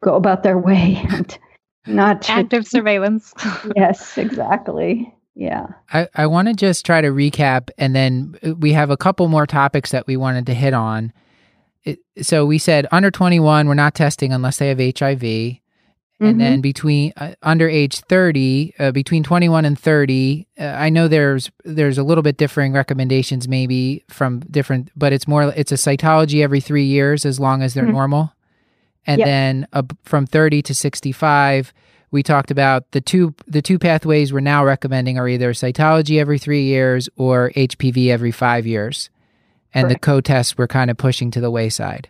go 0.03 0.17
about 0.17 0.43
their 0.43 0.59
way 0.59 1.03
and 1.09 1.39
not 1.87 2.29
active 2.29 2.67
surveillance. 2.67 3.33
yes, 3.75 4.19
exactly. 4.19 5.15
Yeah. 5.35 5.67
I, 5.93 6.09
I 6.15 6.27
want 6.27 6.49
to 6.49 6.55
just 6.55 6.87
try 6.87 7.01
to 7.01 7.09
recap, 7.09 7.71
and 7.77 7.95
then 7.95 8.39
uh, 8.47 8.55
we 8.55 8.73
have 8.73 8.91
a 8.91 8.97
couple 8.97 9.27
more 9.29 9.47
topics 9.47 9.91
that 9.91 10.07
we 10.07 10.17
wanted 10.17 10.47
to 10.47 10.55
hit 10.55 10.75
on. 10.75 11.13
It, 11.83 11.99
so 12.23 12.47
we 12.47 12.59
said 12.59 12.87
under 12.93 13.11
21, 13.11 13.67
we're 13.67 13.75
not 13.75 13.95
testing 13.95 14.33
unless 14.33 14.59
they 14.59 14.69
have 14.69 14.79
HIV. 14.79 15.59
Mm-hmm. 16.25 16.31
And 16.31 16.41
then 16.41 16.61
between 16.61 17.13
uh, 17.17 17.35
under 17.43 17.69
age 17.69 18.01
30, 18.01 18.75
uh, 18.79 18.93
between 18.93 19.25
21 19.25 19.65
and 19.65 19.79
30, 19.79 20.47
uh, 20.59 20.65
I 20.65 20.89
know 20.89 21.09
there's 21.09 21.51
there's 21.65 21.99
a 21.99 22.05
little 22.05 22.23
bit 22.23 22.37
differing 22.37 22.73
recommendations 22.73 23.49
maybe 23.49 24.05
from 24.09 24.39
different, 24.41 24.93
but 24.95 25.13
it's 25.13 25.27
more 25.27 25.53
it's 25.57 25.73
a 25.73 25.75
cytology 25.75 26.43
every 26.43 26.61
three 26.61 26.85
years 26.85 27.27
as 27.27 27.41
long 27.41 27.63
as 27.63 27.75
they're 27.75 27.83
mm-hmm. 27.83 27.93
normal. 27.95 28.33
And 29.07 29.19
yep. 29.19 29.27
then 29.27 29.67
uh, 29.73 29.83
from 30.05 30.27
30 30.27 30.63
to 30.63 30.75
65, 30.75 31.75
we 32.15 32.23
talked 32.23 32.53
about 32.53 32.89
the 32.93 33.01
two 33.01 33.35
the 33.49 33.61
two 33.61 33.77
pathways 33.77 34.33
we're 34.33 34.39
now 34.39 34.65
recommending 34.65 35.19
are 35.19 35.29
either 35.29 35.53
cytology 35.53 36.21
every 36.21 36.39
three 36.39 36.63
years 36.63 37.09
or 37.17 37.51
HPV 37.57 38.07
every 38.07 38.31
five 38.31 38.69
years, 38.69 39.11
and 39.75 39.89
Correct. 39.89 40.01
the 40.01 40.07
co-tests 40.07 40.57
we're 40.57 40.69
kind 40.69 40.93
of 40.93 40.97
pushing 40.97 41.33
to 41.33 41.41
the 41.41 41.51
wayside. 41.51 42.09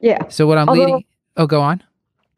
Yeah. 0.00 0.26
So 0.30 0.48
what 0.48 0.58
I'm 0.58 0.68
Although, 0.68 0.80
leading. 0.80 1.04
Oh, 1.36 1.46
go 1.46 1.60
on. 1.60 1.80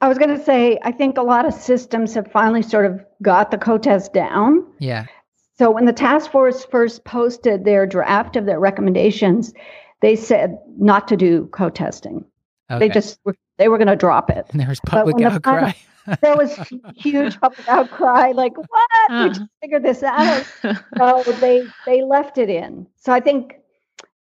I 0.02 0.08
was 0.08 0.18
going 0.18 0.36
to 0.36 0.44
say 0.44 0.78
I 0.82 0.92
think 0.92 1.16
a 1.16 1.22
lot 1.22 1.46
of 1.46 1.54
systems 1.54 2.12
have 2.12 2.30
finally 2.30 2.60
sort 2.60 2.84
of 2.84 3.00
got 3.22 3.50
the 3.50 3.58
co-test 3.58 4.12
down. 4.12 4.62
Yeah. 4.78 5.06
So 5.56 5.70
when 5.70 5.86
the 5.86 5.94
task 5.94 6.30
force 6.30 6.66
first 6.66 7.04
posted 7.04 7.64
their 7.64 7.86
draft 7.86 8.36
of 8.36 8.44
their 8.44 8.60
recommendations, 8.60 9.54
they 10.02 10.14
said 10.14 10.58
not 10.76 11.08
to 11.08 11.16
do 11.16 11.48
co-testing. 11.52 12.26
Okay. 12.70 12.86
They 12.86 12.92
just 12.92 13.18
were, 13.24 13.34
they 13.56 13.68
were 13.68 13.78
going 13.78 13.88
to 13.88 13.96
drop 13.96 14.28
it. 14.28 14.44
And 14.50 14.60
there 14.60 14.68
was 14.68 14.80
public 14.80 15.24
outcry. 15.24 15.70
The 15.70 15.74
there 16.20 16.36
was 16.36 16.56
huge 16.96 17.40
public 17.40 17.68
outcry, 17.68 18.32
like 18.32 18.56
what? 18.56 19.10
Uh. 19.10 19.24
We 19.24 19.28
just 19.30 19.50
figured 19.60 19.82
this 19.82 20.02
out. 20.02 20.44
so 20.98 21.22
they 21.40 21.66
they 21.86 22.02
left 22.02 22.38
it 22.38 22.50
in. 22.50 22.86
So 22.96 23.12
I 23.12 23.20
think 23.20 23.56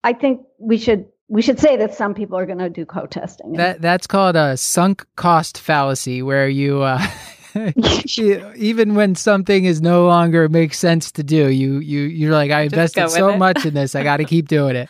I 0.03 0.13
think 0.13 0.41
we 0.57 0.78
should 0.78 1.05
we 1.28 1.41
should 1.41 1.59
say 1.59 1.78
that 1.78 1.93
some 1.93 2.13
people 2.13 2.38
are 2.38 2.45
going 2.45 2.57
to 2.57 2.70
do 2.70 2.86
co-testing. 2.86 3.53
That 3.53 3.82
that's 3.82 4.07
called 4.07 4.36
a 4.36 4.57
sunk 4.57 5.05
cost 5.15 5.59
fallacy, 5.59 6.22
where 6.22 6.49
you 6.49 6.82
uh, 6.82 7.05
Even 8.55 8.95
when 8.95 9.15
something 9.15 9.65
is 9.65 9.82
no 9.82 10.05
longer 10.05 10.49
makes 10.49 10.78
sense 10.78 11.11
to 11.13 11.24
do, 11.24 11.47
you 11.49 11.80
you 11.80 12.01
you're 12.01 12.32
like, 12.32 12.51
I 12.51 12.61
invested 12.61 13.09
so 13.09 13.30
it. 13.30 13.38
much 13.38 13.65
in 13.65 13.74
this, 13.74 13.95
I 13.95 14.03
got 14.03 14.17
to 14.17 14.26
keep 14.26 14.47
doing 14.47 14.76
it. 14.76 14.89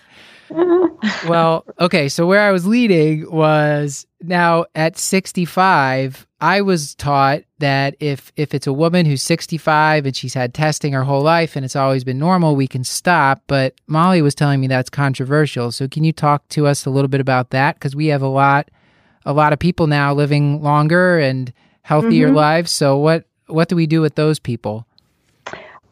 well, 1.28 1.66
okay. 1.80 2.10
So 2.10 2.26
where 2.26 2.42
I 2.42 2.52
was 2.52 2.66
leading 2.66 3.30
was 3.32 4.06
now 4.22 4.66
at 4.76 4.98
65, 4.98 6.28
I 6.42 6.62
was 6.62 6.96
taught 6.96 7.44
that 7.60 7.96
if 8.00 8.32
if 8.38 8.54
it's 8.54 8.68
a 8.68 8.74
woman 8.74 9.06
who's 9.06 9.22
65 9.22 10.06
and 10.06 10.16
she's 10.16 10.34
had 10.34 10.54
testing 10.54 10.94
her 10.94 11.04
whole 11.04 11.22
life 11.22 11.56
and 11.56 11.66
it's 11.66 11.76
always 11.76 12.04
been 12.04 12.20
normal, 12.20 12.56
we 12.56 12.68
can 12.68 12.84
stop. 12.84 13.42
But 13.48 13.74
Molly 13.88 14.22
was 14.22 14.36
telling 14.36 14.62
me 14.62 14.68
that's 14.68 14.90
controversial. 14.90 15.72
So 15.72 15.88
can 15.88 16.04
you 16.04 16.14
talk 16.14 16.48
to 16.50 16.66
us 16.66 16.86
a 16.86 16.90
little 16.90 17.10
bit 17.10 17.20
about 17.20 17.50
that? 17.50 17.76
Because 17.76 17.96
we 17.96 18.08
have 18.08 18.22
a 18.22 18.28
lot 18.28 18.70
a 19.26 19.34
lot 19.34 19.52
of 19.52 19.60
people 19.60 19.88
now 19.88 20.14
living 20.14 20.62
longer 20.64 21.20
and 21.20 21.52
healthier 21.82 22.28
mm-hmm. 22.28 22.38
lives. 22.38 22.72
So 22.72 22.98
what 22.98 23.26
what 23.48 23.68
do 23.68 23.76
we 23.76 23.88
do 23.88 24.00
with 24.00 24.16
those 24.16 24.40
people? 24.40 24.86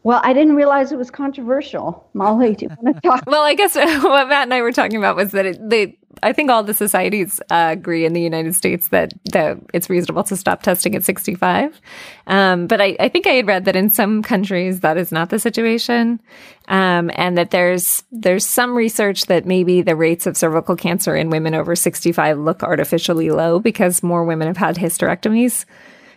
Well, 0.04 0.20
I 0.22 0.32
didn't 0.32 0.54
realize 0.54 0.92
it 0.92 0.98
was 0.98 1.10
controversial. 1.10 2.08
Molly, 2.14 2.54
do 2.54 2.66
you 2.66 2.76
want 2.80 2.96
to 2.96 3.00
talk? 3.02 3.24
well, 3.26 3.42
I 3.42 3.54
guess 3.54 3.74
what 3.74 4.28
Matt 4.28 4.44
and 4.44 4.54
I 4.54 4.62
were 4.62 4.72
talking 4.72 4.96
about 4.96 5.16
was 5.16 5.32
that 5.32 5.44
it, 5.44 5.68
they, 5.68 5.98
I 6.22 6.32
think 6.32 6.50
all 6.50 6.62
the 6.62 6.72
societies 6.72 7.40
uh, 7.50 7.70
agree 7.72 8.04
in 8.04 8.12
the 8.12 8.20
United 8.20 8.54
States 8.54 8.88
that, 8.88 9.12
that 9.32 9.58
it's 9.74 9.90
reasonable 9.90 10.22
to 10.24 10.36
stop 10.36 10.62
testing 10.62 10.94
at 10.94 11.04
65. 11.04 11.80
Um, 12.28 12.68
but 12.68 12.80
I, 12.80 12.96
I, 13.00 13.08
think 13.08 13.26
I 13.26 13.32
had 13.32 13.46
read 13.48 13.64
that 13.64 13.74
in 13.74 13.90
some 13.90 14.22
countries 14.22 14.80
that 14.80 14.96
is 14.96 15.10
not 15.10 15.30
the 15.30 15.38
situation, 15.38 16.20
um, 16.68 17.10
and 17.14 17.36
that 17.36 17.50
there's 17.50 18.04
there's 18.12 18.46
some 18.46 18.76
research 18.76 19.26
that 19.26 19.46
maybe 19.46 19.82
the 19.82 19.96
rates 19.96 20.26
of 20.26 20.36
cervical 20.36 20.76
cancer 20.76 21.16
in 21.16 21.30
women 21.30 21.54
over 21.54 21.74
65 21.74 22.38
look 22.38 22.62
artificially 22.62 23.30
low 23.30 23.58
because 23.58 24.02
more 24.02 24.24
women 24.24 24.46
have 24.46 24.56
had 24.56 24.76
hysterectomies. 24.76 25.64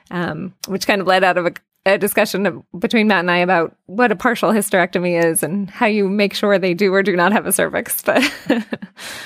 Um, 0.10 0.54
which 0.68 0.88
kind 0.88 1.00
of 1.00 1.08
led 1.08 1.24
out 1.24 1.38
of 1.38 1.46
a 1.46 1.54
a 1.86 1.98
discussion 1.98 2.64
between 2.78 3.08
Matt 3.08 3.22
and 3.22 3.32
I 3.32 3.38
about 3.38 3.76
what 3.88 4.12
a 4.12 4.16
partial 4.16 4.52
hysterectomy 4.52 5.24
is 5.24 5.42
and 5.42 5.70
how 5.70 5.88
you 5.88 6.08
make 6.08 6.34
sure 6.34 6.60
they 6.60 6.74
do 6.74 6.94
or 6.94 7.02
do 7.02 7.16
not 7.16 7.32
have 7.32 7.48
a 7.48 7.52
cervix. 7.52 8.02
But 8.02 8.22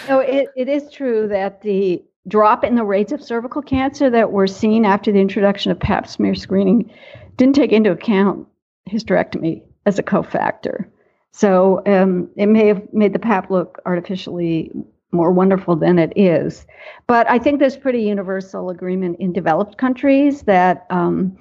no, 0.07 0.19
it, 0.19 0.49
it 0.55 0.69
is 0.69 0.89
true 0.91 1.27
that 1.27 1.61
the 1.61 2.01
drop 2.27 2.63
in 2.63 2.75
the 2.75 2.83
rates 2.83 3.11
of 3.11 3.21
cervical 3.21 3.61
cancer 3.61 4.09
that 4.09 4.31
were 4.31 4.47
seen 4.47 4.85
after 4.85 5.11
the 5.11 5.19
introduction 5.19 5.71
of 5.71 5.79
pap 5.79 6.07
smear 6.07 6.33
screening 6.33 6.91
didn't 7.35 7.55
take 7.55 7.71
into 7.71 7.91
account 7.91 8.47
hysterectomy 8.89 9.61
as 9.85 9.99
a 9.99 10.03
cofactor. 10.03 10.85
So 11.33 11.83
um, 11.85 12.29
it 12.37 12.45
may 12.45 12.67
have 12.67 12.81
made 12.93 13.11
the 13.11 13.19
pap 13.19 13.51
look 13.51 13.81
artificially 13.85 14.71
more 15.11 15.31
wonderful 15.31 15.75
than 15.75 15.99
it 15.99 16.13
is. 16.15 16.65
But 17.07 17.29
I 17.29 17.37
think 17.37 17.59
there's 17.59 17.77
pretty 17.77 18.03
universal 18.03 18.69
agreement 18.69 19.17
in 19.19 19.33
developed 19.33 19.77
countries 19.77 20.43
that. 20.43 20.87
Um, 20.89 21.37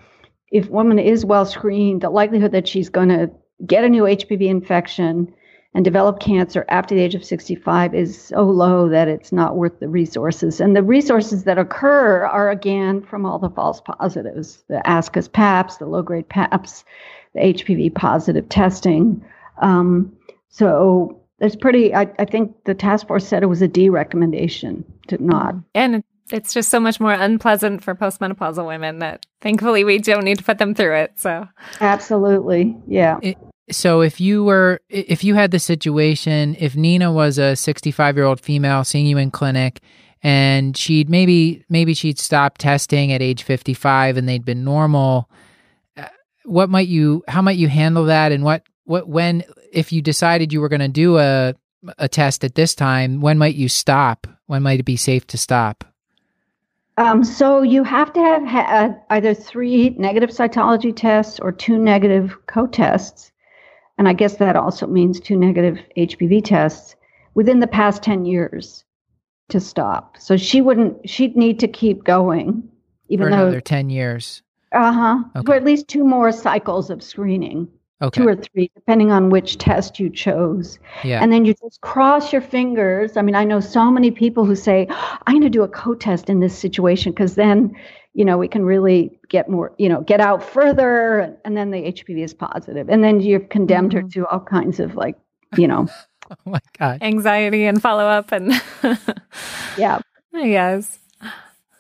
if 0.54 0.70
woman 0.70 1.00
is 1.00 1.24
well 1.24 1.44
screened, 1.44 2.00
the 2.00 2.10
likelihood 2.10 2.52
that 2.52 2.68
she's 2.68 2.88
going 2.88 3.08
to 3.08 3.28
get 3.66 3.82
a 3.82 3.88
new 3.88 4.04
HPV 4.04 4.46
infection 4.46 5.34
and 5.74 5.84
develop 5.84 6.20
cancer 6.20 6.64
after 6.68 6.94
the 6.94 7.00
age 7.00 7.16
of 7.16 7.24
65 7.24 7.92
is 7.92 8.28
so 8.28 8.44
low 8.44 8.88
that 8.88 9.08
it's 9.08 9.32
not 9.32 9.56
worth 9.56 9.80
the 9.80 9.88
resources. 9.88 10.60
And 10.60 10.76
the 10.76 10.82
resources 10.84 11.42
that 11.42 11.58
occur 11.58 12.24
are 12.24 12.50
again 12.50 13.02
from 13.02 13.26
all 13.26 13.40
the 13.40 13.50
false 13.50 13.80
positives 13.80 14.62
the 14.68 14.80
ASCUS 14.88 15.26
PAPs, 15.26 15.78
the 15.78 15.86
low 15.86 16.02
grade 16.02 16.28
PAPs, 16.28 16.84
the 17.34 17.40
HPV 17.40 17.92
positive 17.92 18.48
testing. 18.48 19.24
Um, 19.60 20.16
so 20.50 21.20
there's 21.40 21.56
pretty, 21.56 21.92
I, 21.92 22.02
I, 22.20 22.26
think 22.26 22.54
the 22.64 22.74
task 22.74 23.08
force 23.08 23.26
said 23.26 23.42
it 23.42 23.46
was 23.46 23.60
a 23.60 23.66
D 23.66 23.88
recommendation 23.88 24.84
to 25.08 25.20
not. 25.20 25.56
And 25.74 26.04
it's 26.30 26.52
just 26.52 26.70
so 26.70 26.80
much 26.80 27.00
more 27.00 27.12
unpleasant 27.12 27.82
for 27.82 27.94
postmenopausal 27.94 28.66
women 28.66 28.98
that 29.00 29.26
thankfully 29.40 29.84
we 29.84 29.98
don't 29.98 30.24
need 30.24 30.38
to 30.38 30.44
put 30.44 30.58
them 30.58 30.74
through 30.74 30.96
it. 30.96 31.12
So, 31.16 31.46
absolutely. 31.80 32.76
Yeah. 32.86 33.18
It, 33.22 33.36
so 33.70 34.02
if 34.02 34.20
you 34.20 34.44
were 34.44 34.80
if 34.88 35.24
you 35.24 35.34
had 35.34 35.50
the 35.50 35.58
situation 35.58 36.56
if 36.58 36.76
Nina 36.76 37.12
was 37.12 37.38
a 37.38 37.56
65 37.56 38.16
year 38.16 38.24
old 38.24 38.40
female 38.40 38.84
seeing 38.84 39.06
you 39.06 39.16
in 39.16 39.30
clinic 39.30 39.80
and 40.22 40.76
she'd 40.76 41.08
maybe 41.08 41.64
maybe 41.68 41.94
she'd 41.94 42.18
stopped 42.18 42.60
testing 42.60 43.12
at 43.12 43.22
age 43.22 43.42
55 43.42 44.16
and 44.16 44.28
they'd 44.28 44.44
been 44.44 44.64
normal 44.64 45.30
uh, 45.96 46.06
what 46.44 46.68
might 46.68 46.88
you 46.88 47.24
how 47.26 47.40
might 47.40 47.56
you 47.56 47.68
handle 47.68 48.04
that 48.04 48.32
and 48.32 48.44
what 48.44 48.62
what 48.84 49.08
when 49.08 49.44
if 49.72 49.92
you 49.92 50.02
decided 50.02 50.52
you 50.52 50.60
were 50.60 50.68
going 50.68 50.80
to 50.80 50.88
do 50.88 51.18
a 51.18 51.54
a 51.98 52.08
test 52.08 52.44
at 52.44 52.54
this 52.54 52.74
time 52.74 53.20
when 53.20 53.38
might 53.38 53.54
you 53.54 53.68
stop 53.68 54.26
when 54.46 54.62
might 54.62 54.80
it 54.80 54.84
be 54.84 54.96
safe 54.96 55.26
to 55.26 55.38
stop 55.38 55.84
um, 56.96 57.24
so 57.24 57.62
you 57.62 57.82
have 57.84 58.12
to 58.12 58.20
have 58.20 58.44
had 58.44 59.00
either 59.10 59.34
three 59.34 59.90
negative 59.90 60.30
cytology 60.30 60.94
tests 60.94 61.40
or 61.40 61.50
two 61.50 61.78
negative 61.78 62.36
co-tests, 62.46 63.32
and 63.98 64.08
I 64.08 64.12
guess 64.12 64.36
that 64.36 64.56
also 64.56 64.86
means 64.86 65.18
two 65.18 65.36
negative 65.36 65.78
HPV 65.96 66.44
tests 66.44 66.94
within 67.34 67.60
the 67.60 67.66
past 67.66 68.02
ten 68.02 68.24
years 68.24 68.84
to 69.48 69.60
stop. 69.60 70.16
So 70.18 70.36
she 70.36 70.60
wouldn't. 70.60 71.08
She'd 71.08 71.36
need 71.36 71.58
to 71.60 71.68
keep 71.68 72.04
going, 72.04 72.68
even 73.08 73.26
For 73.26 73.30
though 73.30 73.42
another 73.42 73.60
ten 73.60 73.90
years. 73.90 74.42
Uh 74.72 74.92
huh. 74.92 75.24
Okay. 75.36 75.46
For 75.46 75.54
at 75.54 75.64
least 75.64 75.88
two 75.88 76.04
more 76.04 76.30
cycles 76.32 76.90
of 76.90 77.02
screening. 77.02 77.68
Okay. 78.04 78.22
Two 78.22 78.28
or 78.28 78.36
three, 78.36 78.70
depending 78.74 79.10
on 79.10 79.30
which 79.30 79.56
test 79.56 79.98
you 79.98 80.10
chose. 80.10 80.78
Yeah. 81.02 81.22
And 81.22 81.32
then 81.32 81.44
you 81.44 81.54
just 81.54 81.80
cross 81.80 82.32
your 82.32 82.42
fingers. 82.42 83.16
I 83.16 83.22
mean, 83.22 83.34
I 83.34 83.44
know 83.44 83.60
so 83.60 83.90
many 83.90 84.10
people 84.10 84.44
who 84.44 84.54
say, 84.54 84.86
I'm 84.90 85.34
going 85.34 85.42
to 85.42 85.48
do 85.48 85.62
a 85.62 85.68
co 85.68 85.94
test 85.94 86.28
in 86.28 86.40
this 86.40 86.56
situation 86.56 87.12
because 87.12 87.34
then, 87.34 87.74
you 88.12 88.24
know, 88.24 88.36
we 88.36 88.46
can 88.46 88.64
really 88.64 89.18
get 89.28 89.48
more, 89.48 89.72
you 89.78 89.88
know, 89.88 90.02
get 90.02 90.20
out 90.20 90.42
further. 90.42 91.34
And 91.44 91.56
then 91.56 91.70
the 91.70 91.78
HPV 91.78 92.22
is 92.22 92.34
positive. 92.34 92.90
And 92.90 93.02
then 93.02 93.20
you've 93.20 93.48
condemned 93.48 93.92
mm-hmm. 93.92 94.06
her 94.06 94.12
to 94.12 94.26
all 94.26 94.40
kinds 94.40 94.80
of 94.80 94.96
like, 94.96 95.16
you 95.56 95.66
know, 95.66 95.88
oh 96.30 96.36
my 96.44 96.60
God. 96.78 96.98
Anxiety 97.02 97.64
and 97.64 97.80
follow 97.80 98.04
up. 98.04 98.32
And 98.32 98.52
yeah. 99.78 100.00
Yes. 100.32 100.98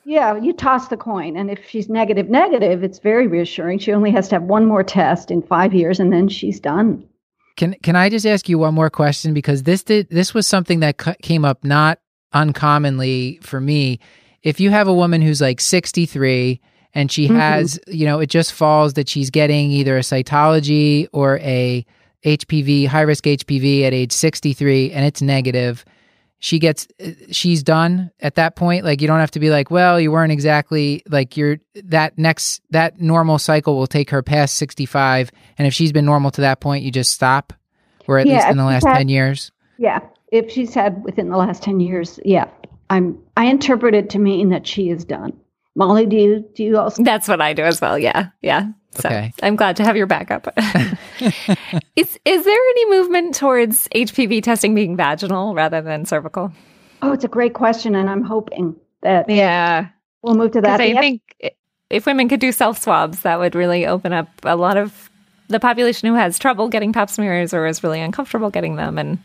Yeah, 0.04 0.36
you 0.36 0.52
toss 0.52 0.88
the 0.88 0.96
coin. 0.96 1.36
And 1.36 1.50
if 1.50 1.66
she's 1.66 1.88
negative, 1.88 2.28
negative, 2.28 2.84
it's 2.84 2.98
very 2.98 3.26
reassuring. 3.26 3.78
She 3.78 3.92
only 3.92 4.10
has 4.10 4.28
to 4.28 4.36
have 4.36 4.42
one 4.42 4.66
more 4.66 4.82
test 4.82 5.30
in 5.30 5.42
five 5.42 5.72
years 5.72 5.98
and 5.98 6.12
then 6.12 6.28
she's 6.28 6.60
done. 6.60 7.06
Can 7.56 7.74
can 7.82 7.94
I 7.94 8.08
just 8.08 8.26
ask 8.26 8.48
you 8.48 8.58
one 8.58 8.74
more 8.74 8.90
question 8.90 9.32
because 9.32 9.62
this 9.62 9.84
did 9.84 10.08
this 10.10 10.34
was 10.34 10.46
something 10.46 10.80
that 10.80 10.98
came 11.22 11.44
up 11.44 11.62
not 11.64 12.00
uncommonly 12.32 13.38
for 13.42 13.60
me. 13.60 14.00
If 14.42 14.60
you 14.60 14.70
have 14.70 14.88
a 14.88 14.94
woman 14.94 15.22
who's 15.22 15.40
like 15.40 15.60
63 15.60 16.60
and 16.94 17.10
she 17.10 17.26
mm-hmm. 17.26 17.36
has, 17.36 17.80
you 17.86 18.04
know, 18.04 18.18
it 18.20 18.28
just 18.28 18.52
falls 18.52 18.94
that 18.94 19.08
she's 19.08 19.30
getting 19.30 19.70
either 19.70 19.96
a 19.96 20.00
cytology 20.00 21.06
or 21.12 21.38
a 21.38 21.86
HPV, 22.24 22.88
high 22.88 23.02
risk 23.02 23.24
HPV 23.24 23.82
at 23.82 23.94
age 23.94 24.12
63 24.12 24.90
and 24.90 25.04
it's 25.04 25.22
negative 25.22 25.84
she 26.44 26.58
gets 26.58 26.86
uh, 27.02 27.12
she's 27.30 27.62
done 27.62 28.10
at 28.20 28.34
that 28.34 28.54
point. 28.54 28.84
Like 28.84 29.00
you 29.00 29.08
don't 29.08 29.18
have 29.18 29.30
to 29.30 29.40
be 29.40 29.48
like 29.48 29.70
well 29.70 29.98
you 29.98 30.12
weren't 30.12 30.30
exactly 30.30 31.02
like 31.08 31.38
you're 31.38 31.56
that 31.84 32.18
next 32.18 32.60
that 32.68 33.00
normal 33.00 33.38
cycle 33.38 33.78
will 33.78 33.86
take 33.86 34.10
her 34.10 34.22
past 34.22 34.56
65 34.56 35.30
and 35.56 35.66
if 35.66 35.72
she's 35.72 35.90
been 35.90 36.04
normal 36.04 36.30
to 36.32 36.42
that 36.42 36.60
point 36.60 36.84
you 36.84 36.90
just 36.90 37.12
stop. 37.12 37.54
Or 38.06 38.18
at 38.18 38.26
yeah, 38.26 38.34
least 38.34 38.48
in 38.48 38.58
the 38.58 38.64
last 38.64 38.86
had, 38.86 38.98
10 38.98 39.08
years. 39.08 39.50
Yeah. 39.78 40.00
If 40.30 40.50
she's 40.50 40.74
had 40.74 41.02
within 41.02 41.30
the 41.30 41.38
last 41.38 41.62
10 41.62 41.80
years 41.80 42.20
yeah. 42.26 42.50
I'm 42.90 43.18
i 43.38 43.46
interpret 43.46 43.94
it 43.94 44.10
to 44.10 44.18
mean 44.18 44.50
that 44.50 44.66
she 44.66 44.90
is 44.90 45.02
done. 45.06 45.32
Molly 45.74 46.04
do 46.04 46.16
you 46.16 46.50
do 46.54 46.62
you 46.62 46.76
also 46.76 47.02
that's 47.02 47.26
what 47.26 47.40
i 47.40 47.54
do 47.54 47.62
as 47.62 47.80
well. 47.80 47.98
Yeah. 47.98 48.28
Yeah 48.42 48.68
so 48.96 49.08
okay. 49.08 49.32
I'm 49.42 49.56
glad 49.56 49.76
to 49.76 49.84
have 49.84 49.96
your 49.96 50.06
backup. 50.06 50.48
is 51.96 52.18
is 52.24 52.44
there 52.44 52.60
any 52.70 52.90
movement 52.90 53.34
towards 53.34 53.88
HPV 53.88 54.42
testing 54.42 54.74
being 54.74 54.96
vaginal 54.96 55.54
rather 55.54 55.80
than 55.80 56.04
cervical? 56.04 56.52
Oh, 57.02 57.12
it's 57.12 57.24
a 57.24 57.28
great 57.28 57.54
question, 57.54 57.94
and 57.94 58.08
I'm 58.08 58.22
hoping 58.22 58.76
that 59.02 59.28
yeah 59.28 59.88
we'll 60.22 60.34
move 60.34 60.52
to 60.52 60.60
that. 60.60 60.80
I 60.80 60.86
yep. 60.86 61.00
think 61.00 61.52
if 61.90 62.06
women 62.06 62.28
could 62.28 62.40
do 62.40 62.52
self 62.52 62.78
swabs, 62.78 63.20
that 63.20 63.38
would 63.38 63.54
really 63.54 63.86
open 63.86 64.12
up 64.12 64.28
a 64.42 64.56
lot 64.56 64.76
of 64.76 65.10
the 65.48 65.60
population 65.60 66.08
who 66.08 66.14
has 66.14 66.38
trouble 66.38 66.68
getting 66.68 66.92
pap 66.92 67.10
smears 67.10 67.52
or 67.52 67.66
is 67.66 67.82
really 67.82 68.00
uncomfortable 68.00 68.50
getting 68.50 68.76
them, 68.76 68.98
and 68.98 69.18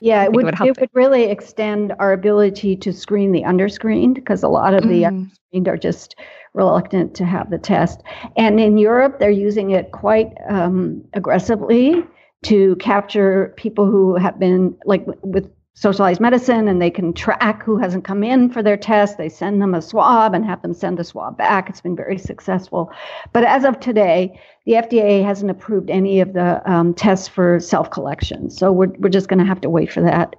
yeah, 0.00 0.24
it 0.24 0.32
would, 0.32 0.48
it 0.48 0.58
would, 0.58 0.68
it 0.68 0.80
would 0.80 0.90
really 0.94 1.24
extend 1.24 1.92
our 2.00 2.12
ability 2.12 2.74
to 2.74 2.92
screen 2.92 3.30
the 3.30 3.42
underscreened 3.42 4.14
because 4.14 4.42
a 4.42 4.48
lot 4.48 4.74
of 4.74 4.82
mm. 4.82 4.88
the 4.88 5.02
underscreened 5.02 5.68
are 5.68 5.76
just 5.76 6.16
reluctant 6.54 7.14
to 7.16 7.24
have 7.24 7.50
the 7.50 7.58
test. 7.58 8.02
And 8.36 8.60
in 8.60 8.78
Europe, 8.78 9.18
they're 9.18 9.30
using 9.30 9.70
it 9.70 9.92
quite 9.92 10.32
um, 10.48 11.04
aggressively 11.14 12.04
to 12.44 12.76
capture 12.76 13.54
people 13.56 13.86
who 13.86 14.16
have 14.16 14.38
been 14.38 14.76
like 14.84 15.04
with 15.22 15.50
socialized 15.74 16.20
medicine 16.20 16.68
and 16.68 16.82
they 16.82 16.90
can 16.90 17.14
track 17.14 17.62
who 17.62 17.78
hasn't 17.78 18.04
come 18.04 18.22
in 18.22 18.50
for 18.50 18.62
their 18.62 18.76
test. 18.76 19.16
They 19.16 19.28
send 19.28 19.62
them 19.62 19.74
a 19.74 19.80
swab 19.80 20.34
and 20.34 20.44
have 20.44 20.60
them 20.60 20.74
send 20.74 20.98
the 20.98 21.04
swab 21.04 21.38
back. 21.38 21.70
It's 21.70 21.80
been 21.80 21.96
very 21.96 22.18
successful. 22.18 22.92
But 23.32 23.44
as 23.44 23.64
of 23.64 23.80
today, 23.80 24.38
the 24.66 24.72
FDA 24.72 25.24
hasn't 25.24 25.50
approved 25.50 25.88
any 25.88 26.20
of 26.20 26.34
the 26.34 26.70
um, 26.70 26.92
tests 26.92 27.26
for 27.26 27.58
self 27.58 27.90
collection. 27.90 28.50
So 28.50 28.70
we're, 28.70 28.92
we're 28.98 29.08
just 29.08 29.28
going 29.28 29.38
to 29.38 29.46
have 29.46 29.62
to 29.62 29.70
wait 29.70 29.90
for 29.90 30.02
that. 30.02 30.36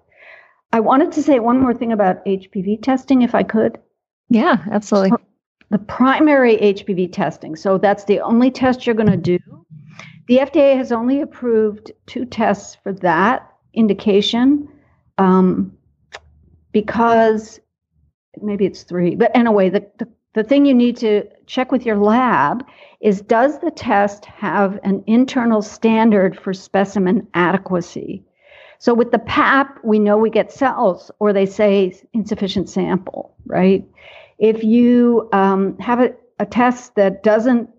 I 0.71 0.79
wanted 0.79 1.11
to 1.13 1.23
say 1.23 1.39
one 1.39 1.59
more 1.59 1.73
thing 1.73 1.91
about 1.91 2.25
HPV 2.25 2.81
testing, 2.81 3.21
if 3.21 3.33
I 3.35 3.43
could. 3.43 3.79
Yeah, 4.29 4.63
absolutely. 4.71 5.17
The 5.69 5.77
primary 5.77 6.57
HPV 6.57 7.11
testing. 7.11 7.55
So 7.55 7.77
that's 7.77 8.03
the 8.05 8.19
only 8.19 8.51
test 8.51 8.85
you're 8.85 8.95
going 8.95 9.11
to 9.11 9.17
do. 9.17 9.39
The 10.27 10.37
FDA 10.37 10.77
has 10.77 10.91
only 10.91 11.21
approved 11.21 11.91
two 12.05 12.25
tests 12.25 12.75
for 12.75 12.93
that 12.93 13.51
indication 13.73 14.69
um, 15.17 15.77
because 16.71 17.59
maybe 18.41 18.65
it's 18.65 18.83
three, 18.83 19.15
but 19.15 19.31
anyway, 19.35 19.69
the, 19.69 19.85
the, 19.99 20.07
the 20.33 20.43
thing 20.43 20.65
you 20.65 20.73
need 20.73 20.97
to 20.97 21.27
check 21.45 21.71
with 21.71 21.85
your 21.85 21.97
lab 21.97 22.65
is 23.01 23.21
does 23.21 23.59
the 23.59 23.69
test 23.71 24.25
have 24.25 24.79
an 24.83 25.03
internal 25.07 25.61
standard 25.61 26.39
for 26.39 26.53
specimen 26.53 27.27
adequacy? 27.33 28.23
So 28.79 28.93
with 28.93 29.11
the 29.11 29.19
PAP, 29.19 29.79
we 29.83 29.99
know 29.99 30.17
we 30.17 30.29
get 30.29 30.51
cells, 30.51 31.11
or 31.19 31.31
they 31.31 31.45
say 31.45 31.93
insufficient 32.13 32.69
sample, 32.69 33.35
right? 33.45 33.85
If 34.43 34.61
you 34.61 35.29
um, 35.31 35.77
have 35.79 36.01
a, 36.01 36.13
a 36.37 36.45
test 36.45 36.95
that 36.95 37.23
doesn't 37.23 37.69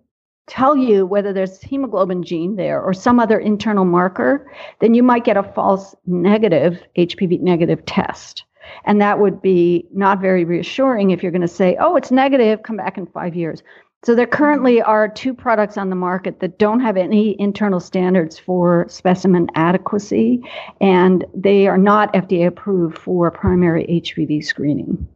tell 0.46 0.74
you 0.74 1.04
whether 1.04 1.30
there's 1.30 1.60
hemoglobin 1.60 2.22
gene 2.22 2.56
there 2.56 2.80
or 2.80 2.94
some 2.94 3.20
other 3.20 3.38
internal 3.38 3.84
marker, 3.84 4.50
then 4.80 4.94
you 4.94 5.02
might 5.02 5.24
get 5.24 5.36
a 5.36 5.42
false 5.42 5.94
negative 6.06 6.82
HPV 6.96 7.42
negative 7.42 7.84
test. 7.84 8.44
And 8.86 8.98
that 9.02 9.20
would 9.20 9.42
be 9.42 9.86
not 9.92 10.22
very 10.22 10.46
reassuring 10.46 11.10
if 11.10 11.22
you're 11.22 11.32
going 11.32 11.42
to 11.42 11.48
say, 11.48 11.76
oh, 11.80 11.96
it's 11.96 12.10
negative, 12.10 12.62
come 12.62 12.78
back 12.78 12.96
in 12.96 13.04
five 13.08 13.36
years. 13.36 13.62
So 14.02 14.14
there 14.14 14.26
currently 14.26 14.80
are 14.80 15.06
two 15.06 15.34
products 15.34 15.76
on 15.76 15.90
the 15.90 15.96
market 15.96 16.40
that 16.40 16.58
don't 16.58 16.80
have 16.80 16.96
any 16.96 17.38
internal 17.38 17.80
standards 17.80 18.38
for 18.38 18.86
specimen 18.88 19.48
adequacy, 19.54 20.42
and 20.80 21.26
they 21.34 21.66
are 21.66 21.76
not 21.76 22.12
FDA 22.14 22.46
approved 22.46 22.96
for 22.96 23.30
primary 23.30 23.84
HPV 23.84 24.42
screening. 24.42 25.06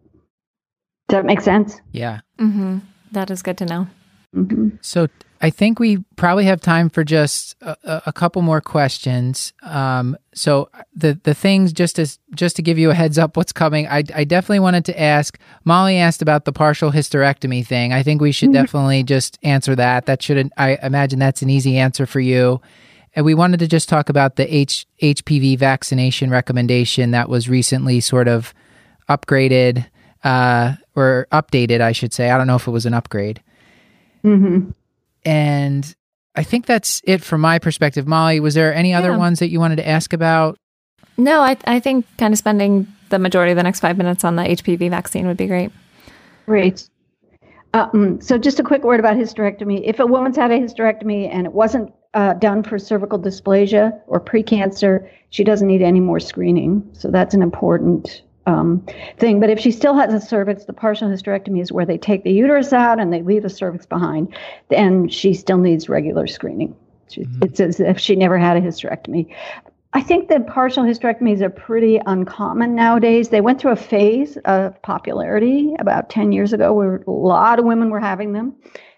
Does 1.08 1.16
that 1.18 1.24
make 1.24 1.40
sense? 1.40 1.80
Yeah. 1.92 2.20
Mm-hmm. 2.38 2.78
That 3.12 3.30
is 3.30 3.42
good 3.42 3.56
to 3.58 3.64
know. 3.64 3.86
Mm-hmm. 4.36 4.68
So 4.82 5.08
I 5.40 5.48
think 5.48 5.78
we 5.78 6.04
probably 6.16 6.44
have 6.44 6.60
time 6.60 6.90
for 6.90 7.02
just 7.02 7.56
a, 7.62 8.02
a 8.06 8.12
couple 8.12 8.42
more 8.42 8.60
questions. 8.60 9.54
Um, 9.62 10.18
so 10.34 10.68
the 10.94 11.18
the 11.22 11.32
things 11.32 11.72
just 11.72 11.98
as 11.98 12.18
just 12.34 12.56
to 12.56 12.62
give 12.62 12.76
you 12.78 12.90
a 12.90 12.94
heads 12.94 13.16
up, 13.18 13.38
what's 13.38 13.52
coming. 13.52 13.86
I 13.88 14.02
I 14.14 14.24
definitely 14.24 14.60
wanted 14.60 14.84
to 14.86 15.00
ask. 15.00 15.38
Molly 15.64 15.96
asked 15.96 16.20
about 16.20 16.44
the 16.44 16.52
partial 16.52 16.92
hysterectomy 16.92 17.66
thing. 17.66 17.94
I 17.94 18.02
think 18.02 18.20
we 18.20 18.32
should 18.32 18.50
Mhm. 18.50 18.54
definitely 18.54 19.02
just 19.02 19.38
answer 19.42 19.74
that. 19.76 20.04
That 20.04 20.20
should 20.22 20.50
I 20.58 20.78
imagine 20.82 21.18
that's 21.18 21.40
an 21.40 21.48
easy 21.48 21.78
answer 21.78 22.04
for 22.04 22.20
you. 22.20 22.60
And 23.16 23.24
we 23.24 23.32
wanted 23.34 23.60
to 23.60 23.66
just 23.66 23.88
talk 23.88 24.10
about 24.10 24.36
the 24.36 24.54
H, 24.54 24.86
HPV 25.02 25.56
vaccination 25.58 26.28
recommendation 26.30 27.12
that 27.12 27.30
was 27.30 27.48
recently 27.48 28.00
sort 28.00 28.28
of 28.28 28.52
upgraded 29.08 29.86
uh, 30.24 30.74
or 30.98 31.26
updated, 31.32 31.80
I 31.80 31.92
should 31.92 32.12
say. 32.12 32.30
I 32.30 32.38
don't 32.38 32.46
know 32.46 32.56
if 32.56 32.66
it 32.66 32.70
was 32.70 32.86
an 32.86 32.94
upgrade. 32.94 33.42
Mm-hmm. 34.24 34.70
And 35.24 35.94
I 36.34 36.42
think 36.42 36.66
that's 36.66 37.00
it 37.04 37.22
from 37.22 37.40
my 37.40 37.58
perspective. 37.58 38.06
Molly, 38.06 38.40
was 38.40 38.54
there 38.54 38.74
any 38.74 38.94
other 38.94 39.10
Yeah. 39.10 39.16
ones 39.16 39.38
that 39.38 39.48
you 39.48 39.60
wanted 39.60 39.76
to 39.76 39.88
ask 39.88 40.12
about? 40.12 40.58
No, 41.16 41.40
I, 41.40 41.56
I 41.66 41.80
think 41.80 42.06
kind 42.16 42.32
of 42.32 42.38
spending 42.38 42.86
the 43.08 43.18
majority 43.18 43.52
of 43.52 43.56
the 43.56 43.62
next 43.62 43.80
five 43.80 43.96
minutes 43.98 44.24
on 44.24 44.36
the 44.36 44.42
HPV 44.42 44.90
vaccine 44.90 45.26
would 45.26 45.36
be 45.36 45.46
great. 45.46 45.72
Great. 46.46 46.88
Um, 47.74 48.20
so, 48.20 48.38
just 48.38 48.58
a 48.60 48.62
quick 48.62 48.82
word 48.82 49.00
about 49.00 49.16
hysterectomy. 49.16 49.82
If 49.84 49.98
a 49.98 50.06
woman's 50.06 50.36
had 50.36 50.50
a 50.50 50.58
hysterectomy 50.58 51.28
and 51.32 51.46
it 51.46 51.52
wasn't 51.52 51.92
uh, 52.14 52.34
done 52.34 52.62
for 52.62 52.78
cervical 52.78 53.18
dysplasia 53.18 54.00
or 54.06 54.20
precancer, 54.20 55.08
she 55.30 55.44
doesn't 55.44 55.66
need 55.66 55.82
any 55.82 56.00
more 56.00 56.20
screening. 56.20 56.88
So, 56.92 57.10
that's 57.10 57.34
an 57.34 57.42
important 57.42 58.22
um, 58.48 58.84
thing. 59.18 59.40
But 59.40 59.50
if 59.50 59.60
she 59.60 59.70
still 59.70 59.94
has 59.94 60.12
a 60.14 60.20
cervix, 60.20 60.64
the 60.64 60.72
partial 60.72 61.08
hysterectomy 61.08 61.60
is 61.60 61.70
where 61.70 61.84
they 61.84 61.98
take 61.98 62.24
the 62.24 62.32
uterus 62.32 62.72
out 62.72 62.98
and 62.98 63.12
they 63.12 63.22
leave 63.22 63.42
the 63.42 63.50
cervix 63.50 63.84
behind, 63.84 64.34
and 64.70 65.12
she 65.12 65.34
still 65.34 65.58
needs 65.58 65.88
regular 65.88 66.26
screening. 66.26 66.74
She, 67.10 67.22
Mhm. 67.22 67.44
It's 67.44 67.60
as 67.60 67.80
if 67.80 67.98
she 67.98 68.16
never 68.16 68.38
had 68.38 68.56
a 68.56 68.60
hysterectomy. 68.60 69.28
I 69.92 70.00
think 70.00 70.28
that 70.28 70.46
partial 70.46 70.84
hysterectomies 70.84 71.40
are 71.40 71.50
pretty 71.50 72.00
uncommon 72.06 72.74
nowadays. 72.74 73.28
They 73.28 73.40
went 73.40 73.60
through 73.60 73.72
a 73.72 73.76
phase 73.76 74.36
of 74.44 74.80
popularity 74.82 75.74
about 75.78 76.10
10 76.10 76.32
years 76.32 76.52
ago 76.52 76.72
where 76.74 77.02
a 77.06 77.10
lot 77.10 77.58
of 77.58 77.64
women 77.64 77.90
were 77.90 78.00
having 78.00 78.32
them. 78.32 78.54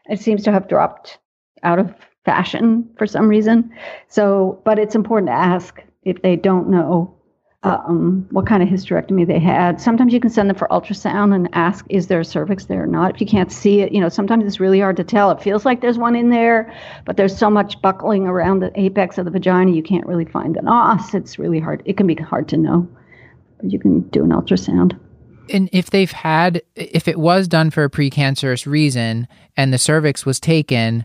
It 0.08 0.20
seems 0.20 0.42
to 0.44 0.52
have 0.52 0.68
dropped 0.68 1.18
out 1.62 1.78
of 1.78 1.94
fashion 2.24 2.88
for 2.98 3.06
some 3.06 3.28
reason. 3.28 3.70
So, 4.08 4.60
but 4.64 4.78
it's 4.78 4.96
important 4.96 5.28
to 5.28 5.34
ask 5.34 5.80
if 6.02 6.22
they 6.22 6.34
don't 6.34 6.68
know 6.68 7.14
um, 7.62 8.26
what 8.30 8.46
kind 8.46 8.62
of 8.62 8.68
hysterectomy 8.68 9.26
they 9.26 9.38
had. 9.38 9.80
Sometimes 9.80 10.12
you 10.14 10.20
can 10.20 10.30
send 10.30 10.48
them 10.48 10.56
for 10.56 10.66
ultrasound 10.68 11.34
and 11.34 11.48
ask, 11.52 11.84
is 11.90 12.06
there 12.06 12.20
a 12.20 12.24
cervix 12.24 12.64
there 12.66 12.82
or 12.84 12.86
not? 12.86 13.14
If 13.14 13.20
you 13.20 13.26
can't 13.26 13.52
see 13.52 13.80
it, 13.80 13.92
you 13.92 14.00
know, 14.00 14.08
sometimes 14.08 14.44
it's 14.46 14.60
really 14.60 14.80
hard 14.80 14.96
to 14.96 15.04
tell. 15.04 15.30
It 15.30 15.42
feels 15.42 15.66
like 15.66 15.82
there's 15.82 15.98
one 15.98 16.16
in 16.16 16.30
there, 16.30 16.72
but 17.04 17.18
there's 17.18 17.36
so 17.36 17.50
much 17.50 17.80
buckling 17.82 18.26
around 18.26 18.60
the 18.60 18.72
apex 18.80 19.18
of 19.18 19.26
the 19.26 19.30
vagina, 19.30 19.72
you 19.72 19.82
can't 19.82 20.06
really 20.06 20.24
find 20.24 20.56
an 20.56 20.68
os. 20.68 21.12
It's 21.12 21.38
really 21.38 21.60
hard. 21.60 21.82
It 21.84 21.98
can 21.98 22.06
be 22.06 22.14
hard 22.14 22.48
to 22.48 22.56
know. 22.56 22.88
But 23.58 23.70
you 23.70 23.78
can 23.78 24.00
do 24.08 24.24
an 24.24 24.30
ultrasound. 24.30 24.98
And 25.50 25.68
if 25.72 25.90
they've 25.90 26.10
had, 26.10 26.62
if 26.76 27.08
it 27.08 27.18
was 27.18 27.46
done 27.46 27.70
for 27.70 27.84
a 27.84 27.90
precancerous 27.90 28.66
reason 28.66 29.28
and 29.56 29.72
the 29.72 29.78
cervix 29.78 30.24
was 30.24 30.40
taken, 30.40 31.04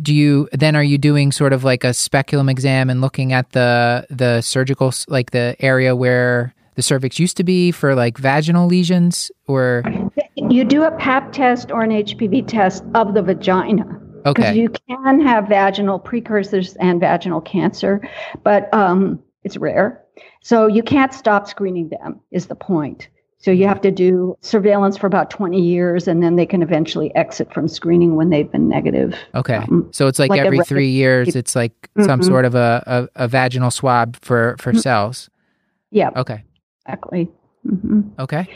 do 0.00 0.14
you 0.14 0.48
then 0.52 0.76
are 0.76 0.82
you 0.82 0.98
doing 0.98 1.32
sort 1.32 1.52
of 1.52 1.64
like 1.64 1.84
a 1.84 1.92
speculum 1.92 2.48
exam 2.48 2.88
and 2.88 3.00
looking 3.00 3.32
at 3.32 3.50
the 3.50 4.06
the 4.10 4.40
surgical 4.40 4.92
like 5.08 5.30
the 5.30 5.56
area 5.60 5.94
where 5.94 6.54
the 6.74 6.82
cervix 6.82 7.18
used 7.18 7.36
to 7.36 7.44
be 7.44 7.70
for 7.70 7.94
like 7.94 8.18
vaginal 8.18 8.66
lesions 8.66 9.30
or 9.46 9.82
You 10.36 10.64
do 10.64 10.82
a 10.82 10.90
PAP 10.92 11.32
test 11.32 11.70
or 11.70 11.82
an 11.82 11.90
HPV 11.90 12.46
test 12.46 12.84
of 12.94 13.14
the 13.14 13.22
vagina. 13.22 13.84
Because 14.24 14.44
okay 14.44 14.56
you 14.56 14.70
can 14.88 15.20
have 15.20 15.48
vaginal 15.48 15.98
precursors 15.98 16.76
and 16.76 17.00
vaginal 17.00 17.40
cancer, 17.40 18.08
but 18.44 18.72
um, 18.72 19.20
it's 19.44 19.56
rare. 19.56 20.00
So 20.42 20.66
you 20.66 20.82
can't 20.82 21.12
stop 21.12 21.48
screening 21.48 21.88
them, 21.88 22.20
is 22.30 22.46
the 22.46 22.54
point. 22.54 23.08
So 23.42 23.50
you 23.50 23.66
have 23.66 23.80
to 23.80 23.90
do 23.90 24.38
surveillance 24.40 24.96
for 24.96 25.08
about 25.08 25.28
20 25.28 25.60
years, 25.60 26.06
and 26.06 26.22
then 26.22 26.36
they 26.36 26.46
can 26.46 26.62
eventually 26.62 27.12
exit 27.16 27.52
from 27.52 27.66
screening 27.66 28.14
when 28.14 28.30
they've 28.30 28.50
been 28.50 28.68
negative. 28.68 29.14
okay 29.34 29.56
um, 29.56 29.88
so 29.90 30.06
it's 30.06 30.20
like, 30.20 30.30
like 30.30 30.40
every 30.40 30.64
3 30.64 30.88
years 30.88 31.34
it's 31.34 31.56
like 31.56 31.90
some 32.00 32.20
Mhm. 32.20 32.24
sort 32.24 32.44
of 32.44 32.54
a, 32.54 33.08
a, 33.16 33.24
a 33.24 33.28
vaginal 33.28 33.72
swab 33.72 34.16
for 34.22 34.56
for 34.58 34.72
Mhm. 34.72 34.80
cells 34.80 35.28
Yeah, 35.90 36.10
okay 36.16 36.44
exactly. 36.86 37.28
hmm 37.68 38.02
okay 38.18 38.46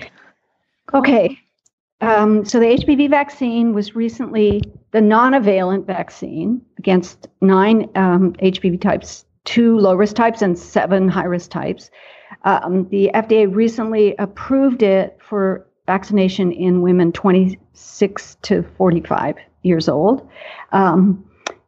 Okay. 0.95 1.37
Um, 2.01 2.45
so 2.45 2.61
the 2.61 2.67
HPV 2.67 3.11
vaccine 3.11 3.75
was 3.75 3.97
recently 3.97 4.63
the 4.93 5.01
nonavalent 5.01 5.85
vaccine 5.85 6.61
against 6.79 7.27
nine 7.41 7.89
um, 7.97 8.35
HPV 8.35 8.81
types, 8.81 9.25
two 9.45 9.79
low-risk 9.79 10.15
types 10.15 10.43
and 10.43 10.57
seven 10.57 11.09
high-risk 11.09 11.51
types. 11.51 11.91
Um, 12.45 12.89
the 12.89 13.11
FDA 13.15 13.53
recently 13.53 14.15
approved 14.19 14.83
it 14.83 15.19
for 15.21 15.67
vaccination 15.87 16.53
in 16.53 16.83
women 16.83 17.13
26 17.13 18.37
to 18.43 18.63
45 18.77 19.37
years 19.63 19.89
old. 19.89 20.29
Um, 20.73 21.25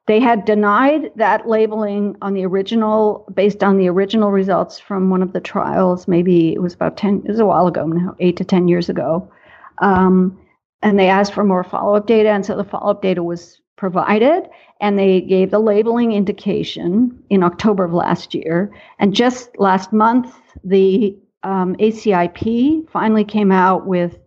they 0.07 0.21
had 0.21 0.47
denied 0.47 1.11
that 1.17 1.47
labeling 1.47 2.17
on 2.23 2.33
the 2.33 2.47
original, 2.47 3.27
based 3.35 3.63
on 3.63 3.77
the 3.77 3.89
original 3.89 4.33
results 4.33 4.79
from 4.79 5.11
one 5.11 5.23
of 5.23 5.35
the 5.35 5.41
trials. 5.41 6.09
Maybe 6.09 6.55
it 6.55 6.63
was 6.63 6.73
about 6.73 6.97
10, 6.97 7.25
it 7.27 7.29
was 7.29 7.41
a 7.41 7.47
while 7.47 7.67
ago 7.67 7.87
now, 7.87 8.17
eight 8.19 8.39
to 8.39 8.45
10 8.45 8.69
years 8.69 8.89
ago. 8.89 9.31
Um, 9.79 10.39
and 10.83 10.99
they 10.99 11.09
asked 11.09 11.35
for 11.35 11.45
more 11.45 11.63
follow 11.63 11.95
up 11.95 12.07
data. 12.07 12.31
And 12.31 12.47
so 12.47 12.57
the 12.57 12.65
follow 12.65 12.93
up 12.93 13.03
data 13.03 13.23
was 13.23 13.61
provided. 13.79 14.51
And 14.81 14.99
they 14.99 15.23
gave 15.23 15.51
the 15.51 15.59
labeling 15.59 16.13
indication 16.13 17.25
in 17.31 17.43
October 17.43 17.85
of 17.85 17.95
last 17.95 18.35
year. 18.35 18.71
And 18.99 19.15
just 19.15 19.59
last 19.59 19.93
month, 19.93 20.35
the 20.63 21.17
um, 21.43 21.75
ACIP 21.77 22.91
finally 22.91 23.25
came 23.25 23.51
out 23.51 23.87
with 23.87 24.19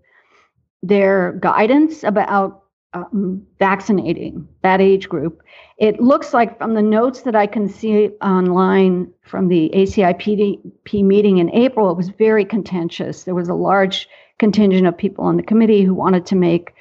their 0.81 1.33
guidance 1.33 2.03
about 2.03 2.63
um, 2.93 3.45
vaccinating 3.59 4.47
that 4.63 4.81
age 4.81 5.07
group. 5.07 5.41
It 5.77 6.01
looks 6.01 6.33
like 6.33 6.57
from 6.57 6.73
the 6.73 6.81
notes 6.81 7.21
that 7.21 7.35
I 7.35 7.47
can 7.47 7.69
see 7.69 8.09
online 8.21 9.11
from 9.23 9.47
the 9.47 9.71
ACIP 9.73 11.03
meeting 11.03 11.37
in 11.37 11.49
April, 11.51 11.91
it 11.91 11.97
was 11.97 12.09
very 12.09 12.43
contentious. 12.43 13.23
There 13.23 13.35
was 13.35 13.47
a 13.47 13.53
large 13.53 14.09
contingent 14.39 14.87
of 14.87 14.97
people 14.97 15.23
on 15.23 15.37
the 15.37 15.43
committee 15.43 15.83
who 15.83 15.93
wanted 15.93 16.25
to 16.27 16.35
make 16.35 16.73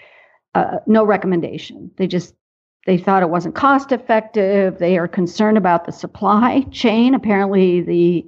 uh, 0.54 0.78
no 0.86 1.04
recommendation. 1.04 1.90
They 1.96 2.08
just 2.08 2.34
they 2.86 2.96
thought 2.96 3.22
it 3.22 3.30
wasn't 3.30 3.54
cost 3.54 3.92
effective. 3.92 4.78
They 4.78 4.96
are 4.96 5.08
concerned 5.08 5.58
about 5.58 5.84
the 5.84 5.92
supply 5.92 6.62
chain. 6.70 7.14
Apparently, 7.14 7.82
the 7.82 8.26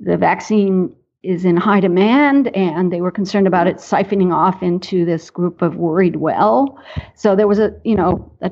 the 0.00 0.16
vaccine 0.16 0.94
is 1.22 1.44
in 1.44 1.56
high 1.56 1.80
demand, 1.80 2.48
and 2.56 2.92
they 2.92 3.00
were 3.00 3.10
concerned 3.10 3.46
about 3.46 3.66
it 3.66 3.76
siphoning 3.76 4.34
off 4.34 4.62
into 4.62 5.04
this 5.04 5.30
group 5.30 5.62
of 5.62 5.76
worried 5.76 6.16
well. 6.16 6.78
So 7.14 7.36
there 7.36 7.46
was 7.46 7.58
a 7.58 7.74
you 7.84 7.94
know 7.94 8.30
a, 8.40 8.50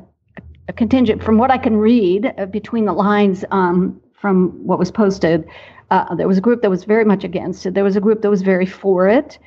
a 0.68 0.72
contingent 0.72 1.22
from 1.22 1.38
what 1.38 1.50
I 1.50 1.58
can 1.58 1.76
read 1.76 2.32
uh, 2.38 2.46
between 2.46 2.84
the 2.84 2.92
lines 2.92 3.44
um, 3.50 4.00
from 4.12 4.50
what 4.66 4.78
was 4.78 4.90
posted. 4.90 5.44
Uh, 5.90 6.14
there 6.14 6.28
was 6.28 6.38
a 6.38 6.40
group 6.40 6.62
that 6.62 6.70
was 6.70 6.84
very 6.84 7.04
much 7.04 7.24
against 7.24 7.66
it. 7.66 7.74
There 7.74 7.84
was 7.84 7.96
a 7.96 8.00
group 8.00 8.22
that 8.22 8.30
was 8.30 8.42
very 8.42 8.64
for 8.64 9.08
it, 9.08 9.38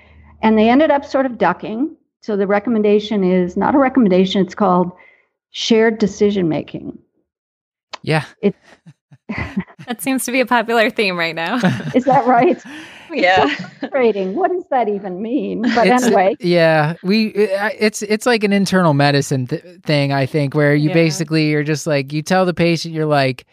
and 0.43 0.57
they 0.57 0.69
ended 0.69 0.91
up 0.91 1.05
sort 1.05 1.25
of 1.25 1.37
ducking. 1.37 1.95
So 2.19 2.35
the 2.35 2.47
recommendation 2.47 3.23
is 3.23 3.55
not 3.55 3.75
a 3.75 3.77
recommendation, 3.77 4.41
it's 4.41 4.55
called 4.55 4.91
shared 5.55 5.97
decision 5.99 6.49
making. 6.49 6.97
Yeah. 8.03 8.25
It, 8.41 8.53
that 9.87 10.01
seems 10.01 10.25
to 10.25 10.31
be 10.33 10.41
a 10.41 10.45
popular 10.45 10.89
theme 10.89 11.17
right 11.17 11.33
now. 11.33 11.55
is 11.95 12.03
that 12.03 12.27
right? 12.27 12.61
yeah. 13.11 13.47
Frustrating. 13.79 14.35
What 14.35 14.51
does 14.51 14.65
that 14.69 14.89
even 14.89 15.21
mean? 15.21 15.61
But 15.61 15.87
It's- 15.87 16.03
anyway, 16.03 16.35
Yeah, 16.41 16.95
we 17.03 17.49
uh, 17.53 17.69
it's 17.79 18.01
it's 18.01 18.25
like 18.25 18.43
an 18.43 18.51
internal 18.51 18.93
medicine 18.93 19.47
th- 19.47 19.63
thing 19.83 20.11
I 20.11 20.25
think 20.25 20.53
where 20.55 20.75
you 20.75 20.89
Yeah. 20.89 20.93
basically 20.93 21.49
you're 21.49 21.63
just 21.63 21.87
like 21.87 22.11
you 22.11 22.21
tell 22.21 22.45
the 22.45 22.53
patient 22.53 22.93
you're 22.93 23.05
like 23.05 23.45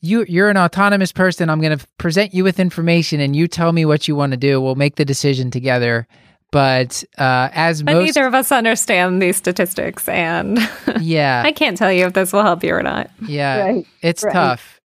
you 0.00 0.24
you're 0.26 0.48
an 0.48 0.56
autonomous 0.56 1.12
person 1.12 1.50
I'm 1.50 1.60
going 1.60 1.78
to 1.78 1.86
present 1.98 2.32
you 2.34 2.44
with 2.44 2.58
information 2.58 3.20
and 3.20 3.36
you 3.36 3.46
tell 3.46 3.72
me 3.72 3.84
what 3.84 4.08
you 4.08 4.16
want 4.16 4.32
to 4.32 4.38
do 4.38 4.58
we'll 4.60 4.74
make 4.74 4.96
the 4.96 5.04
decision 5.04 5.50
together 5.50 6.08
but 6.52 7.02
uh 7.18 7.48
as 7.52 7.82
But 7.82 7.94
most 7.94 8.04
neither 8.04 8.26
of 8.28 8.34
us 8.34 8.52
understand 8.52 9.20
these 9.20 9.36
statistics, 9.36 10.08
and 10.08 10.60
yeah 11.00 11.42
I 11.44 11.50
can't 11.50 11.76
tell 11.76 11.92
you 11.92 12.06
if 12.06 12.12
this 12.12 12.32
will 12.32 12.42
help 12.42 12.62
you 12.62 12.72
or 12.74 12.82
not. 12.82 13.10
yeah 13.26 13.64
right. 13.64 13.86
it's 14.02 14.22
right. 14.22 14.32
tough 14.32 14.80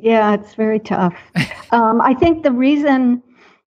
Yeah, 0.00 0.34
it's 0.34 0.54
very 0.54 0.78
tough. 0.78 1.14
um, 1.72 2.00
I 2.00 2.14
think 2.14 2.44
the 2.44 2.52
reason, 2.52 3.22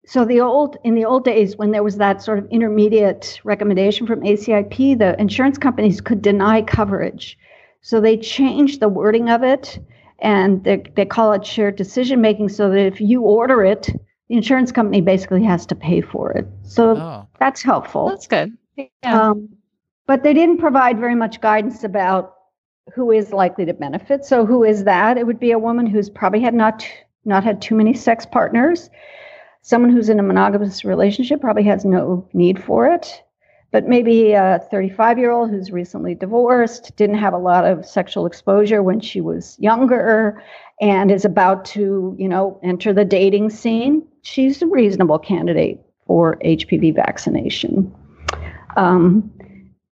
so 0.06 0.24
the 0.24 0.40
old 0.40 0.76
in 0.82 0.94
the 0.94 1.04
old 1.04 1.24
days 1.24 1.56
when 1.56 1.70
there 1.70 1.82
was 1.82 1.98
that 1.98 2.22
sort 2.22 2.38
of 2.38 2.48
intermediate 2.50 3.40
recommendation 3.44 4.06
from 4.06 4.20
ACIP, 4.20 4.98
the 4.98 5.20
insurance 5.20 5.58
companies 5.58 6.00
could 6.00 6.22
deny 6.22 6.62
coverage, 6.62 7.38
so 7.82 8.00
they 8.00 8.16
changed 8.16 8.80
the 8.80 8.88
wording 8.88 9.28
of 9.28 9.42
it, 9.42 9.78
and 10.20 10.64
they 10.64 10.82
they 10.96 11.04
call 11.04 11.32
it 11.32 11.44
shared 11.44 11.76
decision 11.76 12.22
making, 12.22 12.48
so 12.48 12.70
that 12.70 12.86
if 12.86 13.00
you 13.00 13.20
order 13.20 13.62
it, 13.62 13.90
the 14.28 14.36
insurance 14.36 14.72
company 14.72 15.00
basically 15.00 15.44
has 15.44 15.66
to 15.66 15.74
pay 15.74 16.00
for 16.00 16.32
it. 16.32 16.46
So 16.62 16.96
oh 16.96 17.28
that's 17.38 17.62
helpful. 17.62 18.08
That's 18.08 18.26
good. 18.26 18.56
Yeah. 18.76 18.88
Um, 19.04 19.48
but 20.06 20.22
they 20.22 20.34
didn't 20.34 20.58
provide 20.58 20.98
very 20.98 21.14
much 21.14 21.40
guidance 21.40 21.84
about 21.84 22.34
who 22.94 23.10
is 23.10 23.32
likely 23.32 23.64
to 23.64 23.72
benefit. 23.72 24.24
So 24.24 24.44
who 24.44 24.64
is 24.64 24.84
that? 24.84 25.16
It 25.16 25.26
would 25.26 25.40
be 25.40 25.52
a 25.52 25.58
woman 25.58 25.86
who's 25.86 26.10
probably 26.10 26.40
had 26.40 26.54
not 26.54 26.86
not 27.24 27.44
had 27.44 27.62
too 27.62 27.74
many 27.74 27.94
sex 27.94 28.26
partners. 28.26 28.90
Someone 29.62 29.90
who's 29.90 30.10
in 30.10 30.20
a 30.20 30.22
monogamous 30.22 30.84
relationship 30.84 31.40
probably 31.40 31.62
has 31.64 31.84
no 31.84 32.28
need 32.34 32.62
for 32.62 32.86
it. 32.86 33.22
But 33.70 33.88
maybe 33.88 34.32
a 34.32 34.60
35 34.70 35.18
year 35.18 35.32
old 35.32 35.50
who's 35.50 35.72
recently 35.72 36.14
divorced, 36.14 36.94
didn't 36.96 37.18
have 37.18 37.32
a 37.32 37.38
lot 37.38 37.64
of 37.64 37.84
sexual 37.84 38.26
exposure 38.26 38.82
when 38.82 39.00
she 39.00 39.20
was 39.20 39.56
younger, 39.58 40.40
and 40.80 41.10
is 41.10 41.24
about 41.24 41.64
to, 41.66 42.14
you 42.18 42.28
know, 42.28 42.60
enter 42.62 42.92
the 42.92 43.04
dating 43.04 43.50
scene. 43.50 44.06
She's 44.24 44.60
a 44.60 44.66
reasonable 44.66 45.18
candidate 45.18 45.80
for 46.06 46.36
HPV 46.44 46.94
vaccination 46.94 47.94
um, 48.76 49.30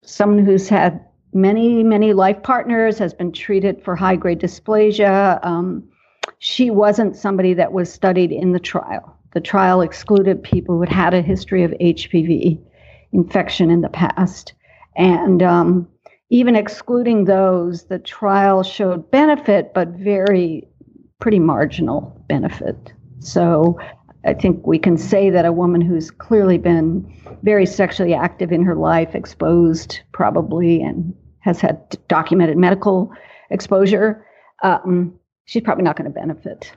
someone 0.04 0.46
who's 0.46 0.70
had 0.70 1.04
many, 1.34 1.84
many 1.84 2.14
life 2.14 2.42
partners, 2.44 2.98
has 3.00 3.14
been 3.14 3.32
treated 3.32 3.84
for 3.84 3.96
high 3.96 4.16
grade 4.16 4.40
dysplasia. 4.40 5.44
Um, 5.46 5.88
she 6.40 6.70
wasn't 6.70 7.16
somebody 7.16 7.54
that 7.54 7.72
was 7.72 7.92
studied 7.92 8.32
in 8.32 8.52
the 8.52 8.60
trial. 8.60 9.18
The 9.34 9.42
trial 9.42 9.82
excluded 9.82 10.44
people 10.44 10.76
who 10.76 10.82
had 10.82 10.90
had 10.90 11.14
a 11.14 11.22
history 11.22 11.64
of 11.64 11.72
HPV 11.72 12.60
infection 13.12 13.70
in 13.70 13.82
the 13.82 13.90
past. 13.90 14.54
And 14.96 15.44
um, 15.44 15.88
even 16.30 16.56
excluding 16.56 17.26
those, 17.26 17.84
the 17.86 18.00
trial 18.00 18.64
showed 18.64 19.10
benefit, 19.12 19.74
but 19.74 19.90
very 19.90 20.68
pretty 21.20 21.40
marginal 21.40 22.22
benefit. 22.28 22.94
So 23.20 23.78
I 24.26 24.34
think 24.34 24.66
we 24.66 24.80
can 24.80 24.98
say 24.98 25.30
that 25.30 25.46
a 25.46 25.52
woman 25.52 25.82
who's 25.82 26.10
clearly 26.10 26.58
been 26.58 27.12
very 27.44 27.66
sexually 27.66 28.14
active 28.14 28.52
in 28.52 28.64
her 28.64 28.76
life, 28.76 29.14
exposed 29.14 30.00
probably, 30.12 30.82
and 30.82 31.14
has 31.40 31.62
had 31.62 31.98
documented 32.08 32.58
medical 32.58 33.12
exposure, 33.52 34.26
um, 34.64 35.14
she's 35.46 35.62
probably 35.62 35.84
not 35.84 35.96
going 35.96 36.12
to 36.12 36.20
benefit. 36.20 36.72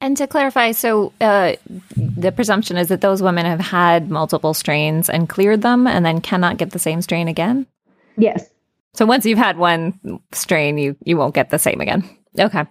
And 0.00 0.16
to 0.18 0.26
clarify, 0.26 0.72
so 0.72 1.12
uh, 1.20 1.54
the 1.96 2.30
presumption 2.30 2.76
is 2.76 2.88
that 2.88 3.00
those 3.00 3.22
women 3.22 3.46
have 3.46 3.60
had 3.60 4.10
multiple 4.10 4.54
strains 4.54 5.08
and 5.08 5.28
cleared 5.28 5.62
them 5.62 5.86
and 5.86 6.04
then 6.04 6.20
cannot 6.20 6.58
get 6.58 6.70
the 6.70 6.78
same 6.78 7.00
strain 7.00 7.26
again? 7.26 7.66
Yes, 8.16 8.48
So 8.94 9.06
once 9.06 9.26
you've 9.26 9.38
had 9.38 9.58
one 9.58 10.20
strain, 10.32 10.78
you, 10.78 10.96
you 11.04 11.16
won't 11.16 11.34
get 11.34 11.50
the 11.50 11.58
same 11.58 11.80
again. 11.80 12.08
Okay. 12.38 12.64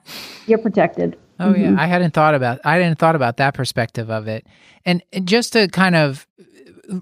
you're 0.47 0.57
protected. 0.57 1.17
Oh 1.39 1.55
yeah, 1.55 1.75
I 1.77 1.87
hadn't 1.87 2.13
thought 2.13 2.35
about 2.35 2.59
I 2.63 2.73
hadn't 2.75 2.99
thought 2.99 3.15
about 3.15 3.37
that 3.37 3.53
perspective 3.53 4.09
of 4.09 4.27
it. 4.27 4.45
And, 4.85 5.01
and 5.13 5.27
just 5.27 5.53
to 5.53 5.67
kind 5.69 5.95
of 5.95 6.27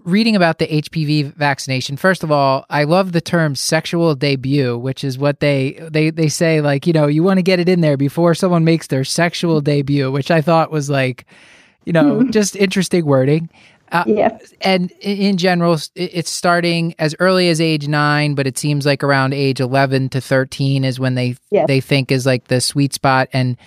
reading 0.03 0.36
about 0.36 0.59
the 0.59 0.67
HPV 0.67 1.34
vaccination. 1.34 1.97
First 1.97 2.23
of 2.23 2.32
all, 2.32 2.65
I 2.69 2.84
love 2.84 3.13
the 3.13 3.21
term 3.21 3.55
sexual 3.55 4.13
debut, 4.13 4.77
which 4.77 5.03
is 5.03 5.17
what 5.17 5.39
they 5.39 5.79
they 5.91 6.11
they 6.11 6.27
say 6.29 6.61
like, 6.61 6.86
you 6.86 6.93
know, 6.93 7.07
you 7.07 7.23
want 7.23 7.39
to 7.39 7.43
get 7.43 7.59
it 7.59 7.67
in 7.67 7.82
there 7.82 7.97
before 7.97 8.36
someone 8.36 8.63
makes 8.63 8.88
their 8.88 9.03
sexual 9.03 9.59
debut, 9.59 10.11
which 10.11 10.29
I 10.32 10.41
thought 10.41 10.71
was 10.71 10.89
like, 10.89 11.25
you 11.86 11.93
know, 11.93 12.23
just 12.29 12.55
interesting 12.55 13.05
wording. 13.05 13.49
Uh, 13.91 14.05
Yes. 14.07 14.53
and 14.61 14.89
in 15.01 15.36
general, 15.36 15.77
it's 15.95 16.29
starting 16.29 16.95
as 16.97 17.13
early 17.19 17.49
as 17.49 17.59
age 17.59 17.89
nine, 17.89 18.36
but 18.36 18.47
it 18.47 18.57
seems 18.57 18.86
like 18.86 19.03
around 19.03 19.34
age 19.34 19.59
eleven 19.59 20.07
to 20.09 20.21
thirteen 20.21 20.86
is 20.86 20.99
when 20.99 21.15
they 21.15 21.36
Yes. 21.49 21.67
they 21.67 21.82
think 21.82 22.11
is 22.11 22.25
like 22.25 22.47
the 22.47 22.61
sweet 22.61 22.93
spot. 22.93 23.27
And 23.34 23.57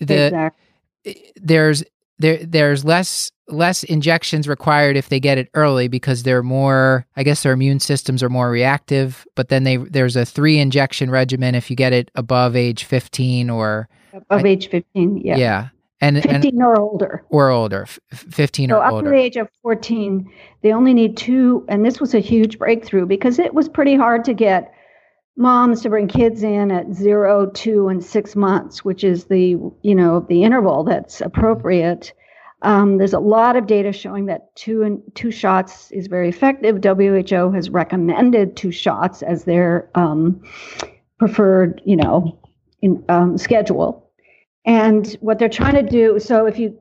the 0.00 0.26
exactly. 0.26 1.32
there's 1.36 1.84
there 2.18 2.38
there's 2.44 2.84
less 2.84 3.30
less 3.48 3.82
injections 3.84 4.46
required 4.46 4.96
if 4.96 5.08
they 5.08 5.18
get 5.18 5.36
it 5.38 5.48
early 5.54 5.88
because 5.88 6.22
they're 6.22 6.42
more 6.42 7.06
I 7.16 7.22
guess 7.22 7.42
their 7.42 7.52
immune 7.52 7.80
systems 7.80 8.22
are 8.22 8.28
more 8.28 8.50
reactive. 8.50 9.26
But 9.34 9.48
then 9.48 9.64
they 9.64 9.76
there's 9.76 10.16
a 10.16 10.24
three 10.24 10.58
injection 10.58 11.10
regimen 11.10 11.54
if 11.54 11.70
you 11.70 11.76
get 11.76 11.92
it 11.92 12.10
above 12.14 12.54
age 12.56 12.84
fifteen 12.84 13.50
or 13.50 13.88
Of 14.30 14.44
age 14.44 14.68
15, 14.70 15.18
yeah. 15.24 15.36
yeah, 15.36 15.68
and 16.00 16.16
and 16.18 16.42
15 16.42 16.62
or 16.62 16.78
older. 16.80 17.24
or 17.30 17.50
older, 17.50 17.82
f- 17.82 17.98
fifteen 18.12 18.68
So 18.70 18.76
or 18.78 18.84
up 18.84 19.04
to 19.04 19.10
the 19.10 19.16
age 19.16 19.36
of 19.36 19.48
14, 19.62 20.30
they 20.62 20.72
only 20.72 20.92
need 20.94 21.16
two, 21.16 21.64
and 21.68 21.84
this 21.84 22.00
was 22.00 22.14
a 22.14 22.18
huge 22.20 22.58
breakthrough 22.58 23.06
because 23.06 23.38
it 23.38 23.54
was 23.54 23.68
pretty 23.68 23.96
hard 23.96 24.24
to 24.24 24.34
get 24.34 24.72
moms 25.36 25.82
to 25.82 25.88
bring 25.88 26.08
kids 26.08 26.42
in 26.42 26.70
at 26.70 26.92
zero, 26.92 27.46
two, 27.46 27.88
and 27.88 28.04
six 28.04 28.36
months, 28.36 28.84
which 28.84 29.04
is 29.04 29.24
the 29.24 29.56
you 29.82 29.94
know 29.94 30.20
the 30.28 30.44
interval 30.44 30.84
that's 30.84 31.20
appropriate. 31.20 32.12
Um, 32.62 32.98
there's 32.98 33.14
a 33.14 33.20
lot 33.20 33.56
of 33.56 33.66
data 33.66 33.90
showing 33.90 34.26
that 34.26 34.54
two 34.54 34.82
and 34.82 35.00
two 35.14 35.30
shots 35.30 35.90
is 35.92 36.08
very 36.08 36.28
effective. 36.28 36.82
WHO 36.84 37.50
has 37.52 37.70
recommended 37.70 38.56
two 38.56 38.70
shots 38.70 39.22
as 39.22 39.44
their 39.44 39.90
um, 39.94 40.42
preferred, 41.18 41.80
you 41.86 41.96
know, 41.96 42.38
in, 42.82 43.02
um, 43.08 43.38
schedule. 43.38 44.10
And 44.66 45.16
what 45.20 45.38
they're 45.38 45.48
trying 45.48 45.74
to 45.74 45.82
do, 45.82 46.18
so 46.18 46.46
if 46.46 46.58
you 46.58 46.78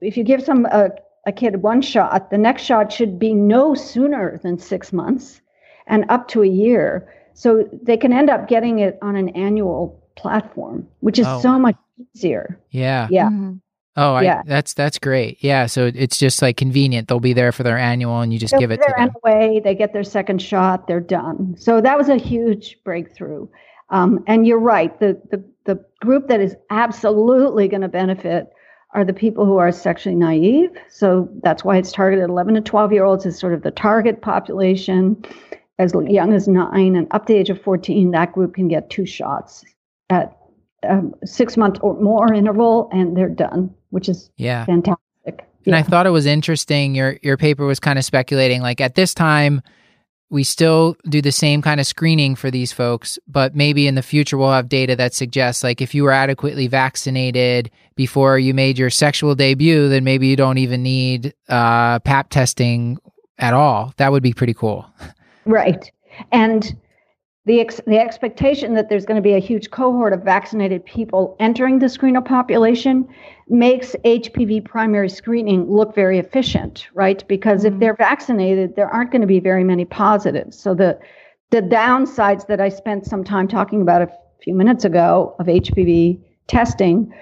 if 0.00 0.16
you 0.16 0.24
give 0.24 0.42
some 0.42 0.66
a, 0.66 0.90
a 1.26 1.32
kid 1.32 1.62
one 1.62 1.80
shot, 1.80 2.30
the 2.30 2.38
next 2.38 2.62
shot 2.62 2.92
should 2.92 3.18
be 3.18 3.32
no 3.32 3.74
sooner 3.74 4.38
than 4.42 4.58
six 4.58 4.92
months 4.92 5.40
and 5.86 6.04
up 6.08 6.28
to 6.28 6.42
a 6.42 6.46
year. 6.46 7.08
So 7.34 7.68
they 7.82 7.96
can 7.96 8.12
end 8.12 8.30
up 8.30 8.48
getting 8.48 8.78
it 8.80 8.98
on 9.02 9.16
an 9.16 9.30
annual 9.30 10.02
platform, 10.16 10.86
which 11.00 11.18
is 11.18 11.26
Oh, 11.28 11.40
so 11.40 11.58
much 11.58 11.76
easier. 12.14 12.58
yeah. 12.70 13.08
Yeah. 13.10 13.28
Mhm. 13.28 13.60
Oh, 13.96 14.14
I, 14.14 14.22
Yeah. 14.22 14.42
that's 14.46 14.72
that's 14.74 14.98
great. 14.98 15.36
Yeah, 15.44 15.66
so 15.66 15.90
it's 15.94 16.18
just 16.18 16.40
like 16.42 16.56
convenient. 16.56 17.08
They'll 17.08 17.20
be 17.20 17.34
there 17.34 17.52
for 17.52 17.62
their 17.62 17.76
annual, 17.78 18.20
and 18.20 18.32
you 18.32 18.38
just 18.38 18.52
They'll 18.52 18.60
give 18.60 18.70
it 18.70 18.80
to 18.82 18.94
them. 18.96 19.10
anyway. 19.24 19.60
They 19.60 19.74
get 19.74 19.92
their 19.92 20.04
second 20.04 20.40
shot. 20.40 20.86
They're 20.86 21.00
done. 21.00 21.54
So 21.58 21.80
that 21.80 21.98
was 21.98 22.08
a 22.08 22.16
huge 22.16 22.78
breakthrough. 22.84 23.48
Um, 23.90 24.24
and 24.26 24.46
you're 24.46 24.58
right. 24.58 24.98
The, 25.00 25.20
the 25.30 25.44
the 25.64 25.84
group 26.00 26.28
that 26.28 26.40
is 26.40 26.56
absolutely 26.70 27.68
going 27.68 27.82
to 27.82 27.88
benefit 27.88 28.48
are 28.94 29.04
the 29.04 29.12
people 29.12 29.44
who 29.46 29.58
are 29.58 29.70
sexually 29.70 30.16
naive. 30.16 30.70
So 30.88 31.28
that's 31.42 31.62
why 31.64 31.76
it's 31.76 31.92
targeted 31.92 32.28
11 32.28 32.54
to 32.54 32.60
12 32.62 32.92
year 32.92 33.04
olds 33.04 33.24
is 33.26 33.38
sort 33.38 33.54
of 33.54 33.62
the 33.62 33.70
target 33.70 34.22
population. 34.22 35.22
As 35.78 35.92
young 36.06 36.32
as 36.32 36.46
nine 36.48 36.94
and 36.96 37.06
up 37.12 37.26
to 37.26 37.32
the 37.32 37.38
age 37.38 37.50
of 37.50 37.60
14, 37.62 38.10
that 38.12 38.32
group 38.32 38.54
can 38.54 38.68
get 38.68 38.90
two 38.90 39.06
shots 39.06 39.64
at 40.10 40.36
um, 40.88 41.14
six 41.24 41.56
month 41.56 41.78
or 41.82 41.98
more 42.00 42.32
interval, 42.32 42.88
and 42.92 43.16
they're 43.16 43.28
done, 43.28 43.72
which 43.90 44.08
is 44.08 44.30
Yeah. 44.36 44.64
fantastic. 44.66 44.98
And 45.64 45.76
I 45.76 45.82
thought 45.82 46.06
it 46.06 46.10
was 46.10 46.26
interesting. 46.26 46.94
Your 46.94 47.18
your 47.22 47.36
paper 47.36 47.64
was 47.64 47.78
kind 47.78 47.98
of 47.98 48.04
speculating, 48.04 48.62
like 48.62 48.80
at 48.80 48.96
this 48.96 49.14
time, 49.14 49.62
we 50.28 50.42
still 50.44 50.96
do 51.08 51.20
the 51.20 51.30
same 51.30 51.60
kind 51.62 51.78
of 51.78 51.86
screening 51.86 52.34
for 52.34 52.50
these 52.50 52.72
folks, 52.72 53.18
but 53.28 53.54
maybe 53.54 53.86
in 53.86 53.94
the 53.94 54.02
future 54.02 54.36
we'll 54.38 54.50
have 54.50 54.68
data 54.68 54.96
that 54.96 55.12
suggests, 55.14 55.62
like, 55.62 55.80
if 55.82 55.94
you 55.94 56.02
were 56.04 56.10
adequately 56.10 56.66
vaccinated 56.66 57.70
before 57.96 58.38
you 58.38 58.54
made 58.54 58.78
your 58.78 58.88
sexual 58.90 59.34
debut, 59.34 59.88
then 59.90 60.04
maybe 60.04 60.26
you 60.26 60.34
don't 60.36 60.56
even 60.58 60.82
need 60.82 61.34
uh, 61.50 61.98
PAP 62.00 62.30
testing 62.30 62.98
at 63.38 63.52
all. 63.54 63.92
That 63.98 64.10
would 64.10 64.22
be 64.22 64.32
pretty 64.32 64.54
cool. 64.54 64.86
Right. 65.44 65.90
And 66.30 66.76
the, 67.44 67.60
ex- 67.60 67.80
the 67.86 67.98
expectation 67.98 68.74
that 68.74 68.88
there's 68.88 69.04
going 69.04 69.16
to 69.16 69.22
be 69.22 69.34
a 69.34 69.40
huge 69.40 69.70
cohort 69.70 70.12
of 70.12 70.22
vaccinated 70.22 70.84
people 70.84 71.36
entering 71.40 71.80
the 71.80 71.86
screener 71.86 72.24
population 72.24 73.08
makes 73.48 73.96
HPV 74.04 74.64
primary 74.64 75.08
screening 75.08 75.68
look 75.68 75.94
very 75.94 76.18
efficient, 76.18 76.86
right? 76.94 77.26
Because 77.26 77.64
if 77.64 77.76
they're 77.78 77.96
vaccinated, 77.96 78.76
there 78.76 78.88
aren't 78.88 79.10
going 79.10 79.22
to 79.22 79.26
be 79.26 79.40
very 79.40 79.64
many 79.64 79.84
positives. 79.84 80.58
So 80.58 80.74
the 80.74 80.98
the 81.50 81.60
downsides 81.60 82.46
that 82.46 82.62
I 82.62 82.70
spent 82.70 83.04
some 83.04 83.22
time 83.22 83.46
talking 83.46 83.82
about 83.82 84.00
a 84.00 84.08
few 84.42 84.54
minutes 84.54 84.86
ago 84.86 85.36
of 85.38 85.46
HPV 85.46 86.18
testing 86.46 87.12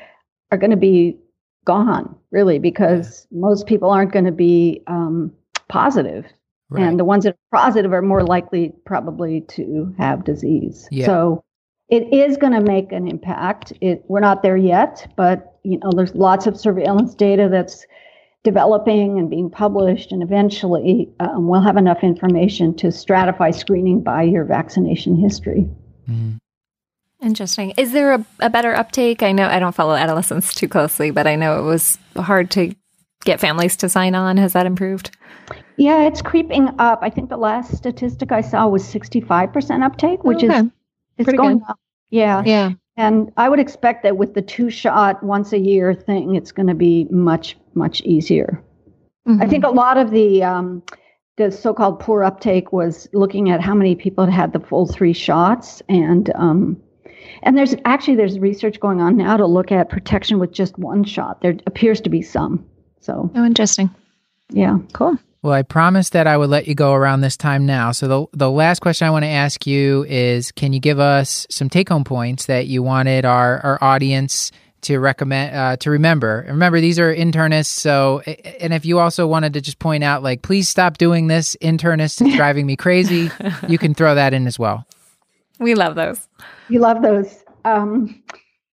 are 0.53 0.59
going 0.59 0.71
to 0.71 0.77
be 0.77 1.19
gone, 1.65 2.15
really, 2.31 2.61
because 2.61 3.27
most 3.33 3.67
people 3.67 3.91
aren't 3.91 4.13
going 4.13 4.25
to 4.25 4.33
be 4.33 4.83
um, 4.87 5.33
positive. 5.69 6.27
Right. 6.71 6.85
And 6.85 6.99
the 6.99 7.05
ones 7.05 7.25
that 7.25 7.35
are 7.35 7.59
positive 7.59 7.93
are 7.93 8.03
more 8.03 8.23
likely, 8.23 8.73
probably, 8.87 9.41
to 9.49 9.95
have 9.99 10.25
disease. 10.25 10.89
Yeah. 10.91 11.07
So 11.07 11.45
it 11.89 12.13
is 12.13 12.37
going 12.37 12.53
to 12.53 12.61
make 12.61 12.93
an 12.93 13.09
impact. 13.09 13.73
It, 13.81 14.05
we're 14.07 14.21
not 14.21 14.43
there 14.43 14.57
yet, 14.57 15.13
but 15.17 15.59
you 15.65 15.79
know, 15.79 15.91
there's 15.95 16.15
lots 16.15 16.47
of 16.47 16.59
surveillance 16.59 17.15
data 17.15 17.49
that's 17.51 17.85
developing 18.45 19.19
and 19.19 19.29
being 19.29 19.51
published, 19.51 20.13
and 20.13 20.23
eventually 20.23 21.11
um, 21.21 21.49
we'll 21.49 21.61
have 21.61 21.77
enough 21.77 22.03
information 22.03 22.75
to 22.77 22.87
stratify 22.87 23.55
screening 23.55 24.03
by 24.03 24.23
your 24.23 24.45
vaccination 24.45 25.17
history. 25.17 25.69
Mhm. 26.09 26.39
Interesting. 27.21 27.75
Is 27.77 27.93
there 27.93 28.15
a, 28.15 28.25
a 28.39 28.49
better 28.49 28.75
uptake? 28.75 29.23
I 29.23 29.33
know 29.33 29.47
I 29.47 29.59
don't 29.59 29.75
follow 29.75 29.95
adolescents 29.95 30.55
too 30.55 30.69
closely, 30.69 31.11
but 31.11 31.27
I 31.27 31.37
know 31.37 31.59
it 31.59 31.65
was 31.65 31.99
hard 32.17 32.51
to 32.53 32.75
get 33.25 33.41
families 33.41 33.77
to 33.79 33.89
sign 33.89 34.15
on. 34.15 34.37
Has 34.37 34.53
that 34.53 34.67
improved? 34.67 35.17
Yeah, 35.77 36.03
it's 36.03 36.23
creeping 36.23 36.69
up. 36.79 37.01
I 37.03 37.11
think 37.11 37.29
the 37.29 37.37
last 37.37 37.77
statistic 37.77 38.33
I 38.33 38.41
saw 38.41 38.69
was 38.69 38.83
65% 38.85 39.83
uptake, 39.83 40.25
which 40.25 40.43
is 40.43 40.51
it's 41.19 41.25
Pretty 41.25 41.37
going 41.37 41.59
good. 41.59 41.71
up. 41.71 41.81
Yeah. 42.11 42.43
Yeah. 42.45 42.73
And 42.97 43.33
I 43.37 43.49
would 43.49 43.61
expect 43.61 44.03
that 44.03 44.17
with 44.17 44.35
the 44.35 44.43
two 44.43 44.69
shot 44.69 45.23
once 45.23 45.53
a 45.53 45.59
year 45.59 45.95
thing, 45.95 46.35
it's 46.37 46.53
going 46.53 46.67
to 46.67 46.75
be 46.75 47.07
much, 47.11 47.57
much 47.75 48.03
easier. 48.03 48.63
I 49.41 49.47
think 49.47 49.65
a 49.65 49.69
lot 49.71 49.97
of 49.97 50.11
the 50.11 50.43
um, 50.43 50.83
the 51.37 51.53
so-called 51.53 52.01
poor 52.01 52.25
uptake 52.25 52.73
was 52.73 53.09
looking 53.13 53.51
at 53.51 53.61
how 53.61 53.75
many 53.75 53.95
people 53.95 54.25
had 54.25 54.35
had 54.35 54.53
the 54.53 54.61
full 54.61 54.87
three 54.87 55.13
shots, 55.13 55.83
and 55.89 56.33
um, 56.35 56.77
and 57.43 57.57
there's 57.57 57.75
actually 57.85 58.17
there's 58.17 58.39
research 58.39 58.81
going 58.81 59.01
on 59.01 59.17
now 59.17 59.37
to 59.37 59.47
look 59.47 59.71
at 59.71 59.89
protection 59.89 60.39
with 60.39 60.53
just 60.53 60.77
one 60.79 61.05
shot. 61.05 61.43
There 61.43 61.57
appears 61.67 62.01
to 62.01 62.11
be 62.11 62.23
some. 62.23 62.67
So 63.01 63.31
Oh, 63.35 63.45
interesting. 63.45 63.91
yeah, 64.51 64.79
Cool. 64.93 65.17
Well, 65.43 65.55
I 65.55 65.63
promised 65.63 66.13
that 66.13 66.27
I 66.27 66.37
would 66.37 66.51
let 66.51 66.69
you 66.69 66.75
go 66.75 66.93
around 66.93 67.23
this 67.23 67.35
time 67.37 67.65
now. 67.65 67.93
So 67.93 68.07
the 68.09 68.27
the 68.37 68.51
last 68.51 68.81
question 68.81 69.07
I 69.09 69.11
want 69.11 69.23
to 69.25 69.29
ask 69.31 69.67
you 69.67 70.05
is 70.07 70.53
can 70.53 70.75
you 70.75 70.81
give 70.81 70.99
us 70.99 71.47
some 71.49 71.71
take 71.71 71.89
home 71.89 72.05
points 72.05 72.45
that 72.47 72.67
you 72.67 72.83
wanted 72.83 73.25
our 73.25 73.59
our 73.61 73.79
audience 73.83 74.53
to 74.83 74.99
recommend 74.99 75.57
uh, 75.57 75.77
to 75.79 75.91
remember? 75.91 76.41
And 76.41 76.51
Remember 76.51 76.79
these 76.83 76.99
are 76.99 77.15
internists, 77.15 77.69
so 77.81 78.21
and 78.61 78.75
if 78.75 78.85
you 78.85 78.99
also 78.99 79.27
wanted 79.27 79.55
to 79.55 79.63
just 79.63 79.79
point 79.79 80.05
out 80.05 80.23
like 80.23 80.43
please 80.43 80.69
stop 80.69 80.99
doing 80.99 81.29
this 81.29 81.57
internist 81.63 82.21
is 82.27 82.35
driving 82.37 82.67
me 82.67 82.77
crazy, 82.77 83.31
you 83.67 83.79
can 83.79 83.95
throw 83.95 84.15
that 84.15 84.35
in 84.35 84.47
as 84.47 84.59
well. 84.59 84.85
We 85.59 85.75
love 85.75 85.95
those. 85.95 86.29
you 86.69 86.81
love 86.81 87.01
those. 87.01 87.45
Um, 87.65 88.23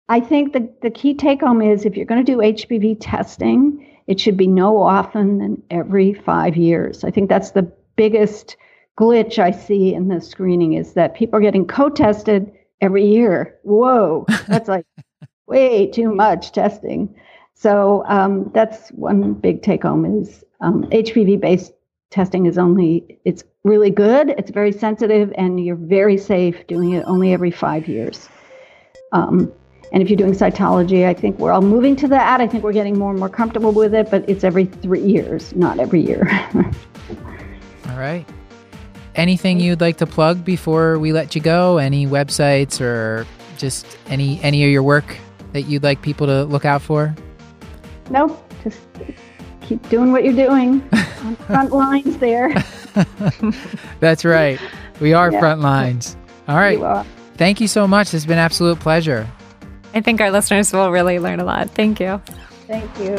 I 0.09 0.20
think 0.20 0.53
the 0.53 0.73
the 0.81 0.91
key 0.91 1.14
take 1.14 1.41
home 1.41 1.61
is 1.61 1.85
if 1.85 1.97
you're 1.97 2.07
going 2.07 2.25
to 2.25 2.33
do 2.33 2.39
HPV 2.39 2.99
testing, 3.01 3.85
it 4.12 4.20
should 4.20 4.36
be 4.36 4.46
no 4.46 4.76
often 4.76 5.38
than 5.38 5.62
every 5.70 6.12
five 6.12 6.54
years. 6.54 7.02
I 7.02 7.10
think 7.10 7.30
that's 7.30 7.52
the 7.52 7.62
biggest 7.96 8.58
glitch 9.00 9.38
I 9.38 9.50
see 9.50 9.94
in 9.94 10.08
the 10.08 10.20
screening 10.20 10.74
is 10.74 10.92
that 10.92 11.14
people 11.14 11.38
are 11.38 11.42
getting 11.42 11.66
co-tested 11.66 12.52
every 12.82 13.06
year. 13.06 13.58
Whoa, 13.62 14.26
that's 14.48 14.68
like 14.68 14.84
way 15.46 15.86
too 15.86 16.14
much 16.14 16.52
testing. 16.52 17.18
So 17.54 18.04
um, 18.06 18.50
that's 18.52 18.90
one 18.90 19.32
big 19.32 19.62
take 19.62 19.84
home 19.84 20.04
is 20.04 20.44
um, 20.60 20.84
HPV 20.90 21.40
based 21.40 21.72
testing 22.10 22.44
is 22.44 22.58
only 22.58 23.18
it's 23.24 23.44
really 23.64 23.88
good. 23.88 24.34
It's 24.36 24.50
very 24.50 24.72
sensitive, 24.72 25.32
and 25.38 25.58
you're 25.58 25.74
very 25.74 26.18
safe 26.18 26.66
doing 26.66 26.92
it 26.92 27.04
only 27.06 27.32
every 27.32 27.50
five 27.50 27.88
years. 27.88 28.28
Um, 29.12 29.50
and 29.93 30.03
if 30.03 30.09
you're 30.11 30.16
doing 30.16 30.32
cytology, 30.32 31.07
I 31.07 31.14
think 31.14 31.38
we're 31.38 31.53
all 31.53 31.61
moving 31.62 31.95
to 31.97 32.09
that. 32.09 32.40
I 32.40 32.47
think 32.49 32.64
we're 32.64 32.72
getting 32.72 32.99
more 32.99 33.11
and 33.11 33.18
more 33.18 33.28
comfortable 33.28 33.72
with 33.72 33.95
it, 33.95 34.11
but 34.11 34.28
it's 34.28 34.43
every 34.43 34.64
three 34.64 35.03
years, 35.03 35.55
not 35.55 35.78
every 35.78 36.01
year. 36.01 36.26
All 37.88 37.99
right. 37.99 38.26
Anything 39.14 39.61
you'd 39.61 39.80
like 39.82 39.99
to 39.99 40.07
plug 40.07 40.45
before 40.45 40.99
we 40.99 41.12
let 41.12 41.34
you 41.34 41.40
go? 41.43 41.76
Any 41.76 42.07
websites 42.07 42.80
or 42.80 43.26
just 43.59 43.86
any 44.07 44.40
any 44.43 44.64
of 44.64 44.70
your 44.70 44.82
work 44.82 45.05
that 45.53 45.62
you'd 45.62 45.82
like 45.82 46.01
people 46.01 46.26
to 46.26 46.45
look 46.45 46.64
out 46.64 46.80
for? 46.82 47.14
no, 48.11 48.43
just 48.64 48.80
keep 49.61 49.86
doing 49.88 50.12
what 50.12 50.24
you're 50.24 50.34
doing 50.34 50.82
on 51.24 51.36
front 51.36 51.70
lines 51.84 52.16
there. 52.18 52.53
That's 54.01 54.24
right. 54.24 54.59
We 55.01 55.12
are 55.12 55.30
Yeah. 55.30 55.38
front 55.40 55.61
lines. 55.61 56.16
All 56.49 56.57
right. 56.57 56.78
You. 56.78 57.05
Thank 57.36 57.61
you 57.61 57.68
so 57.68 57.86
much. 57.86 58.12
It's 58.14 58.24
been 58.24 58.38
an 58.38 58.45
absolute 58.45 58.80
pleasure. 58.80 59.28
I 59.95 60.01
think 60.01 60.20
our 60.20 60.30
listeners 60.30 60.72
will 60.72 60.90
really 60.90 61.18
learn 61.18 61.40
a 61.40 61.45
lot. 61.45 61.70
Thank 61.70 62.01
you. 62.01 62.20
Thank 62.66 62.99
you. 62.99 63.16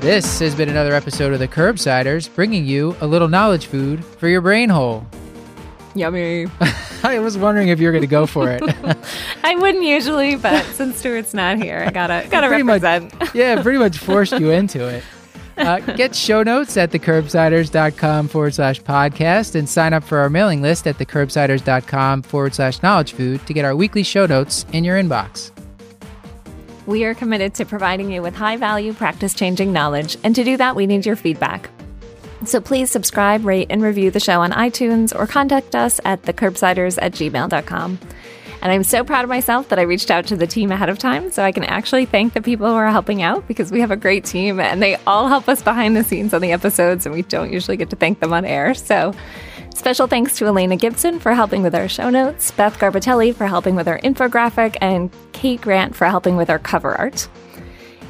This 0.00 0.40
has 0.40 0.56
been 0.56 0.68
another 0.68 0.94
episode 0.94 1.32
of 1.32 1.38
the 1.38 1.46
Curbsiders, 1.46 2.32
bringing 2.34 2.66
you 2.66 2.96
a 3.00 3.06
little 3.06 3.28
knowledge 3.28 3.66
food 3.66 4.04
for 4.04 4.26
your 4.26 4.40
brain 4.40 4.68
hole. 4.68 5.06
Yummy. 5.94 6.46
I 7.04 7.20
was 7.20 7.38
wondering 7.38 7.68
if 7.68 7.78
you 7.78 7.86
were 7.86 7.92
going 7.92 8.02
to 8.02 8.08
go 8.08 8.26
for 8.26 8.50
it. 8.50 8.62
I 9.44 9.54
wouldn't 9.54 9.84
usually, 9.84 10.34
but 10.34 10.64
since 10.74 10.96
Stuart's 10.96 11.34
not 11.34 11.58
here, 11.62 11.84
I 11.86 11.92
gotta 11.92 12.26
gotta 12.28 12.48
Pretty 12.48 12.64
much. 12.64 12.82
represent. 12.82 13.34
yeah, 13.34 13.62
pretty 13.62 13.78
much 13.78 13.98
forced 13.98 14.32
you 14.40 14.50
into 14.50 14.88
it. 14.88 15.04
Uh, 15.56 15.80
get 15.80 16.14
show 16.14 16.42
notes 16.42 16.76
at 16.76 16.90
thecurbsiders.com 16.90 18.28
forward 18.28 18.54
slash 18.54 18.82
podcast 18.82 19.54
and 19.54 19.68
sign 19.68 19.92
up 19.92 20.02
for 20.02 20.18
our 20.18 20.30
mailing 20.30 20.62
list 20.62 20.86
at 20.86 20.96
thecurbsiders.com 20.98 22.22
forward 22.22 22.54
slash 22.54 22.82
knowledge 22.82 23.12
food 23.12 23.44
to 23.46 23.52
get 23.52 23.64
our 23.64 23.76
weekly 23.76 24.02
show 24.02 24.26
notes 24.26 24.66
in 24.72 24.84
your 24.84 25.00
inbox. 25.00 25.50
We 26.86 27.04
are 27.04 27.14
committed 27.14 27.54
to 27.54 27.64
providing 27.64 28.10
you 28.10 28.22
with 28.22 28.34
high 28.34 28.56
value, 28.56 28.92
practice 28.92 29.34
changing 29.34 29.72
knowledge, 29.72 30.16
and 30.24 30.34
to 30.34 30.42
do 30.42 30.56
that, 30.56 30.74
we 30.74 30.86
need 30.86 31.06
your 31.06 31.16
feedback. 31.16 31.70
So 32.44 32.60
please 32.60 32.90
subscribe, 32.90 33.44
rate, 33.44 33.68
and 33.70 33.82
review 33.82 34.10
the 34.10 34.18
show 34.18 34.40
on 34.40 34.50
iTunes 34.50 35.16
or 35.16 35.28
contact 35.28 35.76
us 35.76 36.00
at 36.04 36.22
thecurbsiders 36.22 36.98
at 37.00 37.12
gmail.com. 37.12 37.98
And 38.62 38.70
I'm 38.70 38.84
so 38.84 39.02
proud 39.02 39.24
of 39.24 39.28
myself 39.28 39.68
that 39.70 39.80
I 39.80 39.82
reached 39.82 40.08
out 40.08 40.24
to 40.28 40.36
the 40.36 40.46
team 40.46 40.70
ahead 40.70 40.88
of 40.88 40.96
time 40.96 41.32
so 41.32 41.42
I 41.42 41.50
can 41.50 41.64
actually 41.64 42.06
thank 42.06 42.32
the 42.32 42.40
people 42.40 42.68
who 42.68 42.74
are 42.74 42.90
helping 42.90 43.20
out 43.20 43.48
because 43.48 43.72
we 43.72 43.80
have 43.80 43.90
a 43.90 43.96
great 43.96 44.24
team 44.24 44.60
and 44.60 44.80
they 44.80 44.94
all 45.04 45.26
help 45.26 45.48
us 45.48 45.60
behind 45.60 45.96
the 45.96 46.04
scenes 46.04 46.32
on 46.32 46.40
the 46.40 46.52
episodes 46.52 47.04
and 47.04 47.12
we 47.12 47.22
don't 47.22 47.52
usually 47.52 47.76
get 47.76 47.90
to 47.90 47.96
thank 47.96 48.20
them 48.20 48.32
on 48.32 48.44
air. 48.44 48.72
So 48.74 49.14
special 49.74 50.06
thanks 50.06 50.36
to 50.36 50.46
Elena 50.46 50.76
Gibson 50.76 51.18
for 51.18 51.34
helping 51.34 51.64
with 51.64 51.74
our 51.74 51.88
show 51.88 52.08
notes, 52.08 52.52
Beth 52.52 52.78
Garbitelli 52.78 53.34
for 53.34 53.48
helping 53.48 53.74
with 53.74 53.88
our 53.88 53.98
infographic, 53.98 54.76
and 54.80 55.10
Kate 55.32 55.60
Grant 55.60 55.96
for 55.96 56.06
helping 56.06 56.36
with 56.36 56.48
our 56.48 56.60
cover 56.60 56.94
art. 56.94 57.28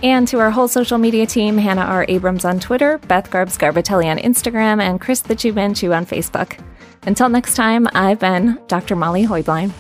And 0.03 0.29
to 0.29 0.39
our 0.41 0.51
whole 0.51 0.69
social 0.69 0.99
media 0.99 1.25
team, 1.25 1.57
Hannah 1.57 1.83
R. 1.83 2.05
Abrams 2.09 2.45
on 2.45 2.61
Twitter, 2.61 2.99
Beth 3.09 3.31
Garbs 3.31 3.57
Garbitelli 3.57 4.11
on 4.11 4.19
Instagram, 4.19 4.83
and 4.83 5.01
Chris 5.01 5.21
the 5.21 5.35
Chew 5.35 5.55
Manchu 5.55 5.93
on 5.93 6.05
Facebook. 6.05 6.59
Until 7.05 7.31
next 7.31 7.55
time, 7.55 7.89
I've 7.95 8.19
been 8.19 8.61
Dr. 8.67 8.97
Molly 8.97 9.25
Heublein. 9.25 9.73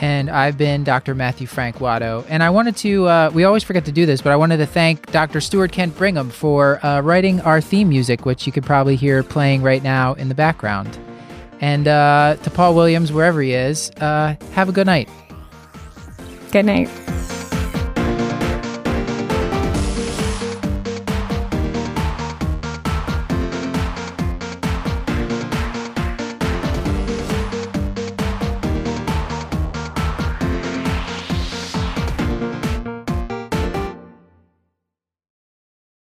And 0.00 0.30
I've 0.30 0.56
been 0.56 0.84
Dr. 0.84 1.14
Matthew 1.14 1.48
Frank 1.48 1.78
Watto. 1.78 2.24
And 2.28 2.42
I 2.42 2.50
wanted 2.50 2.76
to, 2.78 3.06
uh, 3.06 3.30
we 3.34 3.42
always 3.42 3.64
forget 3.64 3.84
to 3.86 3.92
do 3.92 4.06
this, 4.06 4.22
but 4.22 4.32
I 4.32 4.36
wanted 4.36 4.58
to 4.58 4.66
thank 4.66 5.10
Dr. 5.10 5.40
Stuart 5.40 5.72
Kent 5.72 5.96
Brigham 5.96 6.30
for 6.30 6.84
uh, 6.86 7.00
writing 7.00 7.40
our 7.40 7.60
theme 7.60 7.88
music, 7.88 8.24
which 8.24 8.46
you 8.46 8.52
could 8.52 8.64
probably 8.64 8.94
hear 8.94 9.24
playing 9.24 9.62
right 9.62 9.82
now 9.82 10.14
in 10.14 10.28
the 10.28 10.36
background. 10.36 10.96
And 11.60 11.88
uh, 11.88 12.36
to 12.42 12.50
Paul 12.50 12.76
Williams, 12.76 13.12
wherever 13.12 13.42
he 13.42 13.52
is, 13.52 13.90
uh, 14.00 14.36
have 14.52 14.68
a 14.68 14.72
good 14.72 14.86
night. 14.86 15.08
Good 16.52 16.66
night. 16.66 16.88